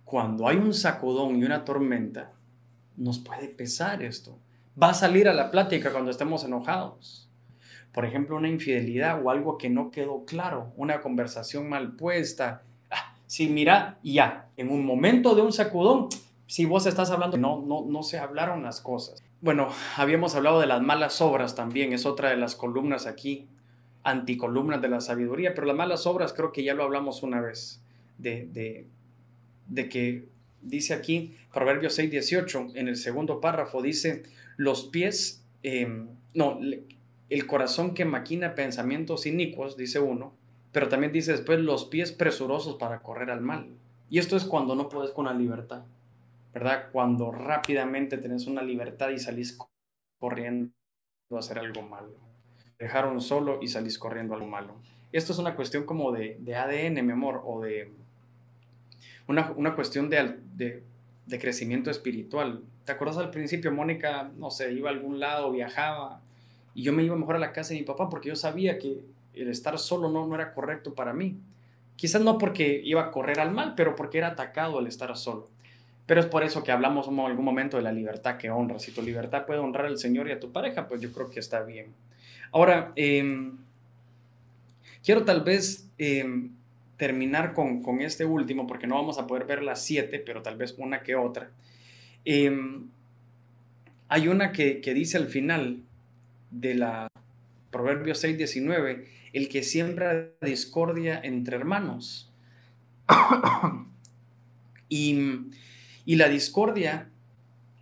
cuando 0.06 0.48
hay 0.48 0.56
un 0.56 0.72
sacudón 0.72 1.36
y 1.36 1.44
una 1.44 1.66
tormenta, 1.66 2.32
nos 2.96 3.18
puede 3.18 3.48
pesar 3.48 4.02
esto. 4.02 4.38
Va 4.82 4.88
a 4.88 4.94
salir 4.94 5.28
a 5.28 5.34
la 5.34 5.50
plática 5.50 5.92
cuando 5.92 6.10
estemos 6.10 6.42
enojados. 6.42 7.28
Por 7.92 8.06
ejemplo, 8.06 8.38
una 8.38 8.48
infidelidad 8.48 9.22
o 9.22 9.28
algo 9.28 9.58
que 9.58 9.68
no 9.68 9.90
quedó 9.90 10.24
claro, 10.24 10.72
una 10.78 11.02
conversación 11.02 11.68
mal 11.68 11.96
puesta, 11.96 12.62
si 13.34 13.48
mira, 13.48 13.98
ya, 14.04 14.48
en 14.56 14.70
un 14.70 14.86
momento 14.86 15.34
de 15.34 15.42
un 15.42 15.52
sacudón, 15.52 16.06
si 16.46 16.66
vos 16.66 16.86
estás 16.86 17.10
hablando, 17.10 17.36
no, 17.36 17.60
no, 17.66 17.84
no 17.84 18.04
se 18.04 18.16
hablaron 18.16 18.62
las 18.62 18.80
cosas. 18.80 19.24
Bueno, 19.40 19.70
habíamos 19.96 20.36
hablado 20.36 20.60
de 20.60 20.68
las 20.68 20.80
malas 20.80 21.20
obras 21.20 21.56
también, 21.56 21.92
es 21.92 22.06
otra 22.06 22.30
de 22.30 22.36
las 22.36 22.54
columnas 22.54 23.08
aquí, 23.08 23.48
anticolumnas 24.04 24.80
de 24.80 24.88
la 24.88 25.00
sabiduría, 25.00 25.52
pero 25.52 25.66
las 25.66 25.74
malas 25.74 26.06
obras 26.06 26.32
creo 26.32 26.52
que 26.52 26.62
ya 26.62 26.74
lo 26.74 26.84
hablamos 26.84 27.24
una 27.24 27.40
vez, 27.40 27.82
de, 28.18 28.86
de, 29.66 29.88
que 29.88 30.28
dice 30.62 30.94
aquí, 30.94 31.36
Proverbios 31.52 31.94
6, 31.94 32.12
18, 32.12 32.68
en 32.76 32.86
el 32.86 32.94
segundo 32.94 33.40
párrafo, 33.40 33.82
dice, 33.82 34.22
los 34.56 34.84
pies, 34.84 35.44
eh, 35.64 35.88
no, 36.34 36.60
el 37.30 37.46
corazón 37.48 37.94
que 37.94 38.04
maquina 38.04 38.54
pensamientos 38.54 39.26
inicuos, 39.26 39.76
dice 39.76 39.98
uno, 39.98 40.34
pero 40.74 40.88
también 40.88 41.12
dice 41.12 41.30
después 41.30 41.60
los 41.60 41.84
pies 41.84 42.10
presurosos 42.10 42.74
para 42.74 42.98
correr 42.98 43.30
al 43.30 43.40
mal. 43.40 43.68
Y 44.10 44.18
esto 44.18 44.36
es 44.36 44.44
cuando 44.44 44.74
no 44.74 44.88
puedes 44.88 45.12
con 45.12 45.26
la 45.26 45.32
libertad, 45.32 45.84
¿verdad? 46.52 46.88
Cuando 46.90 47.30
rápidamente 47.30 48.18
tenés 48.18 48.48
una 48.48 48.60
libertad 48.60 49.10
y 49.10 49.20
salís 49.20 49.56
corriendo 50.18 50.72
a 51.30 51.38
hacer 51.38 51.60
algo 51.60 51.82
malo. 51.82 52.16
Dejaron 52.76 53.20
solo 53.20 53.60
y 53.62 53.68
salís 53.68 54.00
corriendo 54.00 54.34
a 54.34 54.36
algo 54.36 54.48
malo. 54.48 54.74
Esto 55.12 55.32
es 55.32 55.38
una 55.38 55.54
cuestión 55.54 55.84
como 55.84 56.10
de, 56.10 56.38
de 56.40 56.56
ADN, 56.56 57.06
mi 57.06 57.12
amor, 57.12 57.42
o 57.44 57.60
de 57.60 57.92
una, 59.28 59.52
una 59.52 59.76
cuestión 59.76 60.10
de, 60.10 60.40
de, 60.56 60.82
de, 61.26 61.38
crecimiento 61.38 61.88
espiritual. 61.88 62.64
¿Te 62.84 62.90
acuerdas 62.90 63.18
al 63.18 63.30
principio, 63.30 63.70
Mónica, 63.70 64.32
no 64.36 64.50
sé, 64.50 64.72
iba 64.72 64.90
a 64.90 64.92
algún 64.92 65.20
lado, 65.20 65.52
viajaba, 65.52 66.20
y 66.74 66.82
yo 66.82 66.92
me 66.92 67.04
iba 67.04 67.14
mejor 67.14 67.36
a 67.36 67.38
la 67.38 67.52
casa 67.52 67.74
de 67.74 67.78
mi 67.78 67.86
papá 67.86 68.10
porque 68.10 68.30
yo 68.30 68.34
sabía 68.34 68.80
que 68.80 69.13
el 69.36 69.48
estar 69.48 69.78
solo 69.78 70.08
no, 70.08 70.26
no 70.26 70.34
era 70.34 70.52
correcto 70.52 70.94
para 70.94 71.12
mí. 71.12 71.38
Quizás 71.96 72.22
no 72.22 72.38
porque 72.38 72.80
iba 72.84 73.02
a 73.02 73.10
correr 73.10 73.40
al 73.40 73.52
mal, 73.52 73.74
pero 73.76 73.94
porque 73.94 74.18
era 74.18 74.28
atacado 74.28 74.80
el 74.80 74.86
estar 74.86 75.16
solo. 75.16 75.48
Pero 76.06 76.20
es 76.20 76.26
por 76.26 76.42
eso 76.42 76.62
que 76.62 76.72
hablamos 76.72 77.08
en 77.08 77.18
algún 77.20 77.44
momento 77.44 77.76
de 77.76 77.82
la 77.82 77.92
libertad 77.92 78.36
que 78.36 78.50
honra. 78.50 78.78
Si 78.78 78.92
tu 78.92 79.00
libertad 79.00 79.46
puede 79.46 79.60
honrar 79.60 79.86
al 79.86 79.98
Señor 79.98 80.28
y 80.28 80.32
a 80.32 80.40
tu 80.40 80.52
pareja, 80.52 80.86
pues 80.86 81.00
yo 81.00 81.12
creo 81.12 81.30
que 81.30 81.40
está 81.40 81.62
bien. 81.62 81.94
Ahora, 82.52 82.92
em, 82.96 83.56
quiero 85.02 85.24
tal 85.24 85.42
vez 85.42 85.88
em, 85.98 86.50
terminar 86.96 87.54
con, 87.54 87.82
con, 87.82 88.00
este 88.00 88.24
último, 88.24 88.66
porque 88.66 88.86
no 88.86 88.96
vamos 88.96 89.18
a 89.18 89.26
poder 89.26 89.44
ver 89.44 89.62
las 89.62 89.82
siete, 89.82 90.18
pero 90.18 90.42
tal 90.42 90.56
vez 90.56 90.74
una 90.78 91.02
que 91.02 91.16
otra. 91.16 91.50
Em, 92.24 92.88
hay 94.08 94.28
una 94.28 94.52
que, 94.52 94.80
que 94.80 94.94
dice 94.94 95.16
al 95.16 95.26
final 95.26 95.80
de 96.50 96.74
la 96.74 97.08
Proverbio 97.74 98.14
6, 98.14 98.38
19, 98.38 99.08
el 99.32 99.48
que 99.48 99.64
siembra 99.64 100.30
discordia 100.40 101.20
entre 101.20 101.56
hermanos. 101.56 102.32
y, 104.88 105.50
y 106.04 106.14
la 106.14 106.28
discordia 106.28 107.10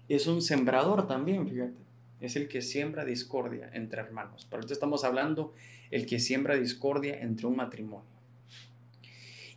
es 0.09 0.27
un 0.27 0.41
sembrador 0.41 1.07
también, 1.07 1.47
fíjate. 1.47 1.77
Es 2.23 2.37
el 2.37 2.49
que 2.49 2.63
siembra 2.63 3.05
discordia 3.05 3.69
entre 3.75 4.01
hermanos. 4.01 4.47
Por 4.47 4.65
eso 4.65 4.73
estamos 4.73 5.05
hablando 5.05 5.53
el 5.91 6.07
que 6.07 6.21
siembra 6.21 6.57
discordia 6.57 7.21
entre 7.21 7.47
un 7.47 7.57
matrimonio. 7.57 8.09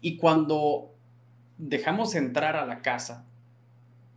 Y 0.01 0.17
cuando 0.17 0.93
dejamos 1.57 2.13
entrar 2.13 2.57
a 2.57 2.65
la 2.65 2.81
casa 2.81 3.25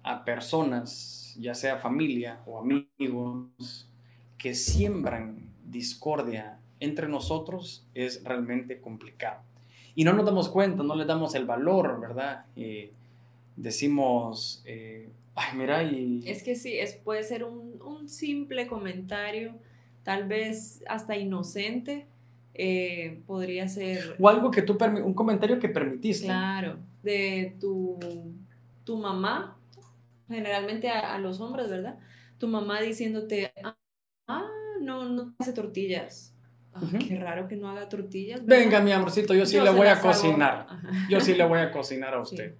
a 0.02 0.24
personas, 0.24 1.36
ya 1.38 1.54
sea 1.54 1.78
familia 1.78 2.40
o 2.44 2.58
amigos, 2.58 3.88
que 4.36 4.56
siembran 4.56 5.47
discordia 5.70 6.58
entre 6.80 7.08
nosotros 7.08 7.86
es 7.94 8.22
realmente 8.24 8.80
complicado. 8.80 9.42
Y 9.94 10.04
no 10.04 10.12
nos 10.12 10.24
damos 10.24 10.48
cuenta, 10.48 10.82
no 10.82 10.94
le 10.94 11.04
damos 11.04 11.34
el 11.34 11.44
valor, 11.44 12.00
¿verdad? 12.00 12.44
decimos, 13.56 14.62
eh, 14.64 15.08
ay, 15.34 15.56
mira, 15.56 15.82
y... 15.82 16.22
Es 16.24 16.44
que 16.44 16.54
sí, 16.54 16.78
es, 16.78 16.94
puede 16.94 17.24
ser 17.24 17.42
un, 17.42 17.82
un 17.82 18.08
simple 18.08 18.68
comentario, 18.68 19.54
tal 20.04 20.28
vez 20.28 20.84
hasta 20.86 21.16
inocente, 21.16 22.06
eh, 22.54 23.20
podría 23.26 23.68
ser... 23.68 24.16
O 24.18 24.28
algo 24.28 24.50
que 24.50 24.62
tú, 24.62 24.78
un 25.04 25.14
comentario 25.14 25.58
que 25.58 25.68
permitiste. 25.68 26.26
Claro, 26.26 26.78
de 27.02 27.56
tu, 27.60 27.98
tu 28.84 28.96
mamá, 28.96 29.56
generalmente 30.28 30.88
a, 30.88 31.18
los 31.18 31.40
hombres, 31.40 31.68
¿verdad? 31.70 31.98
Tu 32.38 32.48
mamá 32.48 32.80
diciéndote, 32.80 33.52
ah, 34.26 34.48
no, 34.88 35.08
no 35.08 35.34
hace 35.38 35.52
tortillas. 35.52 36.34
Qué 37.06 37.16
raro 37.16 37.48
que 37.48 37.56
no 37.56 37.68
haga 37.68 37.88
tortillas. 37.88 38.44
Venga, 38.44 38.80
mi 38.80 38.92
amorcito, 38.92 39.34
yo 39.34 39.44
sí 39.44 39.60
le 39.60 39.70
voy 39.70 39.88
a 39.88 40.00
cocinar. 40.00 40.66
Yo 41.10 41.20
sí 41.20 41.34
le 41.34 41.44
voy 41.44 41.58
a 41.58 41.70
cocinar 41.70 42.14
a 42.14 42.20
usted. 42.28 42.54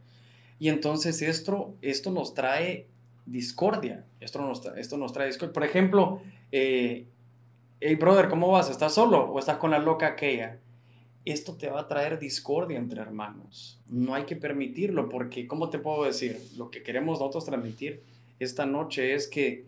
Y 0.59 0.68
entonces 0.68 1.22
esto, 1.22 1.74
esto 1.83 2.11
nos 2.11 2.35
trae 2.35 2.87
discordia. 3.26 4.05
Esto 4.20 4.41
nos, 4.41 4.64
esto 4.76 4.99
nos 4.99 5.12
trae 5.12 5.29
discordia. 5.29 5.53
Por 5.53 5.64
ejemplo, 5.64 6.20
eh, 6.53 7.07
hey 7.81 7.95
brother, 7.95 8.29
¿cómo 8.29 8.51
vas? 8.51 8.68
¿Estás 8.70 8.95
solo 8.95 9.31
o 9.31 9.39
estás 9.39 9.59
con 9.59 9.70
la 9.70 9.79
loca 9.79 10.09
aquella? 10.09 10.59
Esto 11.24 11.55
te 11.55 11.68
va 11.68 11.81
a 11.81 11.89
traer 11.89 12.18
discordia 12.18 12.79
entre 12.79 13.01
hermanos. 13.01 13.81
No 13.87 14.14
hay 14.14 14.24
que 14.24 14.37
permitirlo 14.37 15.09
porque, 15.09 15.47
¿cómo 15.47 15.70
te 15.70 15.79
puedo 15.79 16.05
decir? 16.05 16.41
Lo 16.57 16.70
que 16.70 16.83
queremos 16.83 17.20
nosotros 17.20 17.45
transmitir 17.45 18.03
esta 18.41 18.66
noche 18.66 19.14
es 19.14 19.29
que, 19.29 19.66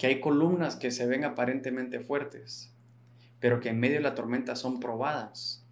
que 0.00 0.06
hay 0.06 0.18
columnas 0.18 0.76
que 0.76 0.90
se 0.92 1.04
ven 1.04 1.26
aparentemente 1.26 2.00
fuertes, 2.00 2.74
pero 3.38 3.60
que 3.60 3.68
en 3.68 3.78
medio 3.78 3.96
de 3.96 4.02
la 4.02 4.14
tormenta 4.14 4.56
son 4.56 4.80
probadas. 4.80 5.62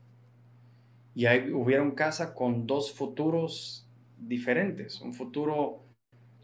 Y 1.14 1.24
hay, 1.24 1.50
hubieron 1.50 1.92
casa 1.92 2.34
con 2.34 2.66
dos 2.66 2.92
futuros 2.92 3.88
diferentes, 4.18 5.00
un 5.00 5.14
futuro 5.14 5.82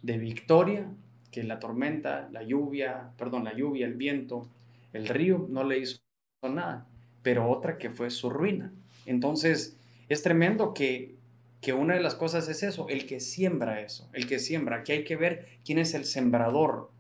de 0.01 0.17
victoria, 0.17 0.91
que 1.31 1.45
la 1.45 1.59
tormenta, 1.59 2.31
la 2.33 2.43
lluvia, 2.43 3.13
perdón, 3.19 3.45
la 3.45 3.53
lluvia, 3.53 3.85
el 3.85 3.97
viento, 3.97 4.49
el 4.95 5.07
río 5.07 5.47
no 5.51 5.63
le 5.63 5.81
hizo 5.81 5.99
nada, 6.43 6.87
pero 7.23 7.51
otra 7.51 7.77
que 7.77 7.91
fue 7.91 8.09
su 8.09 8.31
ruina. 8.31 8.73
Entonces, 9.05 9.77
es 10.09 10.23
tremendo 10.23 10.73
que, 10.73 11.17
que 11.61 11.75
una 11.75 11.93
de 11.93 12.01
las 12.01 12.15
cosas 12.15 12.49
es 12.49 12.63
eso, 12.63 12.89
el 12.89 13.05
que 13.05 13.21
siembra 13.21 13.83
eso, 13.83 14.09
el 14.15 14.27
que 14.27 14.39
siembra, 14.39 14.85
que 14.85 14.95
hay 14.95 15.05
que 15.05 15.17
ver 15.17 15.59
quién 15.67 15.79
es 15.79 15.93
el 15.93 16.07
sembrador, 16.07 16.94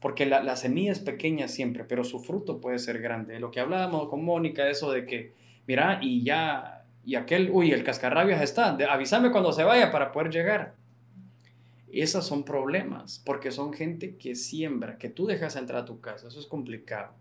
porque 0.00 0.26
la, 0.26 0.42
la 0.42 0.56
semilla 0.56 0.92
es 0.92 1.00
pequeña 1.00 1.48
siempre, 1.48 1.84
pero 1.84 2.04
su 2.04 2.20
fruto 2.20 2.60
puede 2.60 2.78
ser 2.78 3.00
grande. 3.00 3.40
Lo 3.40 3.50
que 3.50 3.60
hablábamos 3.60 4.08
con 4.08 4.24
Mónica, 4.24 4.68
eso 4.68 4.92
de 4.92 5.06
que, 5.06 5.32
mira, 5.66 5.98
y 6.02 6.22
ya, 6.22 6.84
y 7.04 7.16
aquel, 7.16 7.50
uy, 7.52 7.72
el 7.72 7.84
cascarrabias 7.84 8.42
está, 8.42 8.76
avísame 8.90 9.30
cuando 9.30 9.52
se 9.52 9.64
vaya 9.64 9.90
para 9.90 10.12
poder 10.12 10.30
llegar. 10.30 10.74
Esos 11.92 12.26
son 12.26 12.44
problemas, 12.44 13.22
porque 13.24 13.50
son 13.50 13.72
gente 13.72 14.16
que 14.16 14.34
siembra, 14.34 14.98
que 14.98 15.08
tú 15.08 15.26
dejas 15.26 15.56
entrar 15.56 15.82
a 15.82 15.84
tu 15.86 16.00
casa, 16.00 16.28
eso 16.28 16.38
es 16.38 16.46
complicado 16.46 17.12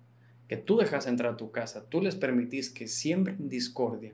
que 0.47 0.57
tú 0.57 0.77
dejas 0.77 1.07
entrar 1.07 1.33
a 1.33 1.37
tu 1.37 1.51
casa, 1.51 1.85
tú 1.89 2.01
les 2.01 2.15
permitís 2.15 2.69
que 2.69 2.87
siembren 2.87 3.49
discordia 3.49 4.13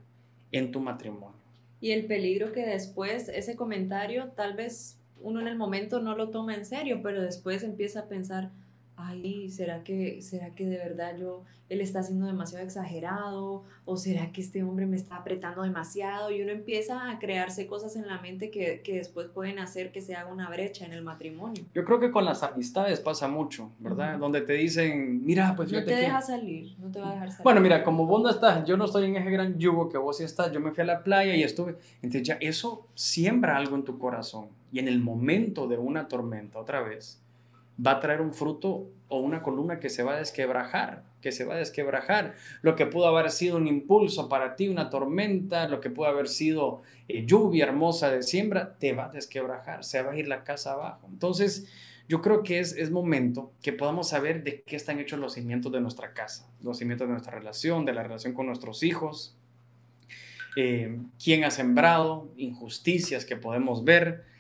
en 0.52 0.72
tu 0.72 0.80
matrimonio. 0.80 1.38
Y 1.80 1.92
el 1.92 2.06
peligro 2.06 2.52
que 2.52 2.66
después 2.66 3.30
ese 3.30 3.56
comentario, 3.56 4.30
tal 4.36 4.56
vez 4.56 4.98
uno 5.24 5.40
en 5.42 5.48
el 5.48 5.58
momento 5.58 6.00
no 6.02 6.16
lo 6.16 6.30
toma 6.30 6.54
en 6.56 6.66
serio, 6.66 7.00
pero 7.02 7.22
después 7.22 7.64
empieza 7.64 8.02
a 8.02 8.06
pensar, 8.08 8.52
ay, 8.96 9.50
¿será 9.50 9.84
que, 9.84 10.22
¿será 10.22 10.52
que 10.52 10.66
de 10.66 10.78
verdad 10.78 11.18
yo, 11.18 11.44
él 11.70 11.82
está 11.82 12.04
siendo 12.04 12.28
demasiado 12.28 12.64
exagerado? 12.64 13.64
¿O 13.86 13.98
será 13.98 14.32
que 14.32 14.42
este 14.42 14.64
hombre 14.64 14.86
me 14.86 14.96
está 14.96 15.16
apretando 15.16 15.64
demasiado? 15.64 16.30
Y 16.32 16.42
uno 16.42 16.52
empieza 16.52 17.10
a 17.10 17.20
crearse 17.20 17.68
cosas 17.68 17.96
en 17.96 18.08
la 18.08 18.22
mente 18.22 18.52
que, 18.52 18.82
que 18.82 18.96
después 18.96 19.28
pueden 19.28 19.60
hacer 19.60 19.92
que 19.92 20.02
se 20.02 20.16
haga 20.16 20.32
una 20.32 20.50
brecha 20.50 20.86
en 20.86 20.94
el 20.94 21.04
matrimonio. 21.04 21.64
Yo 21.74 21.84
creo 21.84 22.00
que 22.00 22.12
con 22.12 22.26
las 22.26 22.44
amistades 22.44 23.00
pasa 23.00 23.28
mucho, 23.28 23.72
¿verdad? 23.80 24.18
Donde 24.20 24.42
te 24.42 24.54
dicen, 24.54 25.26
mira, 25.26 25.56
pues 25.56 25.72
No 25.72 25.84
te 25.84 25.96
deja 25.96 26.22
salir, 26.22 26.76
no 26.80 26.92
te 26.92 27.00
va 27.00 27.10
a 27.10 27.14
dejar 27.14 27.32
salir. 27.32 27.44
Bueno, 27.44 27.62
mira, 27.62 27.84
como 27.84 28.06
vos 28.06 28.22
no 28.22 28.30
estás, 28.30 28.66
yo 28.66 28.78
no 28.78 28.86
estoy 28.86 29.06
en 29.06 29.16
ese 29.16 29.32
gran 29.32 29.58
yugo 29.58 29.90
que 29.90 29.98
vos 29.98 30.18
sí 30.18 30.24
estás, 30.24 30.52
yo 30.52 30.60
me 30.60 30.72
fui 30.72 30.84
a 30.84 30.86
la 30.86 31.04
playa 31.04 31.36
y 31.36 31.44
estuve, 31.44 31.78
entonces 32.02 32.24
ya 32.24 32.38
eso 32.40 32.88
siembra 32.94 33.58
algo 33.58 33.76
en 33.76 33.84
tu 33.84 33.98
corazón. 33.98 34.48
Y 34.74 34.80
en 34.80 34.88
el 34.88 35.00
momento 35.00 35.68
de 35.68 35.78
una 35.78 36.08
tormenta, 36.08 36.58
otra 36.58 36.82
vez, 36.82 37.22
va 37.80 37.92
a 37.92 38.00
traer 38.00 38.22
un 38.22 38.34
fruto 38.34 38.90
o 39.08 39.20
una 39.20 39.44
columna 39.44 39.80
que 39.80 39.90
se 39.90 40.02
va 40.02 40.14
a 40.14 40.18
desquebrajar, 40.18 41.04
que 41.22 41.32
se 41.32 41.46
va 41.46 41.54
a 41.54 41.58
desquebrajar. 41.60 42.34
Lo 42.64 42.76
que 42.76 42.88
pudo 42.88 43.08
haber 43.08 43.30
sido 43.30 43.58
un 43.58 43.68
impulso 43.68 44.28
para 44.28 44.56
ti, 44.56 44.68
una 44.68 44.90
tormenta, 44.90 45.68
lo 45.68 45.80
que 45.80 45.92
pudo 45.92 46.08
haber 46.08 46.28
sido 46.28 46.82
eh, 47.08 47.24
lluvia 47.24 47.66
hermosa 47.66 48.10
de 48.10 48.24
siembra, 48.24 48.76
te 48.80 48.94
va 48.94 49.06
a 49.06 49.10
desquebrajar, 49.10 49.84
se 49.84 50.02
va 50.02 50.14
a 50.14 50.18
ir 50.18 50.28
la 50.28 50.44
casa 50.44 50.74
abajo. 50.74 51.08
Entonces, 51.08 51.68
yo 52.10 52.24
creo 52.24 52.42
que 52.42 52.60
es, 52.60 52.76
es 52.76 52.90
momento 52.90 53.54
que 53.62 53.74
podamos 53.74 54.10
saber 54.10 54.44
de 54.44 54.64
qué 54.64 54.76
están 54.76 55.00
hechos 55.00 55.20
los 55.20 55.34
cimientos 55.34 55.72
de 55.72 55.82
nuestra 55.82 56.14
casa, 56.14 56.52
los 56.64 56.80
cimientos 56.80 57.08
de 57.08 57.12
nuestra 57.12 57.38
relación, 57.38 57.86
de 57.86 57.94
la 57.94 58.02
relación 58.02 58.34
con 58.34 58.48
nuestros 58.48 58.82
hijos, 58.82 59.38
eh, 60.56 61.00
quién 61.24 61.44
ha 61.44 61.52
sembrado, 61.52 62.32
injusticias 62.38 63.24
que 63.24 63.36
podemos 63.36 63.84
ver. 63.84 64.33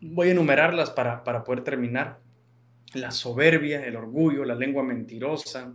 Voy 0.00 0.28
a 0.28 0.32
enumerarlas 0.32 0.90
para, 0.90 1.24
para 1.24 1.44
poder 1.44 1.62
terminar 1.62 2.20
la 2.94 3.10
soberbia, 3.10 3.84
el 3.84 3.96
orgullo, 3.96 4.44
la 4.44 4.54
lengua 4.54 4.82
mentirosa, 4.82 5.74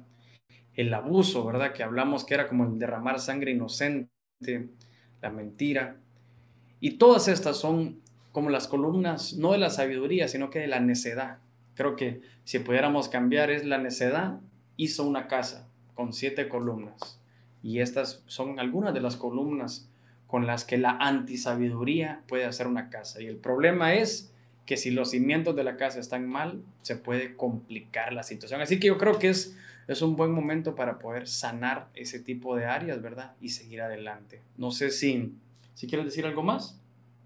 el 0.73 0.93
abuso, 0.93 1.45
¿verdad? 1.45 1.73
Que 1.73 1.83
hablamos 1.83 2.25
que 2.25 2.33
era 2.33 2.47
como 2.47 2.65
el 2.65 2.79
derramar 2.79 3.19
sangre 3.19 3.51
inocente, 3.51 4.09
la 5.21 5.29
mentira. 5.29 5.97
Y 6.79 6.91
todas 6.91 7.27
estas 7.27 7.57
son 7.57 8.01
como 8.31 8.49
las 8.49 8.67
columnas, 8.67 9.33
no 9.33 9.53
de 9.53 9.59
la 9.59 9.69
sabiduría, 9.69 10.27
sino 10.27 10.49
que 10.49 10.59
de 10.59 10.67
la 10.67 10.79
necedad. 10.79 11.37
Creo 11.75 11.95
que 11.95 12.21
si 12.43 12.59
pudiéramos 12.59 13.09
cambiar 13.09 13.49
es 13.49 13.65
la 13.65 13.77
necedad 13.77 14.39
hizo 14.77 15.05
una 15.05 15.27
casa 15.27 15.69
con 15.93 16.13
siete 16.13 16.49
columnas. 16.49 17.19
Y 17.63 17.79
estas 17.79 18.23
son 18.27 18.59
algunas 18.59 18.93
de 18.93 19.01
las 19.01 19.15
columnas 19.15 19.89
con 20.27 20.47
las 20.47 20.65
que 20.65 20.77
la 20.77 20.91
antisabiduría 20.91 22.21
puede 22.27 22.45
hacer 22.45 22.67
una 22.67 22.89
casa. 22.89 23.21
Y 23.21 23.27
el 23.27 23.37
problema 23.37 23.93
es 23.93 24.31
que 24.65 24.77
si 24.77 24.91
los 24.91 25.11
cimientos 25.11 25.55
de 25.55 25.63
la 25.63 25.77
casa 25.77 25.99
están 25.99 26.27
mal, 26.27 26.63
se 26.81 26.95
puede 26.95 27.35
complicar 27.35 28.13
la 28.13 28.23
situación. 28.23 28.61
Así 28.61 28.79
que 28.79 28.87
yo 28.87 28.97
creo 28.97 29.19
que 29.19 29.29
es, 29.29 29.55
es 29.87 30.01
un 30.01 30.15
buen 30.15 30.31
momento 30.31 30.75
para 30.75 30.97
poder 30.97 31.27
sanar 31.27 31.89
ese 31.93 32.19
tipo 32.19 32.55
de 32.55 32.65
áreas, 32.65 33.01
¿verdad? 33.01 33.33
Y 33.39 33.49
seguir 33.49 33.81
adelante. 33.81 34.41
No 34.57 34.71
sé 34.71 34.89
si, 34.89 35.33
si 35.75 35.87
quieres 35.87 36.05
decir 36.05 36.25
algo 36.25 36.41
más. 36.41 36.79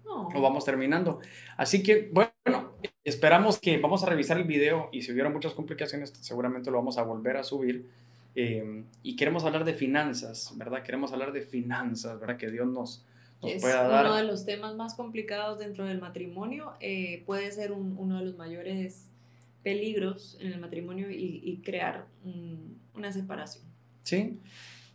lo 0.04 0.40
vamos 0.40 0.64
terminando. 0.64 1.20
Así 1.56 1.82
que, 1.82 2.10
bueno, 2.12 2.74
esperamos 3.04 3.58
que 3.58 3.78
vamos 3.78 4.02
a 4.02 4.06
revisar 4.06 4.36
el 4.36 4.44
video 4.44 4.90
y 4.92 5.02
si 5.02 5.12
hubiera 5.12 5.30
muchas 5.30 5.54
complicaciones, 5.54 6.12
seguramente 6.20 6.70
lo 6.70 6.76
vamos 6.76 6.98
a 6.98 7.02
volver 7.02 7.38
a 7.38 7.44
subir. 7.44 7.88
Eh, 8.34 8.84
y 9.02 9.16
queremos 9.16 9.44
hablar 9.44 9.64
de 9.64 9.74
finanzas, 9.74 10.52
¿verdad? 10.56 10.82
Queremos 10.82 11.12
hablar 11.12 11.32
de 11.32 11.42
finanzas, 11.42 12.20
¿verdad? 12.20 12.36
Que 12.36 12.50
Dios 12.50 12.66
nos, 12.66 13.04
nos 13.42 13.52
es 13.52 13.60
pueda 13.60 13.88
dar. 13.88 14.06
uno 14.06 14.16
de 14.16 14.24
los 14.24 14.44
temas 14.44 14.76
más 14.76 14.94
complicados 14.94 15.58
dentro 15.58 15.84
del 15.84 16.00
matrimonio. 16.00 16.74
Eh, 16.80 17.22
puede 17.26 17.50
ser 17.52 17.72
uno 17.72 18.18
de 18.18 18.24
los 18.24 18.36
mayores 18.36 19.08
peligros 19.62 20.38
en 20.40 20.52
el 20.52 20.60
matrimonio 20.60 21.10
y, 21.10 21.60
crear 21.64 22.06
una 22.94 23.12
separación. 23.12 23.64
Sí, 24.02 24.38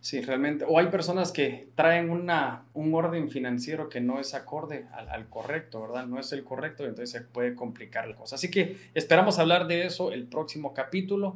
Sí, 0.06 0.20
realmente. 0.20 0.64
O 0.68 0.78
hay 0.78 0.86
personas 0.86 1.32
que 1.32 1.70
traen 1.74 2.10
una, 2.10 2.62
un 2.74 2.94
orden 2.94 3.28
financiero 3.28 3.88
que 3.88 4.00
no 4.00 4.20
es 4.20 4.34
acorde 4.34 4.86
al, 4.92 5.28
correcto, 5.28 5.80
¿verdad? 5.82 6.06
No 6.06 6.20
es 6.20 6.32
el 6.32 6.44
correcto 6.44 6.84
y 6.84 6.86
entonces 6.86 7.10
se 7.10 7.22
puede 7.22 7.56
complicar 7.56 8.06
la 8.06 8.14
cosa. 8.14 8.36
Así 8.36 8.48
que 8.48 8.76
esperamos 8.94 9.40
hablar 9.40 9.66
de 9.66 9.84
eso 9.84 10.12
el 10.12 10.28
próximo 10.28 10.74
capítulo. 10.74 11.34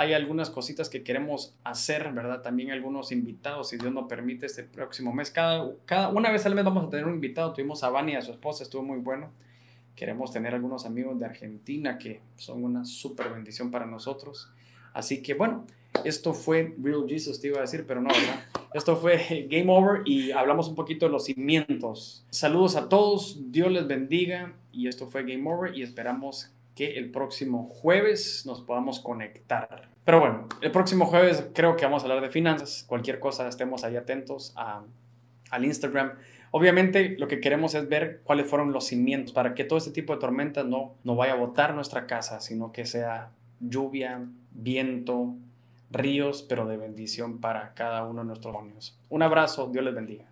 Hay 0.00 0.14
algunas 0.14 0.48
cositas 0.48 0.88
que 0.88 1.02
queremos 1.02 1.54
hacer, 1.62 2.10
¿verdad? 2.14 2.40
También 2.40 2.70
algunos 2.70 3.12
invitados, 3.12 3.68
si 3.68 3.76
Dios 3.76 3.92
nos 3.92 4.08
permite, 4.08 4.46
este 4.46 4.62
próximo 4.62 5.12
mes. 5.12 5.30
Cada, 5.30 5.74
cada, 5.84 6.08
una 6.08 6.30
vez 6.30 6.46
al 6.46 6.54
mes 6.54 6.64
vamos 6.64 6.86
a 6.86 6.88
tener 6.88 7.04
un 7.04 7.16
invitado. 7.16 7.52
Tuvimos 7.52 7.84
a 7.84 7.90
Vani 7.90 8.12
y 8.12 8.14
a 8.14 8.22
su 8.22 8.30
esposa, 8.30 8.62
estuvo 8.62 8.82
muy 8.82 8.96
bueno. 8.96 9.30
Queremos 9.94 10.32
tener 10.32 10.54
algunos 10.54 10.86
amigos 10.86 11.20
de 11.20 11.26
Argentina 11.26 11.98
que 11.98 12.22
son 12.36 12.64
una 12.64 12.86
súper 12.86 13.28
bendición 13.28 13.70
para 13.70 13.84
nosotros. 13.84 14.50
Así 14.94 15.22
que 15.22 15.34
bueno, 15.34 15.66
esto 16.02 16.32
fue 16.32 16.74
Real 16.82 17.04
Jesus, 17.06 17.38
te 17.38 17.48
iba 17.48 17.58
a 17.58 17.60
decir, 17.60 17.84
pero 17.86 18.00
no, 18.00 18.08
¿verdad? 18.08 18.46
Esto 18.72 18.96
fue 18.96 19.48
Game 19.50 19.70
Over 19.70 20.02
y 20.06 20.30
hablamos 20.30 20.66
un 20.68 20.76
poquito 20.76 21.04
de 21.04 21.12
los 21.12 21.26
cimientos. 21.26 22.24
Saludos 22.30 22.74
a 22.76 22.88
todos, 22.88 23.52
Dios 23.52 23.70
les 23.70 23.86
bendiga 23.86 24.54
y 24.72 24.86
esto 24.86 25.08
fue 25.08 25.24
Game 25.24 25.42
Over 25.50 25.76
y 25.76 25.82
esperamos 25.82 26.54
que 26.74 26.96
el 26.96 27.10
próximo 27.10 27.68
jueves 27.68 28.46
nos 28.46 28.62
podamos 28.62 29.00
conectar. 29.00 29.89
Pero 30.04 30.20
bueno, 30.20 30.48
el 30.60 30.70
próximo 30.70 31.06
jueves 31.06 31.46
creo 31.54 31.76
que 31.76 31.84
vamos 31.84 32.02
a 32.02 32.06
hablar 32.06 32.22
de 32.22 32.30
finanzas. 32.30 32.84
Cualquier 32.86 33.20
cosa 33.20 33.46
estemos 33.48 33.84
ahí 33.84 33.96
atentos 33.96 34.52
a, 34.56 34.82
al 35.50 35.64
Instagram. 35.64 36.12
Obviamente 36.52 37.16
lo 37.18 37.28
que 37.28 37.40
queremos 37.40 37.74
es 37.74 37.88
ver 37.88 38.22
cuáles 38.24 38.46
fueron 38.48 38.72
los 38.72 38.86
cimientos 38.86 39.32
para 39.32 39.54
que 39.54 39.64
todo 39.64 39.78
este 39.78 39.92
tipo 39.92 40.14
de 40.14 40.20
tormentas 40.20 40.64
no, 40.64 40.94
no 41.04 41.14
vaya 41.16 41.34
a 41.34 41.36
botar 41.36 41.74
nuestra 41.74 42.06
casa, 42.06 42.40
sino 42.40 42.72
que 42.72 42.86
sea 42.86 43.30
lluvia, 43.60 44.26
viento, 44.50 45.34
ríos, 45.90 46.44
pero 46.48 46.66
de 46.66 46.76
bendición 46.76 47.38
para 47.38 47.74
cada 47.74 48.04
uno 48.04 48.22
de 48.22 48.28
nuestros 48.28 48.54
niños. 48.64 48.98
Un 49.08 49.22
abrazo, 49.22 49.68
Dios 49.68 49.84
les 49.84 49.94
bendiga. 49.94 50.29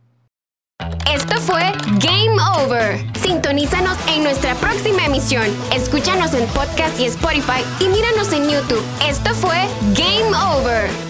Esto 1.12 1.40
fue 1.40 1.72
Game 1.98 2.40
Over. 2.56 3.04
Sintonízanos 3.20 3.96
en 4.08 4.22
nuestra 4.22 4.54
próxima 4.54 5.06
emisión. 5.06 5.44
Escúchanos 5.74 6.34
en 6.34 6.46
podcast 6.48 7.00
y 7.00 7.06
Spotify 7.06 7.64
y 7.80 7.88
míranos 7.88 8.32
en 8.32 8.48
YouTube. 8.48 8.84
Esto 9.04 9.34
fue 9.34 9.56
Game 9.94 10.36
Over. 10.54 11.07